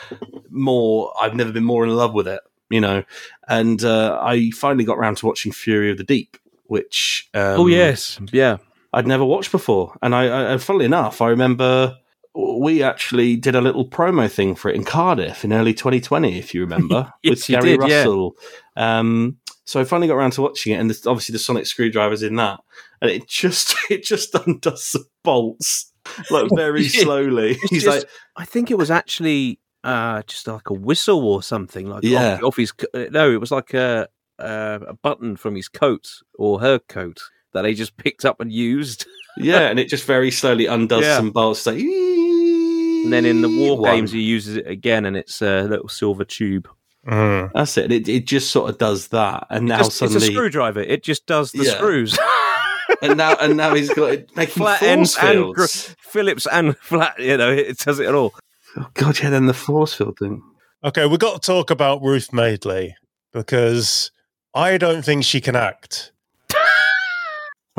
more. 0.49 1.13
I've 1.19 1.35
never 1.35 1.51
been 1.51 1.65
more 1.65 1.83
in 1.85 1.89
love 1.95 2.13
with 2.13 2.27
it, 2.29 2.39
you 2.69 2.79
know. 2.79 3.03
And 3.47 3.83
uh, 3.83 4.17
I 4.21 4.51
finally 4.51 4.85
got 4.85 4.97
around 4.97 5.17
to 5.17 5.25
watching 5.25 5.51
Fury 5.51 5.91
of 5.91 5.97
the 5.97 6.03
Deep, 6.05 6.37
which 6.67 7.29
um, 7.33 7.59
oh 7.61 7.67
yes, 7.67 8.19
yeah. 8.31 8.57
I'd 8.93 9.07
never 9.07 9.25
watched 9.25 9.51
before. 9.51 9.97
And 10.01 10.15
I, 10.15 10.53
I 10.53 10.57
funnily 10.57 10.85
enough, 10.85 11.21
I 11.21 11.29
remember 11.29 11.97
we 12.35 12.81
actually 12.83 13.35
did 13.35 13.55
a 13.55 13.61
little 13.61 13.87
promo 13.89 14.29
thing 14.31 14.55
for 14.55 14.69
it 14.69 14.75
in 14.75 14.83
Cardiff 14.85 15.43
in 15.43 15.51
early 15.51 15.73
2020, 15.73 16.37
if 16.37 16.53
you 16.53 16.61
remember, 16.61 17.11
Yes, 17.23 17.47
with 17.49 17.61
Gary 17.61 17.77
did, 17.77 17.89
yeah. 17.89 17.97
Russell. 17.99 18.35
Um, 18.77 19.37
so 19.65 19.79
I 19.79 19.83
finally 19.83 20.07
got 20.07 20.15
around 20.15 20.31
to 20.33 20.41
watching 20.41 20.73
it, 20.73 20.77
and 20.77 20.89
there's 20.89 21.05
obviously 21.05 21.33
the 21.33 21.39
sonic 21.39 21.65
screwdrivers 21.65 22.23
in 22.23 22.35
that, 22.37 22.59
and 23.01 23.11
it 23.11 23.27
just 23.27 23.75
it 23.89 24.03
just 24.03 24.33
undoes 24.35 24.91
the 24.93 25.05
bolts 25.23 25.91
like 26.31 26.47
very 26.55 26.87
slowly. 26.87 27.57
He's 27.69 27.83
just- 27.83 27.99
like, 27.99 28.09
I 28.37 28.45
think 28.45 28.71
it 28.71 28.77
was 28.77 28.89
actually 28.91 29.59
uh, 29.83 30.21
just 30.27 30.47
like 30.47 30.69
a 30.69 30.73
whistle 30.73 31.27
or 31.27 31.43
something 31.43 31.87
like 31.87 32.03
Yeah. 32.03 32.35
off, 32.37 32.43
off 32.43 32.57
his. 32.57 32.73
uh, 32.93 33.05
No, 33.11 33.31
it 33.31 33.39
was 33.39 33.51
like 33.51 33.73
a, 33.73 34.07
a 34.39 34.79
a 34.87 34.93
button 34.93 35.35
from 35.35 35.55
his 35.55 35.67
coat 35.67 36.07
or 36.37 36.59
her 36.61 36.79
coat 36.79 37.19
that 37.53 37.63
they 37.63 37.73
just 37.73 37.97
picked 37.97 38.25
up 38.25 38.39
and 38.41 38.51
used. 38.51 39.05
Yeah, 39.37 39.69
and 39.69 39.79
it 39.79 39.87
just 39.87 40.03
very 40.05 40.31
slowly 40.31 40.65
undoes 40.65 41.03
Yeah. 41.05 41.15
some 41.15 41.31
bolts. 41.31 41.65
Like, 41.65 41.77
And 41.79 43.13
then 43.13 43.23
in 43.25 43.41
the 43.41 43.47
war 43.47 43.77
One. 43.77 43.89
games, 43.95 44.11
he 44.11 44.19
uses 44.21 44.57
it 44.57 44.67
again, 44.67 45.05
and 45.05 45.15
it's 45.15 45.41
a 45.41 45.61
little 45.63 45.87
silver 45.87 46.25
tube. 46.25 46.67
Mm. 47.07 47.49
That's 47.53 47.77
it. 47.77 47.89
It, 47.89 48.09
it 48.09 48.27
just 48.27 48.51
sort 48.51 48.69
of 48.69 48.77
does 48.79 49.09
that, 49.09 49.47
and 49.49 49.65
now 49.67 49.77
Just- 49.77 50.01
it's 50.01 50.15
a 50.15 50.19
screwdriver. 50.19 50.81
It 50.81 51.03
just 51.03 51.25
does 51.25 51.53
the 51.53 51.63
Yeah. 51.63 51.75
screws. 51.75 52.17
and 53.01 53.17
now 53.17 53.35
and 53.39 53.55
now 53.55 53.73
he's 53.75 53.93
got 53.93 54.11
it 54.11 54.35
making 54.35 54.55
Flat 54.55 54.81
ends 54.81 55.15
and 55.21 55.53
gr- 55.53 55.65
Phillips 56.01 56.45
and 56.51 56.75
flat. 56.81 57.17
You 57.19 57.37
know, 57.37 57.51
it 57.51 57.77
does 57.77 57.99
it 57.99 58.07
at 58.07 58.15
all. 58.15 58.33
oh 58.75 58.89
God, 58.95 59.19
yeah. 59.19 59.29
Then 59.29 59.45
the 59.45 59.53
force 59.53 59.93
field 59.93 60.17
thing. 60.19 60.41
Okay, 60.83 61.05
we've 61.05 61.19
got 61.19 61.41
to 61.41 61.45
talk 61.45 61.69
about 61.71 62.01
Ruth 62.01 62.33
Madeley 62.33 62.95
because 63.31 64.11
I 64.53 64.77
don't 64.77 65.05
think 65.05 65.23
she 65.23 65.39
can 65.39 65.55
act. 65.55 66.11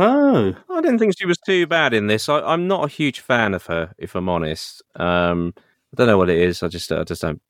Oh, 0.03 0.55
I 0.71 0.81
didn't 0.81 0.99
think 0.99 1.15
she 1.19 1.27
was 1.27 1.37
too 1.37 1.67
bad 1.67 1.93
in 1.93 2.07
this. 2.07 2.29
I, 2.31 2.41
I'm 2.41 2.67
not 2.67 2.87
a 2.87 2.89
huge 2.89 3.21
fan 3.21 3.53
of 3.53 3.67
her, 3.67 3.93
if 3.99 4.15
I'm 4.15 4.31
honest. 4.31 4.83
Um, 4.97 5.53
I 5.59 5.97
don't 5.97 6.07
know 6.07 6.17
what 6.17 6.31
it 6.31 6.39
is. 6.39 6.63
I 6.63 6.69
just, 6.69 6.91
I 6.91 7.05
just 7.05 7.21
don't 7.21 7.43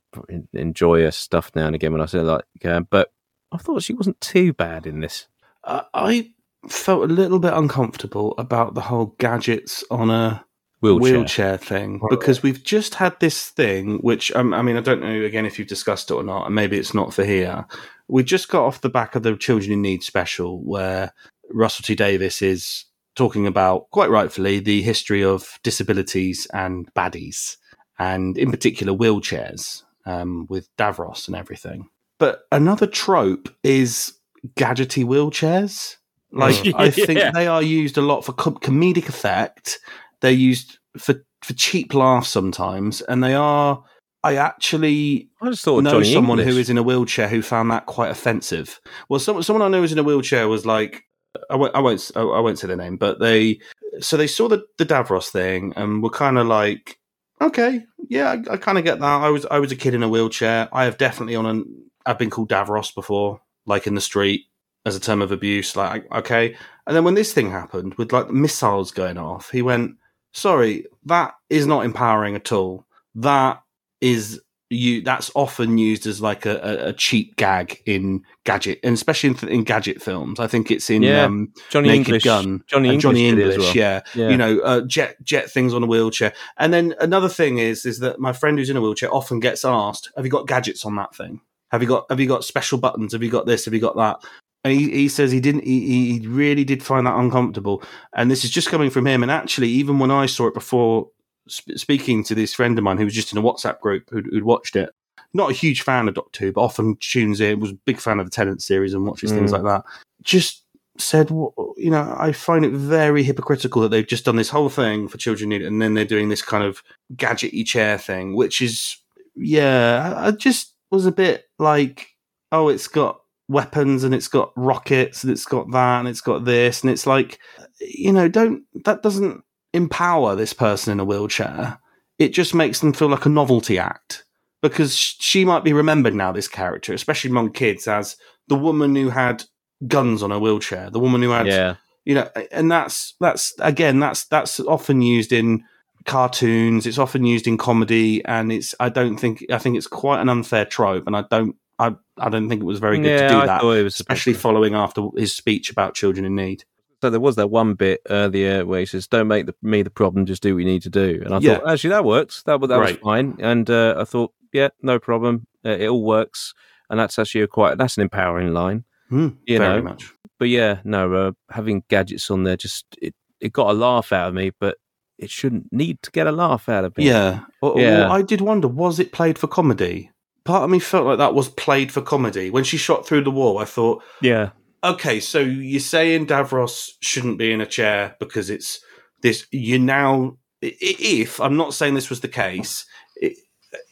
enjoy 0.52 1.02
her 1.02 1.12
stuff 1.12 1.52
now 1.54 1.66
and 1.66 1.76
again 1.76 1.92
when 1.92 2.00
I 2.00 2.06
say 2.06 2.18
it 2.18 2.22
like. 2.22 2.44
Uh, 2.64 2.80
but 2.80 3.12
I 3.52 3.56
thought 3.58 3.84
she 3.84 3.92
wasn't 3.92 4.20
too 4.20 4.52
bad 4.52 4.84
in 4.84 4.98
this. 4.98 5.28
I, 5.64 5.84
I 5.94 6.30
felt 6.68 7.04
a 7.04 7.12
little 7.12 7.38
bit 7.38 7.52
uncomfortable 7.52 8.34
about 8.36 8.74
the 8.74 8.80
whole 8.80 9.14
gadgets 9.18 9.84
on 9.88 10.10
a 10.10 10.44
Wheelchair. 10.80 11.12
wheelchair, 11.12 11.56
thing 11.58 12.00
because 12.08 12.42
we've 12.42 12.64
just 12.64 12.94
had 12.94 13.20
this 13.20 13.50
thing, 13.50 13.98
which 13.98 14.32
um, 14.32 14.54
I 14.54 14.62
mean, 14.62 14.76
I 14.76 14.80
don't 14.80 15.02
know 15.02 15.22
again 15.22 15.44
if 15.44 15.58
you've 15.58 15.68
discussed 15.68 16.10
it 16.10 16.14
or 16.14 16.22
not, 16.24 16.46
and 16.46 16.54
maybe 16.54 16.78
it's 16.78 16.94
not 16.94 17.12
for 17.12 17.24
here. 17.24 17.66
We 18.08 18.24
just 18.24 18.48
got 18.48 18.64
off 18.64 18.80
the 18.80 18.88
back 18.88 19.14
of 19.14 19.22
the 19.22 19.36
Children 19.36 19.72
in 19.72 19.82
Need 19.82 20.02
special 20.02 20.60
where 20.64 21.12
Russell 21.52 21.84
T 21.84 21.94
Davies 21.94 22.42
is 22.42 22.84
talking 23.16 23.46
about, 23.46 23.90
quite 23.90 24.10
rightfully, 24.10 24.60
the 24.60 24.82
history 24.82 25.22
of 25.24 25.58
disabilities 25.62 26.46
and 26.52 26.92
baddies, 26.94 27.56
and 27.98 28.38
in 28.38 28.50
particular 28.50 28.92
wheelchairs 28.92 29.82
um, 30.06 30.46
with 30.48 30.68
Davros 30.76 31.26
and 31.26 31.36
everything. 31.36 31.88
But 32.18 32.42
another 32.52 32.86
trope 32.86 33.48
is 33.62 34.14
gadgety 34.56 35.04
wheelchairs. 35.04 35.96
Like 36.32 36.74
I 36.76 36.90
think 36.90 37.20
they 37.34 37.46
are 37.46 37.62
used 37.62 37.98
a 37.98 38.02
lot 38.02 38.24
for 38.24 38.32
co- 38.32 38.52
comedic 38.52 39.08
effect. 39.08 39.80
They're 40.20 40.30
used 40.30 40.78
for 40.98 41.14
for 41.42 41.54
cheap 41.54 41.94
laughs 41.94 42.28
sometimes, 42.28 43.00
and 43.02 43.22
they 43.22 43.34
are. 43.34 43.82
I 44.22 44.36
actually 44.36 45.30
I 45.40 45.48
just 45.48 45.64
thought 45.64 45.82
know 45.82 45.92
Johnny 45.92 46.12
someone 46.12 46.38
English. 46.38 46.54
who 46.54 46.60
is 46.60 46.70
in 46.70 46.76
a 46.76 46.82
wheelchair 46.82 47.26
who 47.26 47.40
found 47.40 47.70
that 47.70 47.86
quite 47.86 48.10
offensive. 48.10 48.78
Well, 49.08 49.18
someone 49.18 49.42
someone 49.42 49.62
I 49.62 49.68
know 49.68 49.80
who's 49.80 49.92
in 49.92 49.98
a 49.98 50.02
wheelchair 50.02 50.46
was 50.46 50.66
like, 50.66 51.04
I 51.50 51.56
won't, 51.56 51.74
I 51.74 51.80
won't, 51.80 52.10
I 52.16 52.22
won't 52.22 52.58
say 52.58 52.66
their 52.68 52.76
name, 52.76 52.96
but 52.96 53.20
they, 53.20 53.60
so 54.00 54.16
they 54.16 54.26
saw 54.26 54.48
the 54.48 54.64
the 54.78 54.86
Davros 54.86 55.28
thing 55.28 55.72
and 55.76 56.02
were 56.02 56.10
kind 56.10 56.38
of 56.38 56.46
like, 56.46 56.98
okay, 57.40 57.84
yeah, 58.08 58.30
I, 58.30 58.54
I 58.54 58.56
kind 58.56 58.78
of 58.78 58.84
get 58.84 59.00
that. 59.00 59.22
I 59.22 59.30
was 59.30 59.46
I 59.46 59.58
was 59.58 59.72
a 59.72 59.76
kid 59.76 59.94
in 59.94 60.02
a 60.02 60.08
wheelchair. 60.08 60.68
I 60.72 60.84
have 60.84 60.98
definitely 60.98 61.36
on 61.36 61.46
an, 61.46 61.64
I've 62.06 62.18
been 62.18 62.30
called 62.30 62.50
Davros 62.50 62.94
before, 62.94 63.40
like 63.66 63.86
in 63.86 63.94
the 63.94 64.00
street 64.00 64.46
as 64.86 64.96
a 64.96 65.00
term 65.00 65.22
of 65.22 65.32
abuse. 65.32 65.76
Like, 65.76 66.10
okay, 66.12 66.56
and 66.86 66.96
then 66.96 67.04
when 67.04 67.14
this 67.14 67.32
thing 67.32 67.50
happened 67.50 67.94
with 67.94 68.12
like 68.12 68.30
missiles 68.30 68.90
going 68.90 69.18
off, 69.18 69.50
he 69.50 69.62
went, 69.62 69.96
sorry, 70.32 70.86
that 71.06 71.34
is 71.48 71.66
not 71.66 71.84
empowering 71.84 72.34
at 72.36 72.52
all. 72.52 72.86
That 73.14 73.62
is 74.00 74.40
you. 74.70 75.02
That's 75.02 75.30
often 75.34 75.76
used 75.76 76.06
as 76.06 76.22
like 76.22 76.46
a, 76.46 76.88
a, 76.88 76.92
cheap 76.92 77.36
gag 77.36 77.82
in 77.84 78.24
gadget, 78.44 78.78
and 78.82 78.94
especially 78.94 79.30
in, 79.30 79.48
in 79.48 79.64
gadget 79.64 80.00
films. 80.00 80.40
I 80.40 80.46
think 80.46 80.70
it's 80.70 80.88
in 80.88 81.02
Yeah. 81.02 81.24
um, 81.24 81.52
Johnny 81.70 81.88
Naked 81.88 82.06
English. 82.06 82.24
Gun. 82.24 82.64
Johnny 82.66 82.88
English. 82.88 83.02
Johnny 83.02 83.28
English, 83.28 83.58
well. 83.58 83.76
yeah. 83.76 84.00
Yeah. 84.14 84.28
You 84.30 84.36
know, 84.36 84.60
uh, 84.60 84.80
jet 84.82 85.16
jet 85.22 85.50
things 85.50 85.74
on 85.74 85.82
a 85.82 85.86
wheelchair. 85.86 86.32
And 86.56 86.72
then 86.72 86.94
another 87.00 87.28
thing 87.28 87.58
is 87.58 87.84
is 87.84 87.98
that 87.98 88.18
my 88.18 88.32
friend 88.32 88.58
who's 88.58 88.70
in 88.70 88.76
a 88.76 88.80
wheelchair 88.80 89.12
often 89.12 89.40
gets 89.40 89.64
asked, 89.64 90.10
"Have 90.16 90.24
you 90.24 90.30
got 90.30 90.46
gadgets 90.46 90.86
on 90.86 90.96
that 90.96 91.14
thing? 91.14 91.40
Have 91.70 91.82
you 91.82 91.88
got 91.88 92.06
have 92.08 92.20
you 92.20 92.26
got 92.26 92.44
special 92.44 92.78
buttons? 92.78 93.12
Have 93.12 93.22
you 93.22 93.30
got 93.30 93.46
this? 93.46 93.64
Have 93.66 93.74
you 93.74 93.80
got 93.80 93.96
that?" 93.96 94.24
And 94.62 94.74
he, 94.74 94.90
he 94.90 95.08
says 95.08 95.32
he 95.32 95.40
didn't. 95.40 95.64
He, 95.64 96.18
he 96.18 96.26
really 96.26 96.64
did 96.64 96.82
find 96.82 97.06
that 97.06 97.16
uncomfortable. 97.16 97.82
And 98.14 98.30
this 98.30 98.44
is 98.44 98.50
just 98.50 98.68
coming 98.68 98.90
from 98.90 99.06
him. 99.06 99.22
And 99.22 99.32
actually, 99.32 99.68
even 99.68 99.98
when 99.98 100.10
I 100.10 100.26
saw 100.26 100.48
it 100.48 100.54
before, 100.54 101.08
sp- 101.48 101.76
speaking 101.76 102.24
to 102.24 102.34
this 102.34 102.54
friend 102.54 102.76
of 102.78 102.84
mine 102.84 102.98
who 102.98 103.04
was 103.04 103.14
just 103.14 103.32
in 103.32 103.38
a 103.38 103.42
WhatsApp 103.42 103.80
group 103.80 104.08
who'd, 104.10 104.26
who'd 104.26 104.44
watched 104.44 104.76
it, 104.76 104.90
not 105.32 105.50
a 105.50 105.54
huge 105.54 105.82
fan 105.82 106.08
of 106.08 106.14
Doctor 106.14 106.46
Who, 106.46 106.52
but 106.52 106.62
often 106.62 106.96
tunes 107.00 107.40
in. 107.40 107.60
Was 107.60 107.70
a 107.70 107.78
big 107.86 108.00
fan 108.00 108.18
of 108.18 108.26
the 108.26 108.30
Tennant 108.30 108.62
series 108.62 108.94
and 108.94 109.06
watches 109.06 109.30
things 109.32 109.52
Mm. 109.52 109.62
like 109.62 109.62
that. 109.62 109.84
Just 110.22 110.64
said, 110.98 111.30
well, 111.30 111.54
you 111.76 111.90
know, 111.90 112.14
I 112.18 112.32
find 112.32 112.64
it 112.64 112.72
very 112.72 113.22
hypocritical 113.22 113.80
that 113.82 113.88
they've 113.88 114.06
just 114.06 114.24
done 114.24 114.36
this 114.36 114.50
whole 114.50 114.68
thing 114.68 115.08
for 115.08 115.18
children 115.18 115.50
need, 115.50 115.62
and 115.62 115.80
then 115.80 115.94
they're 115.94 116.04
doing 116.04 116.28
this 116.28 116.42
kind 116.42 116.64
of 116.64 116.82
gadgety 117.14 117.64
chair 117.64 117.96
thing, 117.96 118.34
which 118.34 118.60
is, 118.60 118.96
yeah, 119.36 120.14
I, 120.16 120.26
I 120.26 120.30
just 120.32 120.74
was 120.90 121.06
a 121.06 121.12
bit 121.12 121.44
like, 121.58 122.08
oh, 122.52 122.68
it's 122.68 122.88
got 122.88 123.20
weapons 123.48 124.04
and 124.04 124.14
it's 124.14 124.28
got 124.28 124.52
rockets 124.56 125.24
and 125.24 125.32
it's 125.32 125.44
got 125.44 125.70
that 125.70 126.00
and 126.00 126.08
it's 126.08 126.20
got 126.20 126.44
this, 126.44 126.82
and 126.82 126.90
it's 126.90 127.06
like, 127.06 127.38
you 127.80 128.12
know, 128.12 128.28
don't 128.28 128.64
that 128.84 129.02
doesn't 129.02 129.42
empower 129.72 130.34
this 130.34 130.52
person 130.52 130.92
in 130.92 131.00
a 131.00 131.04
wheelchair. 131.04 131.78
It 132.18 132.28
just 132.28 132.54
makes 132.54 132.80
them 132.80 132.92
feel 132.92 133.08
like 133.08 133.26
a 133.26 133.30
novelty 133.30 133.78
act 133.78 134.24
because 134.62 134.96
she 134.96 135.44
might 135.44 135.64
be 135.64 135.72
remembered 135.72 136.14
now, 136.14 136.32
this 136.32 136.48
character, 136.48 136.92
especially 136.92 137.30
among 137.30 137.52
kids, 137.52 137.88
as 137.88 138.16
the 138.48 138.56
woman 138.56 138.94
who 138.94 139.08
had 139.08 139.44
guns 139.86 140.22
on 140.22 140.30
her 140.30 140.38
wheelchair, 140.38 140.90
the 140.90 141.00
woman 141.00 141.22
who 141.22 141.30
had, 141.30 141.46
yeah. 141.46 141.76
you 142.04 142.14
know, 142.14 142.28
and 142.52 142.70
that's 142.70 143.14
that's 143.20 143.54
again 143.58 144.00
that's 144.00 144.24
that's 144.26 144.60
often 144.60 145.00
used 145.00 145.32
in 145.32 145.64
cartoons. 146.04 146.86
It's 146.86 146.98
often 146.98 147.24
used 147.24 147.46
in 147.46 147.56
comedy, 147.56 148.24
and 148.24 148.52
it's 148.52 148.74
I 148.80 148.90
don't 148.90 149.16
think 149.16 149.44
I 149.50 149.58
think 149.58 149.76
it's 149.76 149.86
quite 149.86 150.20
an 150.20 150.28
unfair 150.28 150.66
trope, 150.66 151.06
and 151.06 151.16
I 151.16 151.24
don't 151.30 151.56
I 151.78 151.94
I 152.18 152.28
don't 152.28 152.48
think 152.48 152.60
it 152.60 152.66
was 152.66 152.78
very 152.78 152.98
good 152.98 153.20
yeah, 153.20 153.28
to 153.28 153.34
do 153.40 153.46
that, 153.46 153.60
thought 153.62 153.72
it 153.72 153.84
was 153.84 153.94
especially 153.94 154.34
following 154.34 154.74
after 154.74 155.08
his 155.16 155.34
speech 155.34 155.70
about 155.70 155.94
children 155.94 156.26
in 156.26 156.36
need. 156.36 156.64
So 157.02 157.08
there 157.10 157.20
was 157.20 157.36
that 157.36 157.48
one 157.50 157.74
bit 157.74 158.00
earlier 158.10 158.66
where 158.66 158.80
he 158.80 158.86
says, 158.86 159.06
"Don't 159.08 159.28
make 159.28 159.46
the, 159.46 159.54
me 159.62 159.82
the 159.82 159.90
problem. 159.90 160.26
Just 160.26 160.42
do 160.42 160.54
what 160.54 160.60
you 160.60 160.66
need 160.66 160.82
to 160.82 160.90
do." 160.90 161.22
And 161.24 161.34
I 161.34 161.38
Yeah. 161.38 161.54
thought, 161.58 161.70
actually, 161.70 161.90
that 161.90 162.04
works. 162.04 162.42
That, 162.44 162.60
that 162.60 162.78
was 162.78 162.96
fine. 163.02 163.36
And 163.38 163.68
uh, 163.70 163.94
I 163.98 164.04
thought, 164.04 164.32
yeah, 164.52 164.68
no 164.82 164.98
problem. 164.98 165.46
Uh, 165.64 165.70
it 165.70 165.88
all 165.88 166.04
works. 166.04 166.52
And 166.90 166.98
that's 167.00 167.18
actually 167.18 167.42
a 167.42 167.46
quite 167.46 167.78
that's 167.78 167.96
an 167.96 168.02
empowering 168.02 168.52
line. 168.52 168.84
Hmm, 169.08 169.28
You 169.46 169.58
very 169.58 169.76
know, 169.78 169.82
much. 169.90 170.12
But 170.38 170.48
yeah, 170.48 170.80
no, 170.84 171.12
uh, 171.14 171.32
having 171.50 171.84
gadgets 171.88 172.30
on 172.30 172.44
there 172.44 172.56
just 172.56 172.84
it, 173.00 173.14
it 173.40 173.52
got 173.52 173.70
a 173.70 173.72
laugh 173.72 174.12
out 174.12 174.28
of 174.28 174.34
me, 174.34 174.50
but 174.58 174.76
it 175.18 175.30
shouldn't 175.30 175.72
need 175.72 176.02
to 176.02 176.10
get 176.10 176.26
a 176.26 176.32
laugh 176.32 176.68
out 176.68 176.84
of 176.84 176.96
me. 176.96 177.06
Yeah. 177.06 177.40
Well, 177.62 177.74
Yeah. 177.78 178.00
well, 178.00 178.12
I 178.12 178.22
did 178.22 178.40
wonder, 178.40 178.68
was 178.68 178.98
it 178.98 179.12
played 179.12 179.38
for 179.38 179.46
comedy? 179.48 180.10
Part 180.44 180.64
of 180.64 180.70
me 180.70 180.78
felt 180.78 181.06
like 181.06 181.18
that 181.18 181.34
was 181.34 181.48
played 181.50 181.92
for 181.92 182.00
comedy. 182.00 182.48
When 182.50 182.64
she 182.64 182.76
shot 182.78 183.06
through 183.06 183.24
the 183.24 183.30
wall, 183.30 183.58
I 183.58 183.66
thought, 183.66 184.02
yeah, 184.22 184.50
okay, 184.82 185.20
so 185.20 185.38
you're 185.40 185.80
saying 185.80 186.26
Davros 186.26 186.90
shouldn't 187.00 187.38
be 187.38 187.52
in 187.52 187.60
a 187.60 187.66
chair 187.66 188.16
because 188.18 188.50
it's 188.50 188.80
this. 189.22 189.46
You 189.50 189.78
now, 189.78 190.38
if 190.60 191.40
I'm 191.40 191.56
not 191.56 191.74
saying 191.74 191.94
this 191.94 192.10
was 192.10 192.20
the 192.20 192.28
case, 192.28 192.86
it, 193.16 193.36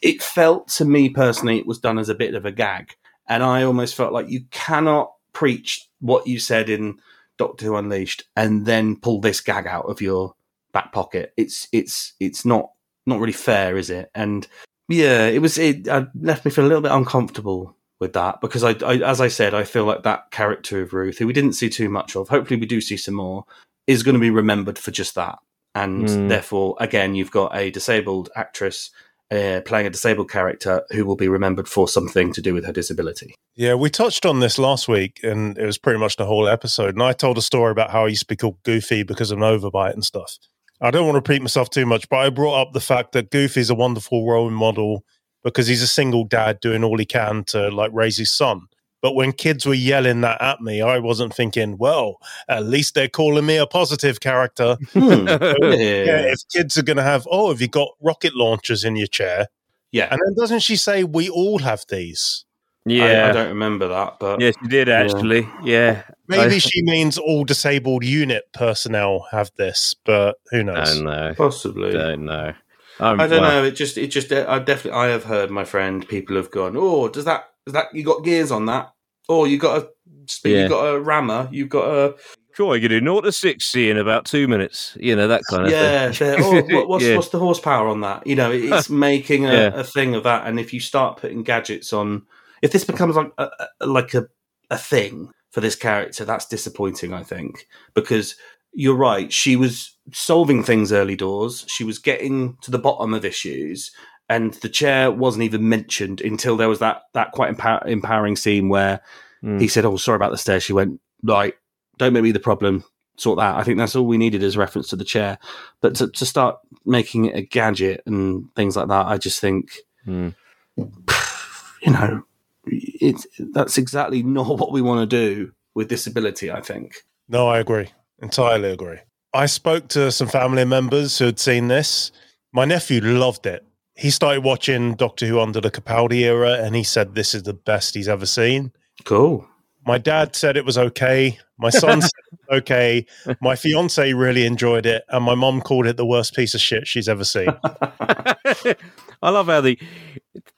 it 0.01 0.21
felt 0.21 0.67
to 0.69 0.85
me 0.85 1.09
personally 1.09 1.59
it 1.59 1.67
was 1.67 1.79
done 1.79 1.99
as 1.99 2.09
a 2.09 2.15
bit 2.15 2.35
of 2.35 2.45
a 2.45 2.51
gag, 2.51 2.95
and 3.27 3.43
I 3.43 3.63
almost 3.63 3.95
felt 3.95 4.13
like 4.13 4.29
you 4.29 4.41
cannot 4.51 5.13
preach 5.33 5.87
what 5.99 6.27
you 6.27 6.39
said 6.39 6.69
in 6.69 6.99
Doctor 7.37 7.65
Who 7.65 7.75
Unleashed 7.75 8.23
and 8.35 8.65
then 8.65 8.95
pull 8.95 9.21
this 9.21 9.41
gag 9.41 9.67
out 9.67 9.85
of 9.85 10.01
your 10.01 10.35
back 10.73 10.91
pocket. 10.91 11.33
It's 11.37 11.67
it's 11.71 12.13
it's 12.19 12.45
not 12.45 12.71
not 13.05 13.19
really 13.19 13.33
fair, 13.33 13.77
is 13.77 13.89
it? 13.89 14.09
And 14.15 14.47
yeah, 14.87 15.27
it 15.27 15.41
was. 15.41 15.57
It 15.57 15.87
uh, 15.87 16.05
left 16.19 16.45
me 16.45 16.51
feel 16.51 16.65
a 16.65 16.67
little 16.67 16.81
bit 16.81 16.91
uncomfortable 16.91 17.75
with 17.99 18.13
that 18.13 18.41
because 18.41 18.63
I, 18.63 18.71
I, 18.85 18.95
as 18.97 19.19
I 19.21 19.27
said, 19.27 19.53
I 19.53 19.63
feel 19.63 19.85
like 19.85 20.03
that 20.03 20.31
character 20.31 20.81
of 20.81 20.93
Ruth, 20.93 21.17
who 21.17 21.27
we 21.27 21.33
didn't 21.33 21.53
see 21.53 21.69
too 21.69 21.89
much 21.89 22.15
of, 22.15 22.29
hopefully 22.29 22.59
we 22.59 22.65
do 22.65 22.81
see 22.81 22.97
some 22.97 23.15
more, 23.15 23.45
is 23.87 24.03
going 24.03 24.13
to 24.13 24.19
be 24.19 24.29
remembered 24.29 24.79
for 24.79 24.91
just 24.91 25.15
that. 25.15 25.39
And 25.75 26.07
Mm. 26.07 26.29
therefore, 26.29 26.75
again, 26.79 27.15
you've 27.15 27.31
got 27.31 27.55
a 27.55 27.71
disabled 27.71 28.29
actress 28.35 28.89
uh, 29.31 29.61
playing 29.63 29.85
a 29.85 29.91
disabled 29.91 30.29
character 30.29 30.81
who 30.89 31.05
will 31.05 31.15
be 31.15 31.27
remembered 31.27 31.67
for 31.67 31.87
something 31.87 32.33
to 32.33 32.41
do 32.41 32.53
with 32.53 32.65
her 32.65 32.71
disability. 32.73 33.35
Yeah, 33.55 33.75
we 33.75 33.89
touched 33.89 34.25
on 34.25 34.39
this 34.39 34.57
last 34.57 34.87
week, 34.87 35.19
and 35.21 35.55
it 35.57 35.65
was 35.65 35.77
pretty 35.77 35.99
much 35.99 36.15
the 36.15 36.25
whole 36.25 36.47
episode. 36.47 36.95
And 36.95 37.03
I 37.03 37.13
told 37.13 37.37
a 37.37 37.41
story 37.41 37.71
about 37.71 37.91
how 37.91 38.05
I 38.05 38.07
used 38.07 38.21
to 38.21 38.27
be 38.27 38.35
called 38.35 38.57
Goofy 38.63 39.03
because 39.03 39.29
of 39.29 39.37
an 39.37 39.43
overbite 39.43 39.93
and 39.93 40.03
stuff. 40.03 40.37
I 40.81 40.89
don't 40.91 41.05
want 41.05 41.13
to 41.13 41.31
repeat 41.31 41.43
myself 41.43 41.69
too 41.69 41.85
much, 41.85 42.09
but 42.09 42.17
I 42.17 42.29
brought 42.29 42.59
up 42.59 42.73
the 42.73 42.79
fact 42.79 43.11
that 43.11 43.29
Goofy 43.29 43.59
is 43.59 43.69
a 43.69 43.75
wonderful 43.75 44.27
role 44.27 44.49
model 44.49 45.03
because 45.43 45.67
he's 45.67 45.81
a 45.81 45.87
single 45.87 46.23
dad 46.25 46.59
doing 46.59 46.83
all 46.83 46.97
he 46.97 47.05
can 47.05 47.43
to 47.45 47.69
like 47.69 47.91
raise 47.93 48.17
his 48.17 48.31
son. 48.31 48.67
But 49.01 49.15
when 49.15 49.31
kids 49.31 49.65
were 49.65 49.73
yelling 49.73 50.21
that 50.21 50.41
at 50.41 50.59
me, 50.61 50.81
I 50.81 50.99
wasn't 50.99 51.33
thinking, 51.33 51.77
well, 51.77 52.17
at 52.49 52.65
least 52.65 52.95
they're 52.95 53.07
calling 53.07 53.45
me 53.45 53.55
a 53.55 53.65
positive 53.65 54.19
character. 54.19 54.77
Hmm. 54.91 55.27
yeah, 55.27 55.45
yeah. 55.73 56.21
if 56.33 56.39
kids 56.53 56.77
are 56.77 56.83
going 56.83 56.97
to 56.97 57.03
have, 57.03 57.25
oh, 57.31 57.49
have 57.49 57.61
you 57.61 57.69
got 57.69 57.89
rocket 58.01 58.35
launchers 58.35 58.83
in 58.83 58.97
your 58.97 59.07
chair? 59.07 59.47
Yeah, 59.91 60.09
And 60.11 60.19
then 60.23 60.35
doesn't 60.37 60.59
she 60.59 60.75
say 60.75 61.03
we 61.03 61.29
all 61.29 61.59
have 61.59 61.85
these? 61.89 62.45
I, 62.87 63.29
I 63.29 63.31
don't 63.31 63.49
remember 63.49 63.87
that, 63.87 64.17
but 64.19 64.39
Yes, 64.41 64.55
she 64.61 64.67
did 64.67 64.89
actually. 64.89 65.47
Yeah. 65.63 66.03
Maybe 66.27 66.55
I- 66.55 66.59
she 66.59 66.81
means 66.83 67.17
all 67.17 67.43
disabled 67.43 68.03
unit 68.03 68.51
personnel 68.53 69.27
have 69.31 69.51
this, 69.57 69.95
but 70.05 70.37
who 70.51 70.63
knows? 70.63 70.95
don't 70.95 71.03
know. 71.05 71.33
possibly. 71.37 71.89
I 71.89 71.93
don't 71.93 72.25
know. 72.25 72.53
Um, 72.99 73.19
I 73.19 73.27
don't 73.27 73.41
know. 73.41 73.63
It 73.63 73.71
just, 73.71 73.97
it 73.97 74.07
just, 74.07 74.31
I 74.31 74.59
definitely, 74.59 74.99
I 74.99 75.07
have 75.07 75.23
heard 75.23 75.49
my 75.51 75.63
friend 75.63 76.07
people 76.07 76.35
have 76.35 76.51
gone. 76.51 76.75
Oh, 76.77 77.07
does 77.07 77.25
that, 77.25 77.45
does 77.65 77.73
that? 77.73 77.93
You 77.93 78.03
got 78.03 78.23
gears 78.23 78.51
on 78.51 78.65
that? 78.65 78.91
Oh, 79.27 79.45
you 79.45 79.57
got 79.57 79.77
a, 79.83 79.89
speed, 80.27 80.53
Yeah. 80.55 80.63
you 80.63 80.69
got 80.69 80.83
a 80.85 80.99
rammer. 80.99 81.47
You've 81.51 81.69
got 81.69 81.85
a, 81.85 82.15
Sure, 82.55 82.75
you 82.75 82.81
can 82.89 82.99
do 82.99 83.05
0 83.05 83.21
to 83.21 83.31
60 83.31 83.89
in 83.89 83.97
about 83.97 84.25
two 84.25 84.47
minutes. 84.47 84.97
You 84.99 85.15
know, 85.15 85.29
that 85.29 85.43
kind 85.49 85.65
of 85.65 85.71
yeah. 85.71 86.11
thing. 86.11 86.39
Oh, 86.43 86.61
what, 86.75 86.89
what's 86.89 87.05
Yeah. 87.05 87.15
what's 87.15 87.29
the 87.29 87.39
horsepower 87.39 87.87
on 87.87 88.01
that? 88.01 88.27
You 88.27 88.35
know, 88.35 88.51
it's 88.51 88.89
making 88.89 89.45
a, 89.45 89.53
Yeah. 89.53 89.71
a 89.75 89.83
thing 89.83 90.13
of 90.13 90.23
that. 90.23 90.45
And 90.45 90.59
if 90.59 90.73
you 90.73 90.81
start 90.81 91.17
putting 91.17 91.43
gadgets 91.43 91.93
on, 91.93 92.23
if 92.61 92.71
this 92.73 92.83
becomes 92.83 93.15
like 93.15 93.31
a- 93.37 93.49
like 93.79 94.13
a 94.13 94.27
a 94.71 94.77
thing 94.77 95.31
for 95.51 95.61
this 95.61 95.75
character, 95.75 96.25
that's 96.25 96.47
disappointing. 96.47 97.13
I 97.13 97.23
think 97.23 97.65
because 97.93 98.35
you're 98.73 98.95
right. 98.95 99.31
She 99.33 99.55
was 99.55 99.95
solving 100.13 100.63
things 100.63 100.91
early 100.91 101.15
doors. 101.15 101.65
She 101.67 101.83
was 101.83 101.99
getting 101.99 102.57
to 102.61 102.71
the 102.71 102.79
bottom 102.79 103.13
of 103.13 103.25
issues, 103.25 103.91
and 104.29 104.53
the 104.55 104.69
chair 104.69 105.11
wasn't 105.11 105.43
even 105.43 105.67
mentioned 105.69 106.21
until 106.21 106.55
there 106.57 106.69
was 106.69 106.79
that 106.79 107.03
that 107.13 107.31
quite 107.31 107.49
empower- 107.49 107.87
empowering 107.87 108.35
scene 108.35 108.69
where 108.69 109.01
Mm. 109.43 109.61
he 109.61 109.67
said, 109.69 109.85
"Oh, 109.85 109.95
sorry 109.97 110.17
about 110.17 110.31
the 110.31 110.37
stairs." 110.37 110.63
She 110.63 110.73
went, 110.73 110.99
"Right, 111.23 111.53
don't 111.97 112.11
make 112.13 112.23
me 112.23 112.31
the 112.31 112.39
problem. 112.39 112.83
Sort 113.17 113.37
that." 113.39 113.55
I 113.55 113.63
think 113.63 113.77
that's 113.77 113.95
all 113.95 114.05
we 114.05 114.17
needed 114.17 114.43
as 114.43 114.57
reference 114.57 114.89
to 114.89 114.95
the 114.97 115.05
chair. 115.05 115.37
But 115.81 115.95
to, 115.95 116.07
to 116.09 116.25
start 116.25 116.57
making 116.85 117.25
it 117.25 117.35
a 117.37 117.41
gadget 117.41 118.03
and 118.05 118.45
things 118.55 118.75
like 118.75 118.89
that, 118.89 119.05
I 119.07 119.17
just 119.17 119.39
think, 119.39 119.77
Mm. 120.05 120.35
you 121.81 121.91
know, 121.91 122.23
it's 122.65 123.25
that's 123.53 123.77
exactly 123.77 124.23
not 124.39 124.57
what 124.59 124.71
we 124.71 124.81
want 124.81 125.09
to 125.09 125.17
do 125.17 125.51
with 125.73 125.87
disability. 125.87 126.51
I 126.51 126.61
think. 126.61 127.03
No, 127.27 127.47
I 127.47 127.59
agree. 127.59 127.89
Entirely 128.21 128.71
agree. 128.71 128.99
I 129.33 129.45
spoke 129.45 129.87
to 129.89 130.11
some 130.11 130.27
family 130.27 130.65
members 130.65 131.17
who 131.17 131.25
had 131.25 131.39
seen 131.39 131.67
this. 131.67 132.11
My 132.51 132.65
nephew 132.65 133.01
loved 133.01 133.45
it. 133.45 133.65
He 133.95 134.09
started 134.09 134.43
watching 134.43 134.95
Doctor 134.95 135.27
Who 135.27 135.39
under 135.39 135.61
the 135.61 135.69
Capaldi 135.69 136.21
era 136.21 136.53
and 136.53 136.75
he 136.75 136.83
said 136.83 137.15
this 137.15 137.35
is 137.35 137.43
the 137.43 137.53
best 137.53 137.95
he's 137.95 138.07
ever 138.07 138.25
seen. 138.25 138.71
Cool. 139.05 139.47
My 139.85 139.97
dad 139.97 140.35
said 140.35 140.57
it 140.57 140.65
was 140.65 140.77
okay. 140.77 141.37
My 141.57 141.69
son 141.69 142.01
said 142.01 142.11
okay. 142.51 143.05
My 143.41 143.55
fiance 143.55 144.13
really 144.13 144.45
enjoyed 144.45 144.85
it. 144.85 145.03
And 145.09 145.23
my 145.23 145.35
mom 145.35 145.61
called 145.61 145.85
it 145.85 145.97
the 145.97 146.05
worst 146.05 146.35
piece 146.35 146.53
of 146.55 146.61
shit 146.61 146.87
she's 146.87 147.09
ever 147.09 147.23
seen. 147.23 147.49
I 149.21 149.29
love 149.29 149.47
how 149.47 149.61
the 149.61 149.77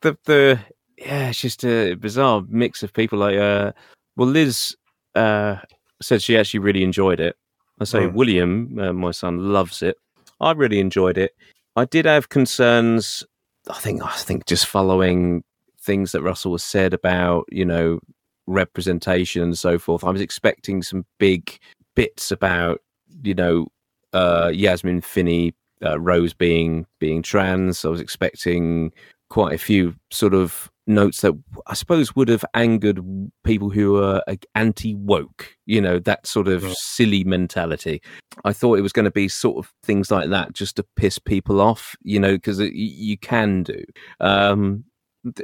the 0.02 0.18
the 0.26 0.60
yeah, 0.98 1.30
it's 1.30 1.42
just 1.42 1.66
a 1.66 1.96
bizarre 1.96 2.44
mix 2.48 2.84
of 2.84 2.94
people. 2.94 3.20
Like, 3.20 3.36
uh, 3.36 3.72
well, 4.16 4.28
Liz 4.28 4.76
uh, 5.16 5.58
said 6.02 6.22
she 6.22 6.38
actually 6.38 6.60
really 6.60 6.84
enjoyed 6.84 7.20
it. 7.20 7.36
I 7.82 7.84
say 7.84 8.02
Mm. 8.02 8.14
William, 8.14 8.80
uh, 8.80 8.94
my 8.94 9.10
son, 9.12 9.52
loves 9.52 9.82
it. 9.82 9.98
I 10.40 10.52
really 10.52 10.80
enjoyed 10.80 11.18
it. 11.18 11.36
I 11.76 11.86
did 11.86 12.06
have 12.06 12.30
concerns. 12.30 13.24
I 13.70 13.74
think 13.80 14.04
I 14.04 14.12
think 14.12 14.46
just 14.46 14.68
following 14.68 15.44
things 15.82 16.12
that 16.12 16.22
Russell 16.22 16.54
has 16.54 16.64
said 16.64 16.94
about 16.94 17.46
you 17.52 17.66
know 17.66 18.00
representation 18.46 19.42
and 19.42 19.58
so 19.58 19.80
forth. 19.80 20.04
I 20.04 20.12
was 20.12 20.22
expecting 20.22 20.84
some 20.84 21.06
big 21.18 21.58
bits 21.96 22.32
about 22.32 22.82
you 23.24 23.34
know 23.34 23.68
uh, 24.14 24.52
Yasmin 24.54 25.02
Finney 25.02 25.56
uh, 25.84 26.00
Rose 26.00 26.34
being 26.34 26.86
being 27.00 27.24
trans. 27.24 27.84
I 27.84 27.90
was 27.90 28.02
expecting 28.02 28.94
quite 29.32 29.54
a 29.56 29.58
few 29.58 29.96
sort 30.12 30.34
of 30.34 30.70
notes 30.88 31.22
that 31.22 31.32
I 31.68 31.74
suppose 31.74 32.14
would 32.18 32.28
have 32.28 32.44
angered 32.54 33.00
people 33.46 33.70
who 33.70 33.96
are 34.04 34.22
uh, 34.28 34.36
anti 34.56 34.94
woke. 34.94 35.56
You 35.66 35.80
know 35.80 36.00
that 36.00 36.28
sort 36.28 36.50
of 36.50 36.64
Yeah. 36.64 36.74
silly 36.76 37.24
mentality. 37.24 38.02
I 38.44 38.52
thought 38.52 38.78
it 38.78 38.82
was 38.82 38.92
going 38.92 39.06
to 39.06 39.12
be 39.12 39.30
sort 39.30 39.58
of 39.66 39.74
things 39.84 40.12
like 40.12 40.30
that 40.32 40.52
just 40.52 40.76
to 40.76 40.86
piss 40.98 41.18
people 41.18 41.62
off. 41.62 41.96
You 42.04 42.20
know 42.20 42.34
because 42.34 42.60
you 42.60 43.18
can 43.18 43.64
do. 43.64 43.82
Um, 44.20 44.84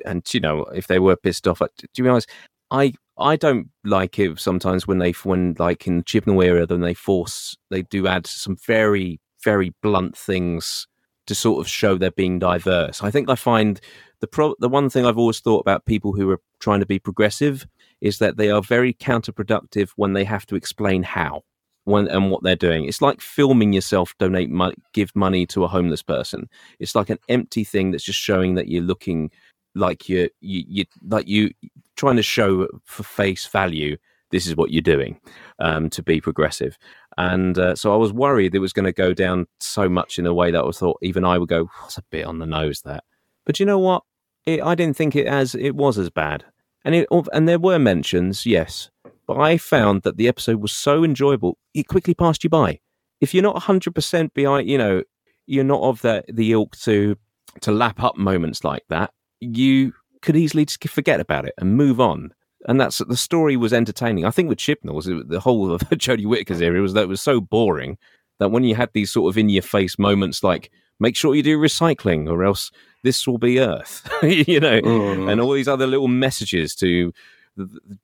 and 0.05 0.21
you 0.33 0.41
know 0.41 0.63
if 0.75 0.87
they 0.87 0.99
were 0.99 1.15
pissed 1.15 1.47
off, 1.47 1.59
do 1.59 1.87
you 2.03 2.09
honest, 2.09 2.29
I 2.71 2.93
I 3.17 3.37
don't 3.37 3.69
like 3.85 4.19
it 4.19 4.37
sometimes 4.37 4.85
when 4.85 4.97
they 4.99 5.11
when 5.23 5.55
like 5.59 5.87
in 5.87 6.03
Chibnall 6.03 6.43
era 6.45 6.65
then 6.65 6.81
they 6.81 6.93
force 6.93 7.55
they 7.71 7.83
do 7.83 8.05
add 8.05 8.27
some 8.27 8.57
very 8.67 9.21
very 9.43 9.73
blunt 9.81 10.17
things 10.17 10.87
to 11.27 11.35
sort 11.35 11.59
of 11.59 11.69
show 11.69 11.97
they're 11.97 12.11
being 12.11 12.39
diverse. 12.39 13.03
I 13.03 13.11
think 13.11 13.29
I 13.29 13.35
find 13.35 13.79
the 14.19 14.27
pro- 14.27 14.55
the 14.59 14.69
one 14.69 14.89
thing 14.89 15.05
I've 15.05 15.17
always 15.17 15.39
thought 15.39 15.59
about 15.59 15.85
people 15.85 16.13
who 16.13 16.29
are 16.31 16.41
trying 16.59 16.79
to 16.79 16.85
be 16.85 16.99
progressive 16.99 17.67
is 18.01 18.19
that 18.19 18.37
they 18.37 18.49
are 18.49 18.61
very 18.61 18.93
counterproductive 18.93 19.89
when 19.95 20.13
they 20.13 20.23
have 20.23 20.45
to 20.47 20.55
explain 20.55 21.03
how 21.03 21.43
when 21.83 22.07
and 22.07 22.31
what 22.31 22.43
they're 22.43 22.55
doing. 22.55 22.85
It's 22.85 23.01
like 23.01 23.21
filming 23.21 23.73
yourself 23.73 24.13
donate 24.19 24.49
money, 24.49 24.75
give 24.93 25.15
money 25.15 25.45
to 25.47 25.63
a 25.63 25.67
homeless 25.67 26.03
person. 26.03 26.49
It's 26.79 26.95
like 26.95 27.09
an 27.09 27.19
empty 27.29 27.63
thing 27.63 27.91
that's 27.91 28.03
just 28.03 28.19
showing 28.19 28.55
that 28.55 28.67
you're 28.67 28.83
looking 28.83 29.31
like 29.75 30.09
you're 30.09 30.29
you, 30.41 30.63
you 30.67 30.85
like 31.07 31.27
you 31.27 31.51
trying 31.95 32.15
to 32.15 32.23
show 32.23 32.67
for 32.85 33.03
face 33.03 33.45
value 33.47 33.97
this 34.31 34.45
is 34.45 34.55
what 34.55 34.71
you're 34.71 34.81
doing 34.81 35.19
um, 35.59 35.89
to 35.89 36.03
be 36.03 36.19
progressive. 36.19 36.77
And 37.17 37.57
uh, 37.57 37.75
so 37.75 37.93
I 37.93 37.97
was 37.97 38.13
worried 38.13 38.53
it 38.53 38.59
was 38.59 38.73
going 38.73 38.85
to 38.85 38.91
go 38.91 39.13
down 39.13 39.47
so 39.59 39.89
much 39.89 40.19
in 40.19 40.27
a 40.27 40.33
way 40.33 40.51
that 40.51 40.63
I 40.63 40.71
thought 40.71 40.99
even 41.01 41.25
I 41.25 41.37
would 41.37 41.49
go, 41.49 41.69
"That's 41.81 41.97
a 41.97 42.03
bit 42.11 42.25
on 42.25 42.39
the 42.39 42.45
nose." 42.45 42.81
That, 42.81 43.03
but 43.45 43.59
you 43.59 43.65
know 43.65 43.79
what? 43.79 44.03
It, 44.45 44.61
I 44.61 44.75
didn't 44.75 44.95
think 44.95 45.15
it 45.15 45.25
as 45.25 45.55
it 45.55 45.75
was 45.75 45.97
as 45.97 46.09
bad, 46.11 46.45
and 46.85 46.93
it 46.93 47.07
and 47.33 47.47
there 47.47 47.59
were 47.59 47.79
mentions, 47.79 48.45
yes, 48.45 48.91
but 49.25 49.37
I 49.37 49.57
found 49.57 50.03
that 50.03 50.17
the 50.17 50.27
episode 50.27 50.61
was 50.61 50.71
so 50.71 51.03
enjoyable 51.03 51.57
it 51.73 51.87
quickly 51.87 52.13
passed 52.13 52.43
you 52.43 52.51
by. 52.51 52.79
If 53.19 53.33
you're 53.33 53.43
not 53.43 53.63
hundred 53.63 53.95
percent 53.95 54.33
behind, 54.35 54.69
you 54.69 54.77
know, 54.77 55.01
you're 55.47 55.63
not 55.63 55.81
of 55.81 56.01
the 56.03 56.23
the 56.31 56.51
ilk 56.51 56.75
to 56.81 57.17
to 57.61 57.71
lap 57.71 58.03
up 58.03 58.15
moments 58.15 58.63
like 58.63 58.83
that. 58.89 59.11
You 59.39 59.93
could 60.21 60.35
easily 60.35 60.65
just 60.65 60.87
forget 60.89 61.19
about 61.19 61.45
it 61.45 61.55
and 61.57 61.75
move 61.75 61.99
on 61.99 62.33
and 62.65 62.79
that's 62.81 62.97
the 62.99 63.17
story 63.17 63.55
was 63.57 63.73
entertaining. 63.73 64.25
I 64.25 64.31
think 64.31 64.49
with 64.49 64.57
Chibnall's, 64.59 65.07
it- 65.07 65.29
the 65.29 65.39
whole 65.39 65.71
of 65.71 65.81
Jodie 65.91 66.25
Whittaker's 66.25 66.61
area 66.61 66.81
was 66.81 66.93
that 66.93 67.03
it 67.03 67.09
was 67.09 67.21
so 67.21 67.39
boring 67.41 67.97
that 68.39 68.49
when 68.49 68.63
you 68.63 68.75
had 68.75 68.89
these 68.93 69.11
sort 69.11 69.31
of 69.33 69.37
in 69.37 69.49
your 69.49 69.63
face 69.63 69.97
moments 69.99 70.43
like 70.43 70.69
make 70.99 71.15
sure 71.15 71.35
you 71.35 71.43
do 71.43 71.59
recycling 71.59 72.29
or 72.29 72.43
else 72.43 72.71
this 73.03 73.27
will 73.27 73.37
be 73.37 73.59
Earth, 73.59 74.07
you 74.23 74.59
know, 74.59 74.81
Mm. 74.81 75.31
and 75.31 75.39
all 75.41 75.51
these 75.53 75.67
other 75.67 75.87
little 75.87 76.07
messages 76.07 76.73
to 76.75 77.13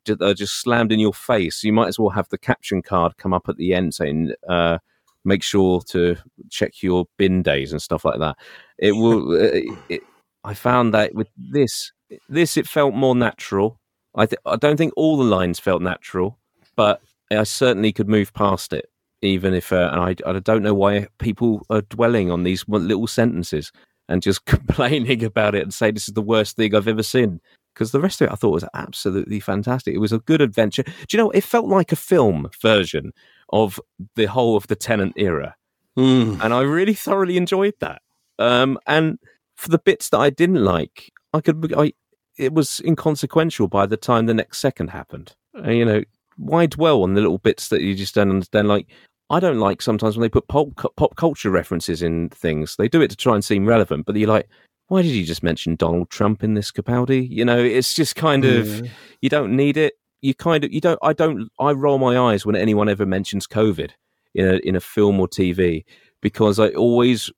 that 0.05 0.21
are 0.21 0.33
just 0.33 0.59
slammed 0.61 0.91
in 0.91 0.99
your 0.99 1.13
face. 1.13 1.63
You 1.63 1.73
might 1.73 1.87
as 1.87 1.99
well 1.99 2.09
have 2.09 2.29
the 2.29 2.37
caption 2.37 2.81
card 2.81 3.17
come 3.17 3.33
up 3.33 3.47
at 3.49 3.57
the 3.57 3.73
end 3.73 3.93
saying. 3.95 4.33
Uh, 4.47 4.77
Make 5.25 5.41
sure 5.41 5.79
to 5.87 6.17
check 6.49 6.83
your 6.83 7.05
bin 7.17 7.43
days 7.43 7.71
and 7.71 7.81
stuff 7.81 8.03
like 8.03 8.19
that. 8.19 8.35
It 8.77 8.91
will. 8.91 9.31
uh, 9.31 9.73
it, 9.87 10.01
I 10.43 10.53
found 10.53 10.93
that 10.93 11.15
with 11.15 11.29
this, 11.37 11.93
this 12.27 12.57
it 12.57 12.67
felt 12.67 12.93
more 12.93 13.15
natural. 13.15 13.79
I 14.16 14.26
th- 14.26 14.39
I 14.45 14.55
don't 14.55 14.78
think 14.78 14.93
all 14.95 15.18
the 15.18 15.24
lines 15.24 15.59
felt 15.59 15.82
natural, 15.82 16.38
but 16.76 17.01
I 17.32 17.43
certainly 17.43 17.91
could 17.91 18.07
move 18.07 18.34
past 18.34 18.74
it, 18.74 18.89
even 19.22 19.53
if. 19.53 19.72
Uh, 19.74 19.89
and 19.91 20.01
I 20.01 20.16
I 20.30 20.39
don't 20.39 20.64
know 20.64 20.74
why 20.74 21.07
people 21.20 21.66
are 21.70 21.82
dwelling 21.82 22.32
on 22.32 22.43
these 22.43 22.66
little 22.68 23.07
sentences 23.07 23.72
and 24.09 24.22
just 24.22 24.45
complaining 24.57 25.24
about 25.24 25.55
it 25.55 25.64
and 25.64 25.74
say 25.74 25.91
this 25.91 26.07
is 26.07 26.14
the 26.14 26.22
worst 26.22 26.55
thing 26.57 26.76
I've 26.76 26.88
ever 26.88 27.03
seen. 27.03 27.39
Because 27.74 27.91
the 27.91 27.99
rest 28.01 28.22
of 28.22 28.28
it 28.28 28.32
I 28.32 28.36
thought 28.36 28.51
was 28.53 28.66
absolutely 28.76 29.39
fantastic. 29.39 29.95
It 29.95 29.99
was 29.99 30.14
a 30.14 30.20
good 30.20 30.41
adventure. 30.41 30.84
Do 30.84 30.93
you 31.11 31.18
know? 31.18 31.32
It 31.32 31.43
felt 31.43 31.66
like 31.66 31.91
a 31.91 31.95
film 31.95 32.49
version 32.61 33.14
of 33.51 33.80
the 34.16 34.26
whole 34.26 34.55
of 34.55 34.68
the 34.68 34.76
Tennant 34.76 35.14
era 35.18 35.55
Mm. 35.97 36.39
and 36.43 36.53
I 36.55 36.61
really 36.61 36.95
thoroughly 36.95 37.38
enjoyed 37.38 37.76
that. 37.80 38.01
Um, 38.39 38.80
and 38.88 39.20
for 39.55 39.70
the 39.70 39.78
bits 39.78 40.09
that 40.09 40.18
I 40.18 40.32
didn't 40.32 40.64
like, 40.64 41.11
I 41.34 41.39
could, 41.41 41.72
I, 41.78 41.93
it 42.38 42.53
was 42.53 42.81
inconsequential 42.86 43.67
by 43.67 43.86
the 43.86 43.97
time 43.97 44.25
the 44.25 44.34
next 44.34 44.59
second 44.59 44.89
happened. 44.89 45.36
Uh, 45.57 45.69
you 45.69 45.86
know, 45.86 46.03
why 46.38 46.65
dwell 46.65 47.03
on 47.03 47.13
the 47.13 47.21
little 47.21 47.38
bits 47.38 47.69
that 47.69 47.81
you 47.81 47.93
just 47.95 48.15
don't 48.15 48.29
understand? 48.29 48.67
Like, 48.67 48.88
I 49.29 49.39
don't 49.39 49.59
like 49.59 49.81
sometimes 49.81 50.17
when 50.17 50.21
they 50.23 50.29
put 50.29 50.47
pop, 50.47 50.69
pop 50.95 51.15
culture 51.15 51.49
references 51.49 52.01
in 52.01 52.29
things. 52.29 52.75
They 52.75 52.88
do 52.88 53.01
it 53.01 53.09
to 53.09 53.15
try 53.15 53.36
and 53.36 53.43
seem 53.43 53.65
relevant, 53.65 54.05
but 54.05 54.15
you're 54.15 54.27
like, 54.29 54.49
why 54.88 55.01
did 55.01 55.11
you 55.11 55.23
just 55.23 55.43
mention 55.43 55.75
Donald 55.75 56.09
Trump 56.09 56.43
in 56.43 56.55
this 56.55 56.71
Capaldi? 56.71 57.27
You 57.29 57.45
know, 57.45 57.57
it's 57.57 57.93
just 57.93 58.15
kind 58.15 58.45
of 58.45 58.65
Mm. 58.67 58.89
you 59.21 59.29
don't 59.29 59.55
need 59.55 59.77
it. 59.77 59.93
You 60.21 60.34
kind 60.34 60.63
of 60.63 60.71
you 60.71 60.81
don't. 60.81 60.99
I 61.01 61.13
don't. 61.13 61.49
I 61.59 61.71
roll 61.71 61.97
my 61.97 62.17
eyes 62.17 62.45
when 62.45 62.55
anyone 62.55 62.89
ever 62.89 63.05
mentions 63.05 63.47
COVID 63.47 63.91
in 64.36 64.47
a 64.47 64.55
in 64.57 64.75
a 64.75 64.79
film 64.79 65.19
or 65.19 65.27
TV 65.27 65.84
because 66.21 66.59
I 66.59 66.69
always 66.69 67.31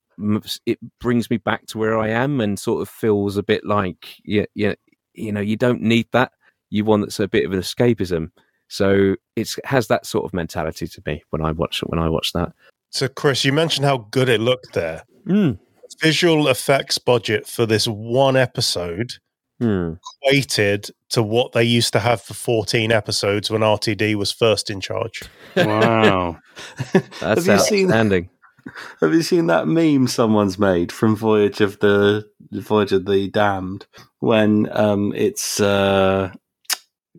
it 0.64 0.78
brings 1.00 1.28
me 1.30 1.36
back 1.36 1.66
to 1.66 1.78
where 1.78 1.98
I 1.98 2.08
am 2.08 2.40
and 2.40 2.58
sort 2.58 2.82
of 2.82 2.88
feels 2.88 3.36
a 3.36 3.42
bit 3.42 3.64
like 3.64 4.16
yeah 4.24 4.46
yeah 4.54 4.74
you 5.16 5.32
know 5.32 5.40
you 5.40 5.56
don't 5.56 5.82
need 5.82 6.06
that. 6.12 6.32
You 6.70 6.84
want 6.84 7.02
that's 7.02 7.20
a 7.20 7.28
bit 7.28 7.44
of 7.44 7.52
an 7.52 7.60
escapism. 7.60 8.30
So 8.68 9.14
it's 9.36 9.58
it 9.58 9.66
has 9.66 9.86
that 9.88 10.06
sort 10.06 10.24
of 10.24 10.34
mentality 10.34 10.86
to 10.88 11.02
me 11.06 11.22
when 11.30 11.42
I 11.44 11.52
watch 11.52 11.80
when 11.86 11.98
I 12.00 12.08
watch 12.08 12.32
that. 12.32 12.52
So, 12.90 13.08
Chris, 13.08 13.44
you 13.44 13.52
mentioned 13.52 13.84
how 13.84 13.98
good 14.10 14.28
it 14.28 14.40
looked 14.40 14.72
there. 14.72 15.04
Mm. 15.26 15.58
visual 16.00 16.48
effects 16.48 16.98
budget 16.98 17.46
for 17.46 17.66
this 17.66 17.86
one 17.86 18.36
episode 18.36 19.14
Hmm. 19.58 19.94
equated 20.22 20.90
to 21.10 21.22
what 21.22 21.52
they 21.52 21.64
used 21.64 21.92
to 21.94 21.98
have 22.00 22.20
for 22.20 22.34
14 22.34 22.92
episodes 22.92 23.50
when 23.50 23.62
RTD 23.62 24.14
was 24.14 24.30
first 24.30 24.68
in 24.68 24.80
charge. 24.82 25.22
Wow. 25.56 26.36
That's 26.92 27.20
Have 27.20 27.46
you 27.46 27.58
seen- 27.60 27.86
outstanding. 27.86 28.28
Have 29.00 29.14
you 29.14 29.22
seen 29.22 29.46
that 29.46 29.68
meme 29.68 30.06
someone's 30.06 30.58
made 30.58 30.92
from 30.92 31.16
Voyage 31.16 31.60
of 31.60 31.78
the 31.80 32.28
Voyage 32.52 32.92
of 32.92 33.06
the 33.06 33.28
Damned 33.28 33.86
when 34.20 34.68
um, 34.72 35.12
it's 35.14 35.60
uh, 35.60 36.32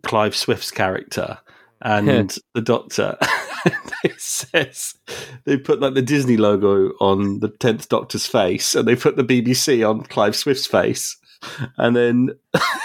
Clive 0.02 0.36
Swift's 0.36 0.70
character 0.70 1.38
and 1.80 2.36
the 2.54 2.62
Doctor? 2.62 3.16
it 4.04 4.20
says 4.20 4.94
they 5.44 5.56
put 5.56 5.80
like 5.80 5.94
the 5.94 6.02
Disney 6.02 6.36
logo 6.36 6.92
on 7.00 7.40
the 7.40 7.48
tenth 7.48 7.88
Doctor's 7.88 8.26
face, 8.26 8.74
and 8.74 8.86
they 8.86 8.96
put 8.96 9.16
the 9.16 9.24
BBC 9.24 9.88
on 9.88 10.02
Clive 10.02 10.36
Swift's 10.36 10.66
face, 10.66 11.16
and 11.76 11.96
then 11.96 12.30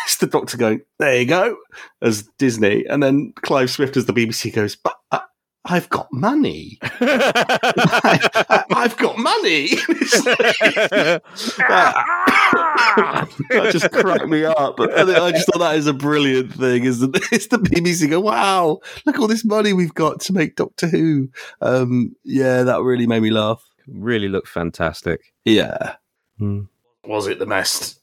it's 0.05 0.17
the 0.17 0.27
Doctor 0.27 0.57
going, 0.57 0.81
"There 0.99 1.19
you 1.19 1.25
go," 1.25 1.57
as 2.01 2.23
Disney, 2.37 2.85
and 2.85 3.03
then 3.03 3.33
Clive 3.41 3.69
Swift 3.69 3.97
as 3.97 4.05
the 4.05 4.13
BBC 4.13 4.53
goes, 4.53 4.75
"But." 4.75 4.95
Uh, 5.11 5.19
I've 5.65 5.87
got 5.89 6.11
money. 6.11 6.77
I, 6.81 8.59
have 8.69 8.97
got 8.97 9.17
money. 9.17 9.69
It's 9.71 10.23
that 10.23 11.21
just 13.71 13.89
cracked 13.91 14.27
me 14.27 14.43
up. 14.43 14.75
I 14.79 15.31
just 15.31 15.47
thought 15.47 15.59
that 15.59 15.75
is 15.77 15.87
a 15.87 15.93
brilliant 15.93 16.53
thing, 16.53 16.83
isn't 16.83 17.15
it? 17.15 17.23
It's 17.31 17.47
the 17.47 17.59
BBC 17.59 18.09
go, 18.09 18.19
wow, 18.19 18.79
look 19.05 19.19
all 19.19 19.27
this 19.27 19.45
money 19.45 19.71
we've 19.71 19.93
got 19.93 20.19
to 20.21 20.33
make 20.33 20.57
Doctor 20.57 20.87
Who. 20.87 21.29
Um, 21.61 22.13
yeah, 22.25 22.63
that 22.63 22.81
really 22.81 23.07
made 23.07 23.21
me 23.21 23.31
laugh. 23.31 23.63
really 23.87 24.27
looked 24.27 24.49
fantastic. 24.49 25.33
Yeah. 25.45 25.95
Hmm. 26.39 26.63
Was 27.05 27.27
it 27.27 27.39
the 27.39 27.45
best 27.45 28.01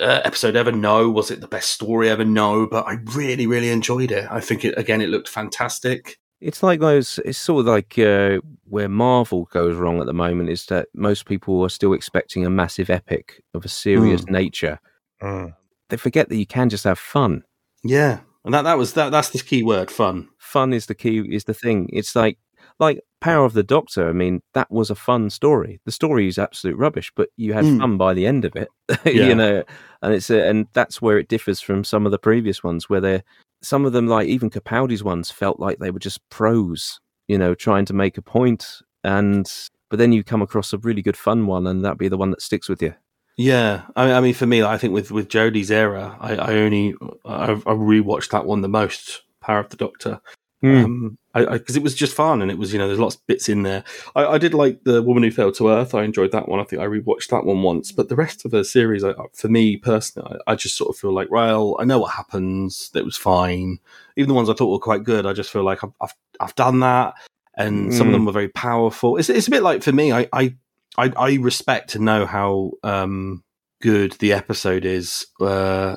uh, 0.00 0.20
episode 0.24 0.56
ever? 0.56 0.72
No. 0.72 1.10
Was 1.10 1.30
it 1.30 1.40
the 1.40 1.46
best 1.48 1.70
story 1.70 2.08
ever? 2.08 2.24
No. 2.24 2.66
But 2.66 2.88
I 2.88 2.98
really, 3.14 3.46
really 3.46 3.70
enjoyed 3.70 4.10
it. 4.10 4.26
I 4.30 4.40
think 4.40 4.64
it 4.64 4.76
again. 4.76 5.00
It 5.00 5.10
looked 5.10 5.28
fantastic. 5.28 6.18
It's 6.40 6.62
like 6.62 6.80
those. 6.80 7.18
It's 7.24 7.38
sort 7.38 7.60
of 7.60 7.66
like 7.66 7.98
uh, 7.98 8.40
where 8.64 8.88
Marvel 8.88 9.46
goes 9.46 9.76
wrong 9.76 10.00
at 10.00 10.06
the 10.06 10.12
moment 10.12 10.50
is 10.50 10.66
that 10.66 10.88
most 10.94 11.26
people 11.26 11.62
are 11.62 11.70
still 11.70 11.92
expecting 11.92 12.44
a 12.44 12.50
massive 12.50 12.90
epic 12.90 13.42
of 13.54 13.64
a 13.64 13.68
serious 13.68 14.26
nature. 14.26 14.78
Mm. 15.22 15.54
They 15.88 15.96
forget 15.96 16.28
that 16.28 16.36
you 16.36 16.46
can 16.46 16.68
just 16.68 16.84
have 16.84 16.98
fun. 16.98 17.44
Yeah, 17.82 18.20
and 18.44 18.52
that 18.52 18.62
that 18.62 18.76
was 18.76 18.92
that. 18.94 19.10
That's 19.10 19.30
the 19.30 19.38
key 19.38 19.62
word, 19.62 19.90
fun. 19.90 20.28
Fun 20.38 20.72
is 20.72 20.86
the 20.86 20.94
key. 20.94 21.20
Is 21.30 21.44
the 21.44 21.54
thing. 21.54 21.88
It's 21.92 22.14
like 22.14 22.38
like 22.78 23.00
Power 23.20 23.44
of 23.44 23.52
the 23.54 23.62
Doctor. 23.62 24.08
I 24.08 24.12
mean, 24.12 24.42
that 24.54 24.70
was 24.70 24.90
a 24.90 24.94
fun 24.94 25.30
story. 25.30 25.80
The 25.86 25.92
story 25.92 26.28
is 26.28 26.38
absolute 26.38 26.76
rubbish, 26.76 27.10
but 27.16 27.28
you 27.36 27.52
had 27.54 27.64
Mm. 27.64 27.78
fun 27.80 27.96
by 27.96 28.14
the 28.14 28.26
end 28.26 28.44
of 28.44 28.54
it. 28.56 28.68
Yeah. 29.04 29.28
you 29.28 29.34
know, 29.34 29.64
and 30.02 30.14
it's 30.14 30.30
a, 30.30 30.46
and 30.48 30.66
that's 30.72 31.00
where 31.02 31.18
it 31.18 31.28
differs 31.28 31.60
from 31.60 31.84
some 31.84 32.06
of 32.06 32.12
the 32.12 32.18
previous 32.18 32.62
ones, 32.62 32.88
where 32.88 33.00
they're 33.00 33.22
some 33.62 33.84
of 33.86 33.92
them, 33.92 34.06
like 34.06 34.28
even 34.28 34.50
Capaldi's 34.50 35.02
ones, 35.02 35.30
felt 35.30 35.58
like 35.58 35.78
they 35.78 35.90
were 35.90 35.98
just 35.98 36.20
prose. 36.30 37.00
You 37.28 37.38
know, 37.38 37.54
trying 37.54 37.84
to 37.86 37.92
make 37.94 38.16
a 38.18 38.22
point. 38.22 38.66
and 39.02 39.50
but 39.90 39.98
then 40.00 40.12
you 40.12 40.22
come 40.24 40.42
across 40.42 40.72
a 40.72 40.78
really 40.78 41.02
good 41.02 41.16
fun 41.16 41.46
one, 41.46 41.66
and 41.66 41.84
that'd 41.84 41.98
be 41.98 42.08
the 42.08 42.16
one 42.16 42.30
that 42.30 42.42
sticks 42.42 42.68
with 42.68 42.82
you. 42.82 42.94
Yeah, 43.36 43.82
I, 43.96 44.12
I 44.12 44.20
mean, 44.20 44.34
for 44.34 44.46
me, 44.46 44.62
I 44.62 44.78
think 44.78 44.92
with 44.94 45.10
with 45.12 45.28
Jodie's 45.28 45.70
era, 45.70 46.16
I, 46.20 46.36
I 46.36 46.54
only 46.58 46.94
I, 47.24 47.52
I 47.52 47.54
rewatched 47.56 48.30
that 48.30 48.46
one 48.46 48.60
the 48.62 48.68
most. 48.68 49.22
Power 49.40 49.58
of 49.60 49.68
the 49.68 49.76
Doctor, 49.76 50.20
Hmm. 50.62 50.84
um, 50.84 51.18
because 51.34 51.76
it 51.76 51.82
was 51.82 51.94
just 51.94 52.14
fun 52.14 52.40
and 52.40 52.50
it 52.50 52.56
was 52.56 52.72
you 52.72 52.78
know 52.78 52.86
there's 52.86 52.98
lots 52.98 53.16
of 53.16 53.26
bits 53.26 53.48
in 53.50 53.62
there. 53.62 53.84
I, 54.14 54.24
I 54.24 54.38
did 54.38 54.54
like 54.54 54.82
the 54.84 55.02
Woman 55.02 55.22
Who 55.22 55.30
Fell 55.30 55.52
to 55.52 55.68
Earth. 55.68 55.94
I 55.94 56.02
enjoyed 56.02 56.32
that 56.32 56.48
one. 56.48 56.60
I 56.60 56.64
think 56.64 56.80
I 56.80 56.86
rewatched 56.86 57.28
that 57.28 57.44
one 57.44 57.62
once, 57.62 57.92
but 57.92 58.08
the 58.08 58.16
rest 58.16 58.44
of 58.46 58.52
the 58.52 58.64
series, 58.64 59.04
I, 59.04 59.12
for 59.34 59.48
me 59.48 59.76
personally, 59.76 60.38
I, 60.46 60.52
I 60.52 60.54
just 60.54 60.76
sort 60.76 60.88
of 60.88 60.98
feel 60.98 61.12
like, 61.12 61.30
well, 61.30 61.76
I 61.78 61.84
know 61.84 61.98
what 61.98 62.12
happens. 62.14 62.88
That 62.94 63.04
was 63.04 63.18
fine. 63.18 63.78
Even 64.16 64.28
the 64.28 64.34
ones 64.34 64.48
I 64.48 64.54
thought 64.54 64.72
were 64.72 64.78
quite 64.78 65.04
good, 65.04 65.26
I 65.26 65.34
just 65.34 65.50
feel 65.50 65.62
like 65.62 65.84
I've 65.84 65.92
I've, 66.00 66.14
I've 66.40 66.54
done 66.54 66.80
that, 66.80 67.12
and 67.54 67.92
some 67.92 68.06
of 68.08 68.12
Mm. 68.12 68.16
them 68.16 68.24
were 68.24 68.32
very 68.32 68.48
powerful. 68.48 69.18
It's 69.18 69.28
it's 69.28 69.48
a 69.48 69.50
bit 69.50 69.62
like 69.62 69.82
for 69.82 69.92
me, 69.92 70.12
I 70.12 70.26
I 70.32 70.54
I, 70.96 71.12
I 71.18 71.34
respect 71.34 71.90
to 71.90 71.98
know 71.98 72.24
how 72.24 72.72
um, 72.82 73.44
good 73.82 74.12
the 74.20 74.32
episode 74.32 74.86
is. 74.86 75.26
Uh, 75.38 75.96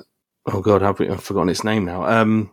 oh 0.52 0.60
God, 0.62 0.84
I've, 0.84 1.00
I've 1.00 1.24
forgotten 1.24 1.48
its 1.48 1.64
name 1.64 1.86
now. 1.86 2.04
Um, 2.04 2.52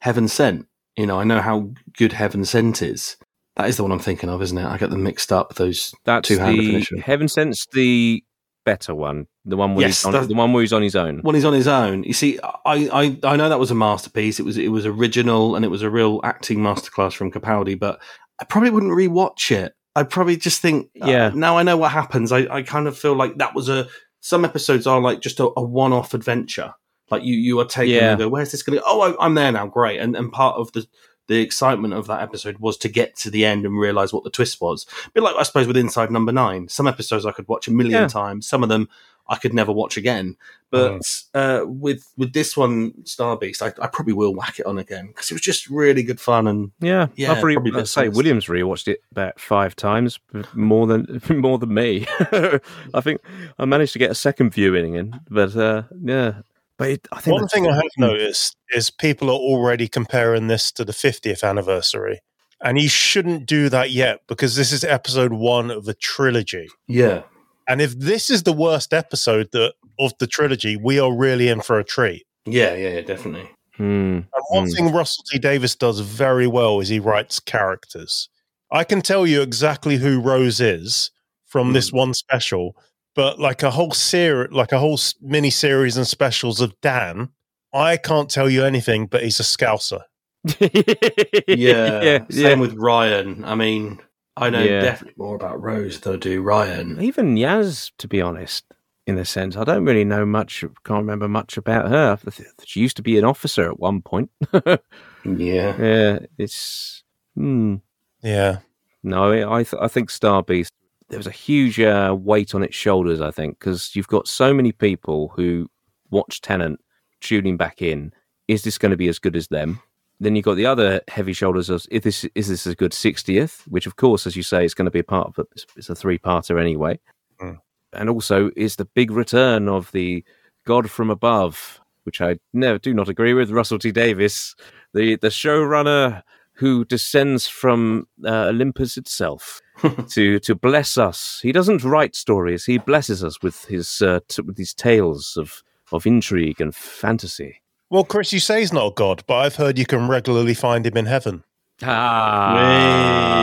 Heaven 0.00 0.26
Sent. 0.26 0.66
You 0.96 1.06
know, 1.06 1.18
I 1.18 1.24
know 1.24 1.40
how 1.40 1.70
good 1.96 2.12
Heaven 2.12 2.44
Sent 2.44 2.82
is. 2.82 3.16
That 3.56 3.68
is 3.68 3.76
the 3.76 3.82
one 3.82 3.92
I'm 3.92 3.98
thinking 4.00 4.28
of, 4.30 4.42
isn't 4.42 4.58
it? 4.58 4.64
I 4.64 4.78
get 4.78 4.90
them 4.90 5.02
mixed 5.02 5.32
up. 5.32 5.54
Those 5.54 5.94
That's 6.04 6.28
the 6.28 6.36
definition. 6.36 6.98
Heaven 6.98 7.28
Sent's 7.28 7.66
the 7.72 8.22
better 8.64 8.94
one, 8.94 9.26
the 9.44 9.56
one 9.56 9.74
where 9.74 9.86
Yes, 9.86 10.02
he's 10.04 10.14
on, 10.14 10.26
the 10.28 10.34
one 10.34 10.52
where 10.52 10.62
he's 10.62 10.72
on 10.72 10.82
his 10.82 10.96
own. 10.96 11.20
when 11.20 11.34
he's 11.34 11.44
on 11.44 11.52
his 11.52 11.68
own. 11.68 12.02
You 12.04 12.12
see, 12.14 12.38
I, 12.42 12.88
I 12.92 13.18
I 13.22 13.36
know 13.36 13.48
that 13.48 13.58
was 13.60 13.70
a 13.70 13.74
masterpiece. 13.74 14.40
It 14.40 14.44
was 14.44 14.56
it 14.56 14.68
was 14.68 14.86
original 14.86 15.54
and 15.56 15.64
it 15.64 15.68
was 15.68 15.82
a 15.82 15.90
real 15.90 16.20
acting 16.24 16.58
masterclass 16.58 17.12
from 17.14 17.30
Capaldi. 17.30 17.78
But 17.78 18.00
I 18.40 18.44
probably 18.44 18.70
wouldn't 18.70 18.92
rewatch 18.92 19.50
it. 19.50 19.72
I'd 19.96 20.10
probably 20.10 20.36
just 20.36 20.60
think, 20.60 20.90
uh, 21.00 21.06
Yeah. 21.06 21.30
now 21.34 21.56
I 21.56 21.62
know 21.62 21.76
what 21.76 21.92
happens. 21.92 22.32
I, 22.32 22.46
I 22.52 22.62
kind 22.62 22.88
of 22.88 22.98
feel 22.98 23.14
like 23.14 23.36
that 23.38 23.54
was 23.54 23.68
a. 23.68 23.86
Some 24.20 24.44
episodes 24.44 24.86
are 24.88 25.00
like 25.00 25.20
just 25.20 25.38
a, 25.38 25.50
a 25.56 25.62
one 25.62 25.92
off 25.92 26.14
adventure. 26.14 26.72
Like 27.14 27.24
you 27.24 27.34
you 27.36 27.58
are 27.60 27.64
taken 27.64 27.94
Yeah. 27.94 28.10
and 28.10 28.18
go, 28.18 28.28
where's 28.28 28.50
this 28.52 28.62
going 28.62 28.78
to? 28.78 28.84
Oh, 28.86 29.00
I, 29.00 29.24
I'm 29.24 29.34
there 29.34 29.52
now. 29.52 29.66
Great. 29.66 30.00
And 30.00 30.16
and 30.16 30.32
part 30.32 30.56
of 30.56 30.72
the 30.72 30.86
the 31.26 31.40
excitement 31.40 31.94
of 31.94 32.06
that 32.06 32.20
episode 32.20 32.58
was 32.58 32.76
to 32.76 32.88
get 32.88 33.16
to 33.16 33.30
the 33.30 33.46
end 33.46 33.64
and 33.64 33.78
realize 33.78 34.12
what 34.12 34.24
the 34.24 34.30
twist 34.30 34.60
was. 34.60 34.84
A 35.06 35.10
bit 35.12 35.22
like 35.22 35.36
I 35.36 35.42
suppose 35.42 35.66
with 35.66 35.76
Inside 35.76 36.10
Number 36.10 36.32
Nine. 36.32 36.68
Some 36.68 36.86
episodes 36.86 37.24
I 37.24 37.32
could 37.32 37.48
watch 37.48 37.66
a 37.66 37.72
million 37.72 38.02
Yeah. 38.02 38.08
times. 38.08 38.46
Some 38.46 38.62
of 38.62 38.68
them 38.68 38.88
I 39.26 39.36
could 39.36 39.54
never 39.54 39.72
watch 39.72 39.96
again. 39.96 40.36
But 40.70 41.00
uh, 41.32 41.62
with 41.64 42.12
with 42.18 42.34
this 42.34 42.58
one, 42.58 43.06
Star 43.06 43.38
Beast, 43.38 43.62
I, 43.62 43.68
I 43.80 43.86
probably 43.86 44.12
will 44.12 44.34
whack 44.34 44.58
it 44.58 44.66
on 44.66 44.76
again 44.76 45.06
because 45.06 45.30
it 45.30 45.34
was 45.34 45.40
just 45.40 45.70
really 45.70 46.02
good 46.02 46.20
fun. 46.20 46.46
And 46.46 46.72
Yeah, 46.80 47.06
Yeah, 47.16 47.32
I've 47.32 47.42
re- 47.42 47.54
probably 47.54 47.86
say. 47.86 48.08
Williams 48.10 48.46
rewatched 48.46 48.88
it 48.88 49.00
about 49.10 49.40
five 49.40 49.74
times, 49.76 50.18
more 50.52 50.86
than 50.86 51.22
more 51.30 51.58
than 51.58 51.72
me. 51.72 52.06
I 52.20 53.00
think 53.00 53.22
I 53.58 53.64
managed 53.64 53.94
to 53.94 53.98
get 53.98 54.10
a 54.10 54.14
second 54.14 54.50
viewing 54.52 54.92
in, 54.94 55.18
but 55.30 55.56
uh, 55.56 55.84
yeah. 56.02 56.42
But 56.76 56.90
it, 56.90 57.08
I 57.12 57.20
think 57.20 57.34
One 57.38 57.48
thing 57.48 57.66
I 57.68 57.74
have 57.74 57.82
Hmm. 57.96 58.00
noticed 58.02 58.56
is 58.70 58.90
people 58.90 59.30
are 59.30 59.34
already 59.38 59.86
comparing 59.88 60.48
this 60.48 60.72
to 60.72 60.84
the 60.84 60.92
50th 60.92 61.44
anniversary. 61.44 62.20
And 62.62 62.78
you 62.80 62.88
shouldn't 62.88 63.46
do 63.46 63.68
that 63.68 63.90
yet 63.90 64.20
because 64.26 64.56
this 64.56 64.72
is 64.72 64.84
episode 64.84 65.32
one 65.32 65.70
of 65.70 65.86
a 65.88 65.94
trilogy. 65.94 66.68
yeah, 66.88 67.22
And 67.68 67.80
if 67.80 67.98
this 67.98 68.28
is 68.30 68.42
the 68.42 68.52
worst 68.52 68.92
episode 68.92 69.50
that, 69.52 69.74
of 69.98 70.12
the 70.18 70.26
trilogy, 70.26 70.76
we 70.76 70.98
are 70.98 71.14
really 71.14 71.48
in 71.48 71.60
for 71.60 71.78
a 71.78 71.84
treat. 71.84 72.24
yeah, 72.46 72.74
yeah, 72.74 72.88
yeah, 72.90 73.00
definitely. 73.02 73.48
Hmm. 73.76 74.20
And 74.34 74.44
one 74.50 74.66
Mm. 74.66 74.74
thing 74.76 74.92
Russell 74.92 75.24
T 75.30 75.38
Davies 75.38 75.74
does 75.76 76.00
very 76.00 76.46
well 76.46 76.80
is 76.80 76.88
he 76.88 76.98
writes 77.00 77.40
characters. 77.40 78.28
I 78.70 78.84
can 78.84 79.00
tell 79.02 79.26
you 79.26 79.40
exactly 79.42 79.96
who 79.96 80.20
Rose 80.20 80.60
is 80.60 81.10
from 81.46 81.72
this 81.72 81.92
one 81.92 82.12
special, 82.14 82.76
but 83.14 83.38
like 83.38 83.62
a 83.62 83.70
whole 83.70 83.92
series, 83.92 84.50
like 84.52 84.72
a 84.72 84.78
whole 84.78 84.98
mini 85.20 85.50
series 85.50 85.96
and 85.96 86.06
specials 86.06 86.60
of 86.60 86.78
Dan, 86.80 87.30
I 87.72 87.96
can't 87.96 88.30
tell 88.30 88.48
you 88.50 88.64
anything. 88.64 89.06
But 89.06 89.22
he's 89.22 89.40
a 89.40 89.44
Scouser. 89.44 90.02
Yeah, 90.60 91.46
yeah, 91.48 92.18
Same 92.30 92.30
yeah. 92.30 92.54
with 92.56 92.74
Ryan. 92.74 93.44
I 93.44 93.54
mean, 93.54 94.00
I 94.36 94.50
know 94.50 94.62
Yeah. 94.62 94.80
definitely 94.80 95.14
more 95.16 95.36
about 95.36 95.62
Rose 95.62 96.00
than 96.00 96.14
I 96.14 96.16
do 96.16 96.42
Ryan. 96.42 97.00
Even 97.00 97.36
Yaz, 97.36 97.92
to 97.98 98.08
be 98.08 98.20
honest, 98.20 98.64
in 99.06 99.16
a 99.18 99.24
sense, 99.24 99.56
I 99.56 99.64
don't 99.64 99.84
really 99.84 100.04
know 100.04 100.24
much. 100.26 100.60
Can't 100.84 101.00
remember 101.00 101.28
much 101.28 101.56
about 101.56 101.88
her. 101.88 102.18
She 102.64 102.80
used 102.80 102.96
to 102.96 103.02
be 103.02 103.18
an 103.18 103.24
officer 103.24 103.64
at 103.70 103.78
one 103.80 104.02
point. 104.02 104.30
Yeah, 105.26 105.74
yeah, 105.80 106.18
it's. 106.36 107.02
Hmm. 107.34 107.76
Yeah. 108.22 108.58
No, 109.02 109.32
I 109.50 109.62
th- 109.62 109.80
I 109.80 109.88
think 109.88 110.10
Star 110.10 110.42
Beast. 110.42 110.70
There 111.14 111.18
was 111.20 111.26
a 111.28 111.30
huge 111.30 111.78
uh, 111.78 112.16
weight 112.18 112.56
on 112.56 112.64
its 112.64 112.74
shoulders. 112.74 113.20
I 113.20 113.30
think 113.30 113.60
because 113.60 113.94
you've 113.94 114.08
got 114.08 114.26
so 114.26 114.52
many 114.52 114.72
people 114.72 115.32
who 115.36 115.70
watch 116.10 116.40
Tennant 116.40 116.80
tuning 117.20 117.56
back 117.56 117.80
in. 117.80 118.12
Is 118.48 118.62
this 118.62 118.78
going 118.78 118.90
to 118.90 118.96
be 118.96 119.06
as 119.06 119.20
good 119.20 119.36
as 119.36 119.46
them? 119.46 119.80
Then 120.18 120.34
you've 120.34 120.44
got 120.44 120.54
the 120.56 120.66
other 120.66 121.00
heavy 121.08 121.32
shoulders 121.32 121.70
of 121.70 121.86
is 121.90 122.02
this 122.02 122.24
is 122.34 122.48
this 122.48 122.66
a 122.66 122.74
good 122.74 122.92
sixtieth? 122.92 123.62
Which 123.68 123.86
of 123.86 123.94
course, 123.94 124.26
as 124.26 124.34
you 124.34 124.42
say, 124.42 124.64
is 124.64 124.74
going 124.74 124.86
to 124.86 124.90
be 124.90 124.98
a 124.98 125.04
part 125.04 125.28
of 125.28 125.38
it. 125.38 125.46
It's- 125.52 125.76
It's 125.76 125.88
a 125.88 125.94
three 125.94 126.18
parter 126.18 126.60
anyway. 126.60 126.98
Mm. 127.40 127.58
And 127.92 128.10
also 128.10 128.50
is 128.56 128.74
the 128.74 128.84
big 128.84 129.12
return 129.12 129.68
of 129.68 129.92
the 129.92 130.24
God 130.66 130.90
from 130.90 131.10
above, 131.10 131.80
which 132.02 132.20
I 132.20 132.38
never 132.52 132.78
do 132.78 132.92
not 132.92 133.08
agree 133.08 133.34
with. 133.34 133.50
Russell 133.52 133.78
T 133.78 133.92
Davies, 133.92 134.56
the 134.94 135.14
the 135.16 135.28
showrunner 135.28 136.22
who 136.54 136.84
descends 136.84 137.46
from 137.46 138.06
uh, 138.24 138.46
Olympus 138.48 138.96
itself 138.96 139.60
to 140.10 140.38
to 140.40 140.54
bless 140.54 140.96
us. 140.98 141.40
He 141.42 141.52
doesn't 141.52 141.84
write 141.84 142.14
stories; 142.16 142.64
he 142.64 142.78
blesses 142.78 143.22
us 143.24 143.42
with 143.42 143.64
his 143.66 144.00
uh, 144.02 144.20
t- 144.28 144.42
with 144.42 144.56
these 144.56 144.74
tales 144.74 145.36
of 145.36 145.62
of 145.92 146.06
intrigue 146.06 146.60
and 146.60 146.74
fantasy. 146.74 147.60
Well, 147.90 148.04
Chris, 148.04 148.32
you 148.32 148.40
say 148.40 148.60
he's 148.60 148.72
not 148.72 148.86
a 148.92 148.94
god, 148.94 149.22
but 149.26 149.36
I've 149.36 149.56
heard 149.56 149.78
you 149.78 149.86
can 149.86 150.08
regularly 150.08 150.54
find 150.54 150.86
him 150.86 150.96
in 150.96 151.06
heaven. 151.06 151.44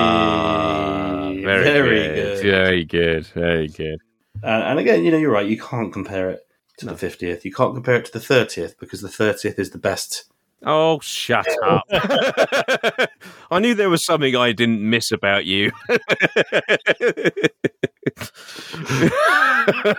Ah, 0.01 1.27
Way. 1.29 1.41
very, 1.43 1.63
Very 1.63 2.07
good, 2.07 2.41
good. 2.41 2.41
very 2.51 2.83
good, 2.85 3.27
very 3.27 3.67
good. 3.67 3.99
And, 4.43 4.63
and 4.63 4.79
again, 4.79 5.03
you 5.03 5.11
know, 5.11 5.17
you're 5.17 5.31
right. 5.31 5.45
You 5.47 5.59
can't 5.59 5.93
compare 5.93 6.29
it 6.31 6.41
to 6.77 6.85
the 6.85 6.93
50th. 6.93 7.43
You 7.45 7.53
can't 7.53 7.73
compare 7.73 7.95
it 7.95 8.05
to 8.05 8.11
the 8.11 8.19
30th 8.19 8.73
because 8.79 9.01
the 9.01 9.07
30th 9.09 9.59
is 9.59 9.69
the 9.71 9.77
best. 9.77 10.25
Oh, 10.65 10.99
shut 10.99 11.47
up. 11.63 11.83
I 13.51 13.59
knew 13.59 13.73
there 13.73 13.89
was 13.89 14.05
something 14.05 14.35
I 14.35 14.51
didn't 14.51 14.87
miss 14.87 15.11
about 15.11 15.45
you. 15.45 15.71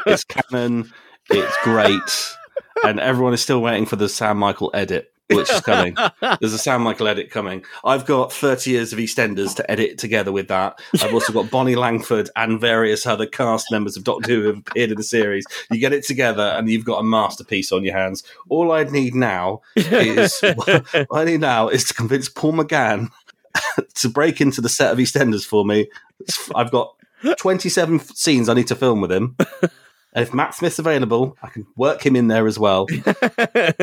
It's 0.06 0.24
canon. 0.24 0.92
It's 1.30 1.56
great. 1.62 2.36
And 2.84 3.00
everyone 3.00 3.32
is 3.32 3.42
still 3.42 3.60
waiting 3.60 3.86
for 3.86 3.96
the 3.96 4.08
Sam 4.08 4.38
Michael 4.38 4.70
edit, 4.74 5.11
which 5.36 5.50
is 5.50 5.60
coming. 5.60 5.96
There's 6.40 6.52
a 6.52 6.58
Sam 6.58 6.82
Michael 6.82 7.08
edit 7.08 7.30
coming. 7.30 7.64
I've 7.84 8.06
got 8.06 8.32
30 8.32 8.70
years 8.70 8.92
of 8.92 8.98
EastEnders 8.98 9.54
to 9.56 9.70
edit 9.70 9.98
together 9.98 10.32
with 10.32 10.48
that. 10.48 10.78
I've 11.00 11.14
also 11.14 11.32
got 11.32 11.50
Bonnie 11.50 11.76
Langford 11.76 12.30
and 12.36 12.60
various 12.60 13.06
other 13.06 13.26
cast 13.26 13.70
members 13.70 13.96
of 13.96 14.04
Doctor 14.04 14.32
Who 14.32 14.42
who 14.42 14.48
have 14.48 14.58
appeared 14.58 14.90
in 14.90 14.96
the 14.96 15.02
series. 15.02 15.44
You 15.70 15.78
get 15.78 15.92
it 15.92 16.04
together 16.04 16.42
and 16.42 16.68
you've 16.68 16.84
got 16.84 16.98
a 16.98 17.04
masterpiece 17.04 17.72
on 17.72 17.84
your 17.84 17.96
hands. 17.96 18.22
All 18.48 18.72
I 18.72 18.84
need 18.84 19.14
now 19.14 19.62
is 19.76 20.38
I 21.12 21.24
need 21.24 21.40
now 21.40 21.68
is 21.68 21.84
to 21.84 21.94
convince 21.94 22.28
Paul 22.28 22.54
McGann 22.54 23.08
to 23.94 24.08
break 24.08 24.40
into 24.40 24.60
the 24.60 24.68
set 24.68 24.92
of 24.92 24.98
EastEnders 24.98 25.44
for 25.44 25.64
me. 25.64 25.88
I've 26.54 26.70
got 26.70 26.94
27 27.38 28.00
scenes 28.00 28.48
I 28.48 28.54
need 28.54 28.66
to 28.68 28.74
film 28.74 29.00
with 29.00 29.12
him. 29.12 29.36
And 30.14 30.22
if 30.22 30.34
Matt 30.34 30.54
Smith's 30.54 30.78
available, 30.78 31.36
I 31.42 31.48
can 31.48 31.66
work 31.76 32.04
him 32.04 32.16
in 32.16 32.28
there 32.28 32.46
as 32.46 32.58
well. 32.58 32.86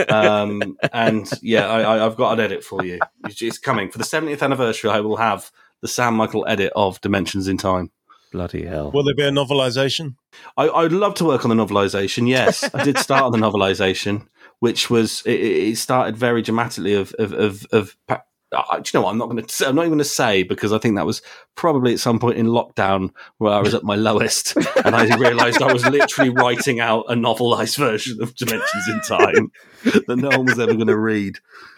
Um, 0.09 0.77
and 0.91 1.29
yeah, 1.41 1.67
I, 1.67 1.81
I, 1.81 2.05
I've 2.05 2.15
got 2.15 2.33
an 2.33 2.39
edit 2.39 2.63
for 2.63 2.83
you. 2.83 2.99
It's, 3.25 3.41
it's 3.41 3.57
coming 3.57 3.89
for 3.91 3.97
the 3.97 4.03
70th 4.03 4.41
anniversary. 4.41 4.89
I 4.89 4.99
will 4.99 5.17
have 5.17 5.51
the 5.81 5.87
Sam 5.87 6.15
Michael 6.15 6.45
edit 6.47 6.71
of 6.75 6.99
Dimensions 7.01 7.47
in 7.47 7.57
Time. 7.57 7.91
Bloody 8.31 8.65
hell. 8.65 8.91
Will 8.91 9.03
there 9.03 9.15
be 9.15 9.23
a 9.23 9.31
novelization? 9.31 10.15
I, 10.57 10.69
I'd 10.69 10.91
love 10.91 11.15
to 11.15 11.25
work 11.25 11.45
on 11.45 11.55
the 11.55 11.65
novelization. 11.65 12.27
Yes, 12.27 12.69
I 12.73 12.83
did 12.83 12.97
start 12.97 13.23
on 13.23 13.31
the 13.31 13.37
novelization, 13.47 14.27
which 14.59 14.89
was 14.89 15.21
it, 15.25 15.39
it 15.39 15.77
started 15.77 16.15
very 16.17 16.41
dramatically 16.41 16.93
of 16.93 17.13
of 17.17 17.33
of. 17.33 17.65
of 17.71 17.97
pa- 18.07 18.23
uh, 18.51 18.79
do 18.79 18.83
you 18.91 18.99
know 18.99 19.05
what? 19.05 19.11
I'm 19.11 19.17
not 19.17 19.29
going 19.29 19.45
to. 19.45 19.67
I'm 19.67 19.75
not 19.75 19.81
even 19.83 19.91
going 19.91 19.99
to 19.99 20.05
say 20.05 20.43
because 20.43 20.73
I 20.73 20.79
think 20.79 20.95
that 20.95 21.05
was 21.05 21.21
probably 21.55 21.93
at 21.93 21.99
some 21.99 22.19
point 22.19 22.37
in 22.37 22.47
lockdown 22.47 23.11
where 23.37 23.53
I 23.53 23.59
was 23.59 23.73
at 23.73 23.83
my 23.83 23.95
lowest, 24.07 24.55
and 24.55 24.95
I 24.95 25.15
realised 25.17 25.61
I 25.61 25.71
was 25.71 25.85
literally 25.85 26.31
writing 26.31 26.79
out 26.79 27.05
a 27.09 27.13
novelised 27.13 27.77
version 27.77 28.21
of 28.21 28.35
Dimensions 28.35 28.87
in 28.87 29.01
Time 29.01 29.51
that 30.07 30.17
no 30.17 30.29
one 30.29 30.45
was 30.45 30.59
ever 30.59 30.73
going 30.73 30.87
to 30.87 30.97
read. 30.97 31.37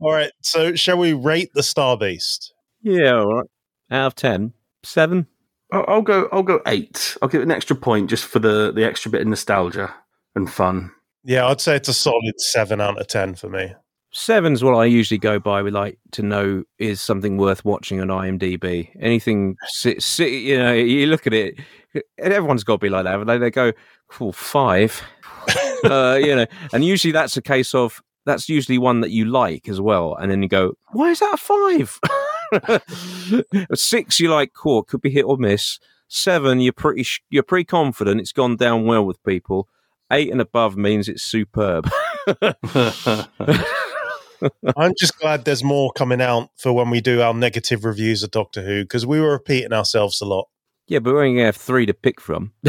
All 0.00 0.12
right. 0.12 0.30
So, 0.40 0.74
shall 0.74 0.96
we 0.98 1.12
rate 1.12 1.50
the 1.54 1.62
Star 1.62 1.96
Beast? 1.96 2.54
Yeah, 2.82 3.14
all 3.14 3.34
right. 3.34 3.46
Out 3.90 4.06
of 4.06 4.14
10, 4.16 4.52
7. 4.82 5.26
I'll, 5.72 5.84
I'll 5.88 6.02
go. 6.02 6.28
I'll 6.32 6.42
go 6.42 6.60
eight. 6.66 7.16
I'll 7.20 7.28
give 7.28 7.40
it 7.40 7.44
an 7.44 7.50
extra 7.50 7.76
point 7.76 8.10
just 8.10 8.24
for 8.24 8.38
the 8.38 8.72
the 8.72 8.84
extra 8.84 9.10
bit 9.10 9.22
of 9.22 9.26
nostalgia 9.26 9.94
and 10.34 10.50
fun. 10.50 10.92
Yeah, 11.24 11.46
I'd 11.46 11.60
say 11.60 11.76
it's 11.76 11.88
a 11.88 11.94
solid 11.94 12.38
seven 12.38 12.80
out 12.80 13.00
of 13.00 13.06
ten 13.06 13.34
for 13.34 13.48
me. 13.48 13.72
Seven's 14.12 14.62
what 14.62 14.74
I 14.74 14.84
usually 14.84 15.18
go 15.18 15.38
by. 15.38 15.62
We 15.62 15.70
like 15.70 15.98
to 16.12 16.22
know 16.22 16.64
is 16.78 17.00
something 17.00 17.38
worth 17.38 17.64
watching 17.64 18.00
on 18.00 18.08
IMDb. 18.08 18.90
Anything, 19.00 19.56
you 20.18 20.58
know, 20.58 20.74
you 20.74 21.06
look 21.06 21.26
at 21.26 21.32
it, 21.32 21.58
and 21.94 22.32
everyone's 22.32 22.62
got 22.62 22.74
to 22.74 22.78
be 22.78 22.90
like 22.90 23.04
that. 23.04 23.26
They, 23.26 23.38
they 23.38 23.50
go, 23.50 23.72
cool, 24.08 24.32
five, 24.32 25.02
uh, 25.84 26.18
you 26.20 26.36
know, 26.36 26.46
and 26.74 26.84
usually 26.84 27.12
that's 27.12 27.38
a 27.38 27.42
case 27.42 27.74
of 27.74 28.02
that's 28.26 28.50
usually 28.50 28.78
one 28.78 29.00
that 29.00 29.10
you 29.10 29.24
like 29.24 29.66
as 29.68 29.80
well, 29.80 30.14
and 30.14 30.30
then 30.30 30.42
you 30.42 30.48
go, 30.48 30.74
why 30.92 31.10
is 31.10 31.20
that 31.20 31.34
a 31.34 31.36
five? 31.38 31.98
Six, 33.74 34.20
you 34.20 34.30
like, 34.30 34.52
cool, 34.52 34.82
could 34.82 35.00
be 35.00 35.10
hit 35.10 35.24
or 35.24 35.38
miss. 35.38 35.78
Seven, 36.08 36.60
you're 36.60 36.74
pretty, 36.74 37.02
sh- 37.04 37.22
you're 37.30 37.42
pretty 37.42 37.64
confident 37.64 38.20
it's 38.20 38.32
gone 38.32 38.56
down 38.56 38.84
well 38.84 39.06
with 39.06 39.22
people. 39.24 39.68
Eight 40.10 40.30
and 40.30 40.42
above 40.42 40.76
means 40.76 41.08
it's 41.08 41.22
superb. 41.22 41.90
I'm 44.76 44.92
just 44.98 45.18
glad 45.18 45.44
there's 45.44 45.64
more 45.64 45.92
coming 45.92 46.20
out 46.20 46.50
for 46.56 46.72
when 46.72 46.90
we 46.90 47.00
do 47.00 47.20
our 47.22 47.34
negative 47.34 47.84
reviews 47.84 48.22
of 48.22 48.30
Doctor 48.30 48.62
Who 48.62 48.82
because 48.84 49.06
we 49.06 49.20
were 49.20 49.30
repeating 49.32 49.72
ourselves 49.72 50.20
a 50.20 50.24
lot. 50.24 50.48
Yeah, 50.88 50.98
but 50.98 51.14
we're 51.14 51.22
only 51.24 51.36
gonna 51.36 51.46
have 51.46 51.56
three 51.56 51.86
to 51.86 51.94
pick 51.94 52.20
from. 52.20 52.52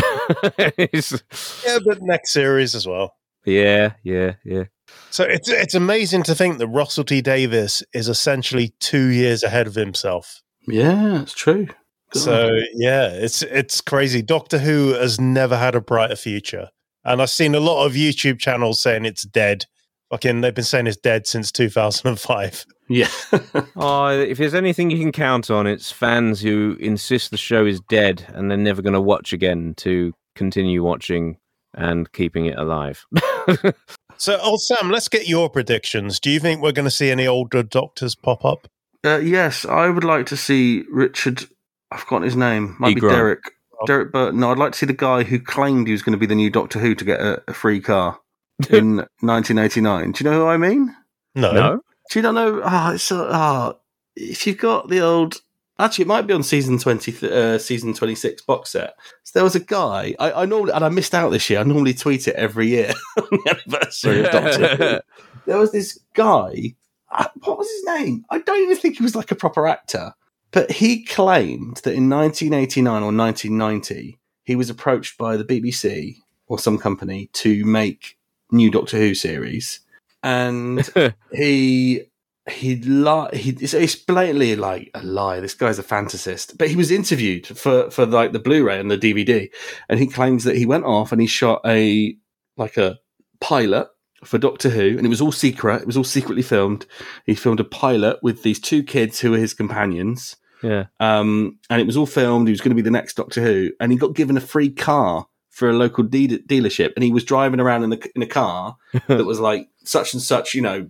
It's- 0.78 1.64
Yeah, 1.66 1.80
but 1.86 2.02
next 2.02 2.32
series 2.32 2.76
as 2.76 2.88
well. 2.88 3.16
yeah, 3.46 3.94
yeah, 4.04 4.34
yeah. 4.46 4.64
So 5.10 5.24
it's 5.24 5.50
it's 5.50 5.74
amazing 5.76 6.24
to 6.24 6.36
think 6.36 6.58
that 6.60 6.68
Russell 6.68 7.04
T 7.04 7.22
Davies 7.22 7.84
is 7.94 8.08
essentially 8.08 8.74
two 8.80 9.08
years 9.08 9.44
ahead 9.44 9.68
of 9.68 9.76
himself. 9.76 10.42
yeah, 10.68 11.22
it's 11.22 11.34
true. 11.34 11.68
So 12.14 12.50
yeah, 12.76 13.08
it's 13.08 13.42
it's 13.42 13.82
crazy. 13.82 14.22
Doctor 14.22 14.60
Who 14.60 14.94
has 14.94 15.20
never 15.20 15.58
had 15.58 15.74
a 15.76 15.82
brighter 15.82 16.16
future, 16.16 16.70
and 17.04 17.22
I've 17.22 17.32
seen 17.32 17.56
a 17.56 17.60
lot 17.60 17.86
of 17.86 17.94
YouTube 17.94 18.38
channels 18.40 18.80
saying 18.82 19.06
it's 19.06 19.24
dead. 19.24 19.66
Fucking, 20.14 20.42
they've 20.42 20.54
been 20.54 20.64
saying 20.64 20.86
it's 20.86 20.96
dead 20.96 21.26
since 21.26 21.52
2005. 21.52 22.68
yeah. 22.88 23.08
Oh, 23.76 24.10
if 24.10 24.38
there's 24.38 24.54
anything 24.54 24.92
you 24.92 25.00
can 25.00 25.12
count 25.12 25.50
on, 25.50 25.66
it's 25.66 25.92
fans 25.92 26.40
who 26.40 26.78
insist 26.80 27.32
the 27.32 27.38
show 27.38 27.66
is 27.66 27.80
dead 27.90 28.24
and 28.32 28.48
they're 28.48 28.56
never 28.56 28.84
going 28.84 28.94
to 28.94 29.02
watch 29.02 29.34
again 29.34 29.74
to 29.78 30.14
continue 30.36 30.84
watching 30.84 31.38
and 31.74 32.12
keeping 32.12 32.46
it 32.46 32.60
alive. 32.60 33.06
So, 34.16 34.40
old 34.40 34.62
Sam, 34.62 34.92
let's 34.92 35.10
get 35.10 35.28
your 35.28 35.50
predictions. 35.50 36.20
Do 36.20 36.30
you 36.30 36.40
think 36.40 36.62
we're 36.62 36.72
going 36.72 36.86
to 36.86 36.92
see 36.92 37.10
any 37.10 37.28
older 37.28 37.64
Doctors 37.64 38.14
pop 38.14 38.46
up? 38.46 38.68
Uh, 39.04 39.18
yes, 39.18 39.66
I 39.66 39.90
would 39.90 40.04
like 40.04 40.28
to 40.28 40.38
see 40.38 40.84
Richard. 40.90 41.44
I've 41.92 42.02
forgotten 42.02 42.24
his 42.24 42.36
name. 42.36 42.76
Might 42.80 42.92
E. 42.92 42.94
be 42.94 43.02
Grant. 43.02 43.16
Derek. 43.18 43.40
Derek 43.88 44.12
Burton. 44.14 44.40
No, 44.40 44.52
I'd 44.52 44.60
like 44.60 44.74
to 44.74 44.78
see 44.78 44.86
the 44.86 44.94
guy 44.94 45.24
who 45.24 45.40
claimed 45.40 45.88
he 45.88 45.94
was 45.94 46.04
going 46.04 46.14
to 46.14 46.20
be 46.20 46.28
the 46.28 46.36
new 46.36 46.52
Doctor 46.52 46.80
Who 46.80 46.94
to 46.96 47.04
get 47.04 47.20
a, 47.20 47.42
a 47.48 47.54
free 47.54 47.82
car 47.82 48.20
in 48.70 48.98
1989. 49.22 50.12
Do 50.12 50.24
you 50.24 50.30
know 50.30 50.38
who 50.40 50.48
I 50.48 50.58
mean? 50.58 50.96
No. 51.36 51.52
no? 51.52 51.82
Do 52.12 52.20
you 52.20 52.24
not 52.24 52.34
know? 52.36 52.62
Ah, 52.64 52.94
it's 52.94 53.04
so, 53.04 53.28
ah. 53.32 53.74
If 54.16 54.46
you've 54.46 54.58
got 54.60 54.90
the 54.90 55.00
old, 55.02 55.42
actually, 55.80 56.04
it 56.04 56.08
might 56.08 56.28
be 56.28 56.34
on 56.34 56.44
season 56.44 56.78
20, 56.78 57.28
uh, 57.30 57.58
season 57.58 57.94
26 57.94 58.44
box 58.44 58.72
set. 58.72 58.96
So 59.24 59.32
there 59.34 59.44
was 59.44 59.56
a 59.56 59.60
guy. 59.60 60.16
I, 60.20 60.32
I 60.44 60.46
normally, 60.46 60.74
and 60.74 60.86
I 60.86 60.90
missed 60.90 61.16
out 61.16 61.30
this 61.30 61.50
year. 61.50 61.60
I 61.60 61.64
normally 61.64 61.94
tweet 61.96 62.28
it 62.28 62.36
every 62.36 62.68
year 62.68 62.94
on 63.18 63.28
the 63.32 63.58
anniversary 63.68 64.24
of 64.26 64.32
Doctor 64.32 64.76
Who. 64.76 65.00
There 65.46 65.58
was 65.58 65.72
this 65.74 66.00
guy. 66.14 66.76
uh, 67.12 67.28
What 67.44 67.58
was 67.58 67.70
his 67.70 67.84
name? 68.00 68.24
I 68.30 68.40
don't 68.40 68.62
even 68.64 68.78
think 68.78 68.96
he 68.98 69.04
was 69.04 69.16
like 69.16 69.30
a 69.32 69.36
proper 69.36 69.68
actor, 69.68 70.14
but 70.52 70.72
he 70.72 71.04
claimed 71.04 71.78
that 71.84 71.96
in 71.96 72.08
1989 72.10 73.04
or 73.04 73.12
1990 73.12 74.20
he 74.46 74.56
was 74.56 74.70
approached 74.70 75.18
by 75.18 75.36
the 75.36 75.44
BBC 75.44 76.16
or 76.48 76.60
some 76.60 76.78
company 76.78 77.30
to 77.34 77.66
make 77.66 78.18
new 78.54 78.72
Doctor 78.72 78.98
Who 78.98 79.14
series, 79.16 79.82
and 80.22 80.88
he 81.34 82.04
he 82.50 82.76
li- 82.78 83.30
he 83.34 83.52
it's, 83.62 83.74
it's 83.74 83.96
blatantly 83.96 84.56
like 84.56 84.92
a 84.94 85.04
lie. 85.04 85.40
This 85.40 85.54
guy's 85.54 85.80
a 85.80 85.84
fantasist. 85.84 86.58
But 86.58 86.70
he 86.70 86.76
was 86.76 86.92
interviewed 86.92 87.48
for 87.48 87.90
for 87.92 88.06
like 88.06 88.32
the 88.32 88.40
Blu-ray 88.40 88.80
and 88.80 88.92
the 88.92 88.98
DVD, 88.98 89.50
and 89.90 90.00
he 90.00 90.08
claims 90.08 90.44
that 90.44 90.58
he 90.58 90.66
went 90.66 90.86
off 90.86 91.12
and 91.12 91.22
he 91.22 91.28
shot 91.28 91.62
a 91.66 92.16
like 92.58 92.78
a 92.78 93.00
pilot 93.42 93.88
for 94.24 94.38
Doctor 94.38 94.70
Who, 94.70 94.98
and 94.98 95.06
it 95.06 95.10
was 95.10 95.22
all 95.22 95.32
secret. 95.32 95.82
It 95.82 95.88
was 95.88 95.98
all 95.98 96.04
secretly 96.04 96.44
filmed. 96.44 96.86
He 97.26 97.36
filmed 97.36 97.60
a 97.60 97.66
pilot 97.66 98.20
with 98.22 98.44
these 98.44 98.60
two 98.60 98.84
kids 98.84 99.20
who 99.20 99.32
were 99.32 99.38
his 99.38 99.54
companions. 99.54 100.38
yeah. 100.62 100.86
Um, 101.00 101.60
and 101.70 101.82
it 101.82 101.86
was 101.86 101.98
all 101.98 102.06
filmed. 102.06 102.48
He 102.48 102.54
was 102.54 102.62
going 102.62 102.70
to 102.72 102.76
be 102.76 102.82
the 102.82 102.92
next 102.92 103.16
Doctor 103.16 103.42
Who, 103.42 103.72
and 103.80 103.92
he 103.92 103.98
got 103.98 104.16
given 104.16 104.38
a 104.38 104.42
free 104.42 104.70
car 104.70 105.28
for 105.54 105.70
a 105.70 105.74
local 105.74 106.04
de- 106.04 106.40
dealership, 106.40 106.94
and 106.96 107.04
he 107.04 107.12
was 107.12 107.24
driving 107.24 107.60
around 107.60 107.84
in 107.84 107.92
the 107.92 108.12
in 108.16 108.24
a 108.24 108.28
car 108.28 108.76
that 109.08 109.26
was 109.26 109.40
like 109.40 109.70
such 109.84 110.14
and 110.14 110.22
such, 110.22 110.54
you 110.56 110.62
know, 110.62 110.90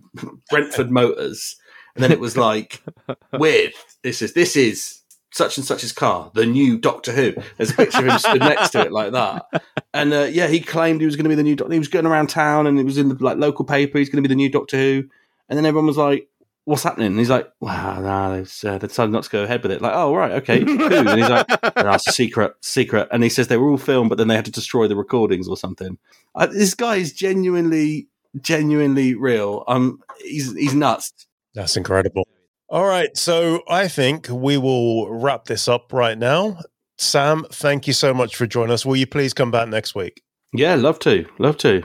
Brentford 0.50 0.90
Motors, 0.90 1.56
and 1.94 2.02
then 2.02 2.10
it 2.10 2.18
was 2.18 2.36
like 2.36 2.82
with 3.32 3.74
this 4.02 4.22
is 4.22 4.32
this 4.32 4.56
is 4.56 5.02
such 5.32 5.58
and 5.58 5.66
such's 5.66 5.92
car, 5.92 6.30
the 6.34 6.46
new 6.46 6.78
Doctor 6.78 7.12
Who. 7.12 7.34
There's 7.56 7.72
a 7.72 7.74
picture 7.74 7.98
of 7.98 8.06
him 8.06 8.18
stood 8.18 8.40
next 8.40 8.70
to 8.70 8.80
it 8.80 8.92
like 8.92 9.12
that, 9.12 9.44
and 9.92 10.14
uh, 10.14 10.28
yeah, 10.30 10.46
he 10.46 10.60
claimed 10.60 11.00
he 11.00 11.06
was 11.06 11.16
going 11.16 11.24
to 11.24 11.28
be 11.28 11.34
the 11.34 11.42
new 11.42 11.56
Doctor. 11.56 11.74
He 11.74 11.78
was 11.78 11.88
going 11.88 12.06
around 12.06 12.28
town, 12.28 12.66
and 12.66 12.80
it 12.80 12.84
was 12.84 12.96
in 12.96 13.10
the 13.10 13.22
like 13.22 13.36
local 13.36 13.66
paper. 13.66 13.98
He's 13.98 14.08
going 14.08 14.22
to 14.22 14.28
be 14.28 14.32
the 14.32 14.36
new 14.36 14.48
Doctor 14.48 14.78
Who, 14.78 15.04
and 15.48 15.58
then 15.58 15.66
everyone 15.66 15.86
was 15.86 15.98
like. 15.98 16.28
What's 16.64 16.82
happening? 16.82 17.08
And 17.08 17.18
he's 17.18 17.30
like, 17.30 17.50
"Wow, 17.60 18.00
nah, 18.00 18.34
they've 18.34 18.64
uh, 18.64 18.78
they 18.78 18.86
decided 18.86 19.12
not 19.12 19.24
to 19.24 19.30
go 19.30 19.42
ahead 19.42 19.62
with 19.62 19.72
it." 19.72 19.82
Like, 19.82 19.92
"Oh, 19.94 20.14
right, 20.14 20.32
okay." 20.32 20.62
And 20.62 21.08
he's 21.10 21.28
like, 21.28 21.46
that's 21.74 22.08
a 22.08 22.12
secret, 22.12 22.54
secret. 22.62 23.08
And 23.12 23.22
he 23.22 23.28
says 23.28 23.48
they 23.48 23.58
were 23.58 23.70
all 23.70 23.76
filmed, 23.76 24.08
but 24.08 24.16
then 24.16 24.28
they 24.28 24.36
had 24.36 24.46
to 24.46 24.50
destroy 24.50 24.88
the 24.88 24.96
recordings 24.96 25.46
or 25.46 25.56
something. 25.56 25.98
Uh, 26.34 26.46
this 26.46 26.74
guy 26.74 26.96
is 26.96 27.12
genuinely, 27.12 28.08
genuinely 28.40 29.14
real. 29.14 29.64
Um, 29.68 30.00
he's 30.22 30.54
he's 30.54 30.74
nuts. 30.74 31.12
That's 31.54 31.76
incredible. 31.76 32.26
All 32.68 32.86
right. 32.86 33.14
So 33.16 33.62
I 33.68 33.88
think 33.88 34.28
we 34.30 34.56
will 34.56 35.10
wrap 35.10 35.44
this 35.44 35.68
up 35.68 35.92
right 35.92 36.16
now. 36.16 36.58
Sam, 36.96 37.44
thank 37.52 37.86
you 37.86 37.92
so 37.92 38.14
much 38.14 38.36
for 38.36 38.46
joining 38.46 38.72
us. 38.72 38.86
Will 38.86 38.96
you 38.96 39.06
please 39.06 39.34
come 39.34 39.50
back 39.50 39.68
next 39.68 39.94
week? 39.94 40.22
Yeah, 40.52 40.76
love 40.76 40.98
to, 41.00 41.26
love 41.38 41.56
to. 41.58 41.82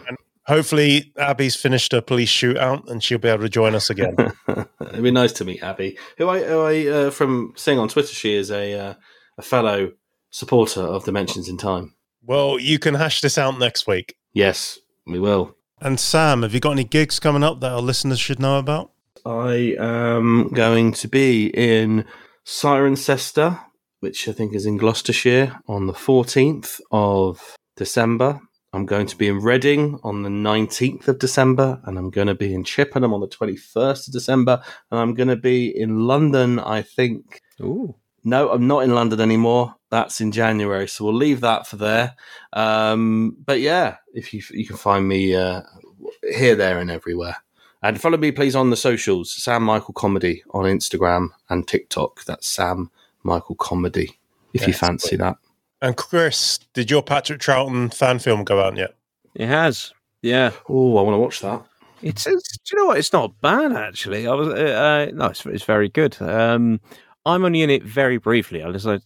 Hopefully, 0.49 1.13
Abi's 1.15 1.55
finished 1.55 1.91
her 1.91 2.01
police 2.01 2.31
shootout 2.31 2.89
and 2.89 3.03
she'll 3.03 3.19
be 3.19 3.27
able 3.27 3.43
to 3.43 3.49
join 3.49 3.75
us 3.75 3.91
again. 3.91 4.15
It'd 4.81 5.03
be 5.03 5.11
nice 5.11 5.31
to 5.33 5.45
meet 5.45 5.61
Abi, 5.61 5.95
who 6.17 6.27
I, 6.27 6.43
who 6.43 6.61
I 6.61 6.87
uh, 6.87 7.11
from 7.11 7.53
seeing 7.55 7.77
on 7.77 7.87
Twitter, 7.87 8.15
she 8.15 8.33
is 8.33 8.49
a 8.49 8.73
uh, 8.73 8.93
a 9.37 9.41
fellow 9.43 9.91
supporter 10.31 10.81
of 10.81 11.05
Dimensions 11.05 11.49
in 11.49 11.57
Time. 11.57 11.93
Well, 12.23 12.57
you 12.57 12.79
can 12.79 12.95
hash 12.95 13.21
this 13.21 13.37
out 13.37 13.59
next 13.59 13.85
week. 13.85 14.15
Yes, 14.33 14.79
we 15.05 15.19
will. 15.19 15.55
And 15.81 15.99
Sam, 15.99 16.41
have 16.41 16.55
you 16.55 16.59
got 16.59 16.71
any 16.71 16.83
gigs 16.83 17.19
coming 17.19 17.43
up 17.43 17.61
that 17.61 17.71
our 17.71 17.81
listeners 17.81 18.19
should 18.19 18.39
know 18.39 18.57
about? 18.57 18.91
I 19.27 19.75
am 19.79 20.49
going 20.49 20.93
to 20.93 21.07
be 21.07 21.47
in 21.47 22.05
Cirencester, 22.43 23.59
which 23.99 24.27
I 24.27 24.31
think 24.31 24.55
is 24.55 24.65
in 24.65 24.77
Gloucestershire, 24.77 25.59
on 25.67 25.85
the 25.85 25.93
14th 25.93 26.81
of 26.89 27.55
December. 27.75 28.41
I'm 28.71 28.85
going 28.85 29.07
to 29.07 29.17
be 29.17 29.27
in 29.27 29.39
Reading 29.39 29.99
on 30.03 30.21
the 30.21 30.29
19th 30.29 31.07
of 31.07 31.17
December, 31.17 31.81
and 31.85 31.97
I'm 31.97 32.11
going 32.11 32.27
to 32.27 32.35
be 32.35 32.53
in 32.53 32.63
Chippenham 32.63 33.13
on 33.13 33.19
the 33.19 33.27
21st 33.27 34.07
of 34.07 34.13
December, 34.13 34.61
and 34.91 34.99
I'm 34.99 35.15
going 35.15 35.29
to 35.29 35.35
be 35.35 35.75
in 35.75 36.05
London, 36.05 36.59
I 36.59 36.83
think. 36.83 37.41
Ooh. 37.61 37.95
No, 38.23 38.51
I'm 38.51 38.67
not 38.67 38.83
in 38.83 38.93
London 38.93 39.21
anymore. 39.21 39.75
That's 39.89 40.21
in 40.21 40.31
January, 40.31 40.87
so 40.87 41.05
we'll 41.05 41.15
leave 41.15 41.41
that 41.41 41.65
for 41.65 41.77
there. 41.77 42.15
Um, 42.53 43.37
but 43.43 43.59
yeah, 43.59 43.97
if 44.13 44.33
you 44.33 44.43
you 44.51 44.67
can 44.67 44.77
find 44.77 45.07
me 45.07 45.33
uh, 45.33 45.61
here, 46.21 46.55
there, 46.55 46.79
and 46.79 46.91
everywhere. 46.91 47.37
And 47.81 47.99
follow 47.99 48.17
me, 48.17 48.31
please, 48.31 48.55
on 48.55 48.69
the 48.69 48.75
socials. 48.75 49.31
Sam 49.31 49.63
Michael 49.63 49.93
Comedy 49.93 50.43
on 50.51 50.65
Instagram 50.65 51.29
and 51.49 51.67
TikTok. 51.67 52.25
That's 52.25 52.45
Sam 52.45 52.91
Michael 53.23 53.55
Comedy. 53.55 54.19
If 54.53 54.61
you 54.61 54.73
Yes, 54.73 54.79
fancy 54.79 55.15
that. 55.15 55.37
And 55.81 55.95
Chris, 55.95 56.59
did 56.73 56.91
your 56.91 57.01
Patrick 57.01 57.39
Troughton 57.39 57.93
fan 57.93 58.19
film 58.19 58.43
go 58.43 58.61
out 58.61 58.75
yet? 58.77 58.95
It 59.35 59.47
has. 59.47 59.93
Yeah. 60.21 60.51
Oh, 60.67 60.97
I 60.97 61.01
want 61.01 61.15
to 61.15 61.19
watch 61.19 61.39
that. 61.41 61.63
It's, 62.01 62.25
it's 62.27 62.57
do 62.59 62.75
you 62.75 62.77
know 62.81 62.87
what? 62.87 62.97
It's 62.97 63.13
not 63.13 63.39
bad 63.41 63.73
actually. 63.73 64.27
I 64.27 64.33
was 64.33 64.47
uh, 64.49 64.51
uh, 64.51 65.11
no, 65.13 65.25
it's, 65.27 65.45
it's 65.45 65.63
very 65.63 65.89
good. 65.89 66.21
Um, 66.21 66.79
I'm 67.25 67.43
only 67.45 67.61
in 67.61 67.69
it 67.69 67.83
very 67.83 68.17
briefly. 68.17 68.63
I 68.63 68.71
just, 68.71 68.87
I, 68.87 68.99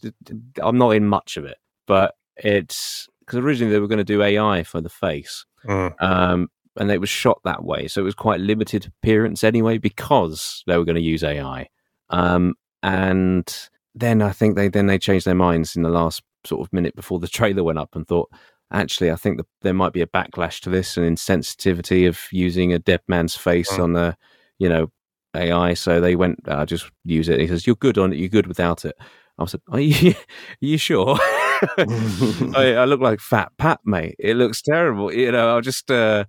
I'm 0.62 0.78
not 0.78 0.92
in 0.92 1.06
much 1.08 1.36
of 1.38 1.46
it, 1.46 1.58
but 1.88 2.16
it's 2.38 3.08
because 3.20 3.40
originally 3.40 3.74
they 3.74 3.80
were 3.80 3.88
going 3.88 3.98
to 3.98 4.04
do 4.04 4.22
AI 4.22 4.64
for 4.64 4.82
the 4.82 4.90
face, 4.90 5.46
Mm. 5.66 5.94
um, 6.04 6.52
and 6.76 6.92
it 6.92 7.00
was 7.00 7.10
shot 7.10 7.40
that 7.46 7.64
way, 7.64 7.88
so 7.88 8.02
it 8.02 8.04
was 8.04 8.16
quite 8.16 8.42
limited 8.42 8.86
appearance 8.86 9.44
anyway 9.46 9.78
because 9.78 10.62
they 10.68 10.78
were 10.78 10.84
going 10.86 10.98
to 10.98 11.02
use 11.02 11.24
AI. 11.24 11.70
Um, 12.10 12.56
and 12.84 13.70
then 13.96 14.22
I 14.22 14.32
think 14.34 14.56
they 14.56 14.68
then 14.68 14.88
they 14.88 15.00
changed 15.00 15.26
their 15.26 15.36
minds 15.36 15.76
in 15.76 15.82
the 15.84 15.90
last 15.90 16.22
sort 16.46 16.66
of 16.66 16.72
minute 16.74 16.96
before 16.96 17.20
the 17.20 17.28
trailer 17.28 17.64
went 17.64 17.80
up 17.80 17.96
and 17.96 18.08
thought, 18.08 18.30
actually, 18.72 19.12
I 19.12 19.16
think 19.16 19.42
there 19.62 19.74
might 19.74 19.94
be 19.94 20.02
a 20.02 20.08
backlash 20.08 20.60
to 20.62 20.70
this 20.70 20.98
and 20.98 21.18
insensitivity 21.18 22.08
of 22.08 22.20
using 22.32 22.74
a 22.74 22.80
dead 22.80 23.02
man's 23.08 23.36
face 23.36 23.72
Mm. 23.72 23.84
on 23.84 23.96
a, 23.96 24.18
you 24.60 24.70
know, 24.70 24.92
AI. 25.36 25.74
So 25.74 26.00
they 26.02 26.16
went, 26.16 26.40
I 26.48 26.52
uh, 26.52 26.66
just 26.66 26.90
use 27.04 27.30
it. 27.30 27.40
He 27.40 27.48
says, 27.48 27.66
"You're 27.66 27.76
good 27.76 27.98
on 27.98 28.14
it. 28.14 28.18
You're 28.18 28.30
good 28.30 28.48
without 28.48 28.86
it." 28.86 28.96
I 29.40 29.46
said, 29.46 29.62
"Are 29.70 29.80
you? 29.80 30.12
Are 30.12 30.16
you 30.60 30.78
sure?" 30.78 31.18
I, 31.78 32.76
I 32.78 32.86
look 32.86 33.00
like 33.02 33.20
Fat 33.20 33.52
Pat, 33.58 33.80
mate. 33.86 34.16
It 34.20 34.36
looks 34.36 34.62
terrible. 34.62 35.14
You 35.14 35.32
know, 35.32 35.58
I 35.58 35.62
just, 35.62 35.90
uh, 35.90 36.26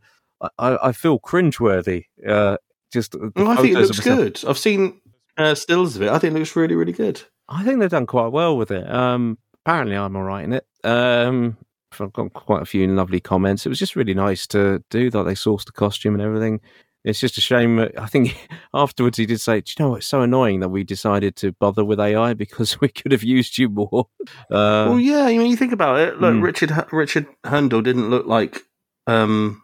I, 0.59 0.79
I 0.83 0.93
feel 0.93 1.19
cringeworthy. 1.19 2.05
Uh, 2.27 2.57
just, 2.93 3.15
Well, 3.37 3.49
I 3.49 3.57
think 3.57 3.77
it 3.77 3.81
looks 3.81 4.01
good. 4.01 4.41
I've 4.47 4.59
seen 4.59 5.01
uh, 5.37 5.55
stills 5.55 5.97
of 5.97 6.03
it. 6.03 6.09
I 6.11 6.19
think 6.19 6.35
it 6.35 6.39
looks 6.39 6.55
really, 6.57 6.77
really 6.77 6.93
good. 6.93 7.21
I 7.49 7.65
think 7.65 7.81
they've 7.81 7.91
done 7.91 8.07
quite 8.07 8.29
well 8.29 8.57
with 8.57 8.71
it. 8.71 8.89
Um, 8.89 9.39
apparently, 9.65 9.97
I'm 9.97 10.17
all 10.17 10.23
right 10.23 10.45
in 10.45 10.53
it. 10.53 10.67
Um, 10.85 11.57
I've 11.99 12.13
got 12.13 12.33
quite 12.33 12.63
a 12.63 12.67
few 12.67 12.87
lovely 12.89 13.21
comments. 13.21 13.65
It 13.65 13.69
was 13.69 13.79
just 13.79 13.97
really 13.97 14.15
nice 14.15 14.47
to 14.49 14.83
do 14.91 15.11
that. 15.11 15.23
They 15.25 15.35
sourced 15.35 15.65
the 15.65 15.73
costume 15.73 16.15
and 16.15 16.23
everything. 16.23 16.61
It's 17.05 17.21
just 17.21 17.37
a 17.39 17.41
shame. 17.41 17.77
that- 17.77 17.99
I 18.01 18.07
think 18.07 18.49
afterwards 18.75 19.17
he 19.19 19.27
did 19.27 19.41
say, 19.41 19.61
"Do 19.61 19.73
you 19.79 19.85
know 19.85 19.91
what? 19.91 19.97
It's 19.99 20.07
so 20.07 20.23
annoying 20.23 20.61
that 20.61 20.71
we 20.71 20.85
decided 20.85 21.37
to 21.37 21.53
bother 21.53 21.85
with 21.85 22.01
AI 22.01 22.35
because 22.35 22.79
we 22.81 22.89
could 22.89 23.13
have 23.13 23.23
used 23.23 23.59
you 23.59 23.69
more." 23.69 24.09
Uh, 24.51 24.89
well, 24.89 24.99
yeah. 25.01 25.25
I 25.25 25.37
mean, 25.39 25.51
you 25.51 25.57
think 25.57 25.73
about 25.73 25.99
it. 26.01 26.21
Look, 26.21 26.35
Mm. 26.35 26.43
Richard 26.43 26.73
Richard 26.93 27.27
Hurndall 27.45 27.83
didn't 27.85 28.11
look 28.11 28.27
like 28.27 28.63
um, 29.07 29.63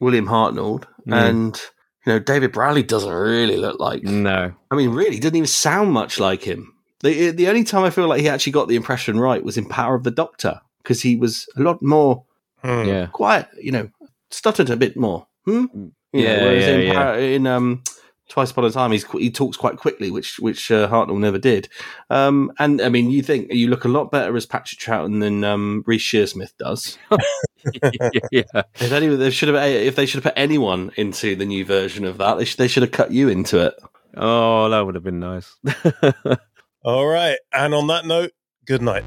William 0.00 0.26
Hartnell, 0.26 0.84
Mm. 1.08 1.14
and 1.28 1.60
you 2.06 2.12
know 2.12 2.18
David 2.18 2.52
Bradley 2.52 2.82
doesn't 2.82 3.10
really 3.12 3.56
look 3.56 3.78
like. 3.80 4.02
no, 4.02 4.52
I 4.70 4.74
mean, 4.74 4.90
really, 4.90 5.14
he 5.14 5.20
doesn't 5.20 5.36
even 5.36 5.46
sound 5.46 5.92
much 5.92 6.18
like 6.20 6.42
him. 6.42 6.74
The 7.02 7.30
the 7.30 7.48
only 7.48 7.64
time 7.64 7.84
I 7.84 7.90
feel 7.90 8.06
like 8.08 8.20
he 8.20 8.28
actually 8.28 8.52
got 8.52 8.68
the 8.68 8.76
impression 8.76 9.18
right 9.18 9.42
was 9.42 9.56
in 9.56 9.64
Power 9.66 9.94
of 9.94 10.04
the 10.04 10.10
Doctor 10.10 10.60
because 10.82 11.02
he 11.02 11.16
was 11.16 11.46
a 11.56 11.60
lot 11.62 11.80
more 11.82 12.24
Mm. 12.62 12.86
yeah, 12.86 13.06
quiet. 13.06 13.48
You 13.58 13.72
know, 13.72 13.88
stuttered 14.30 14.68
a 14.68 14.76
bit 14.76 14.94
more. 14.94 15.26
Hmm? 15.46 15.64
You 15.72 15.80
know, 15.80 15.92
Yeah, 16.12 16.42
whereas 16.44 16.64
yeah, 16.66 16.74
in, 16.74 16.86
yeah. 16.86 16.92
Power- 16.92 17.18
in 17.18 17.46
um, 17.46 17.82
Twice 18.28 18.50
Upon 18.50 18.64
a 18.66 18.70
Time, 18.70 18.92
he's 18.92 19.04
he 19.12 19.30
talks 19.30 19.56
quite 19.56 19.78
quickly, 19.78 20.10
which 20.10 20.38
which 20.40 20.70
uh, 20.70 20.86
Hartnell 20.88 21.18
never 21.18 21.38
did. 21.38 21.70
Um, 22.10 22.52
and 22.58 22.82
I 22.82 22.90
mean, 22.90 23.10
you 23.10 23.22
think 23.22 23.50
you 23.50 23.68
look 23.68 23.86
a 23.86 23.88
lot 23.88 24.10
better 24.10 24.36
as 24.36 24.44
Patrick 24.44 24.78
Troughton 24.78 25.20
than 25.20 25.42
um, 25.42 25.82
Reece 25.86 26.02
Shearsmith 26.02 26.52
does. 26.58 26.98
yeah. 28.30 28.42
If 28.78 28.92
any, 28.92 29.06
they 29.08 29.30
should 29.30 29.48
have 29.48 29.56
if 29.64 29.96
they 29.96 30.04
should 30.04 30.22
have 30.22 30.34
put 30.34 30.40
anyone 30.40 30.92
into 30.96 31.34
the 31.36 31.46
new 31.46 31.64
version 31.64 32.04
of 32.04 32.18
that, 32.18 32.36
they 32.36 32.44
should 32.44 32.58
they 32.58 32.68
should 32.68 32.82
have 32.82 32.92
cut 32.92 33.10
you 33.10 33.30
into 33.30 33.58
it. 33.66 33.74
Oh, 34.16 34.68
that 34.68 34.80
would 34.80 34.96
have 34.96 35.04
been 35.04 35.20
nice. 35.20 35.56
All 36.82 37.06
right. 37.06 37.38
And 37.52 37.74
on 37.74 37.88
that 37.88 38.06
note, 38.06 38.32
good 38.64 38.80
night. 38.80 39.04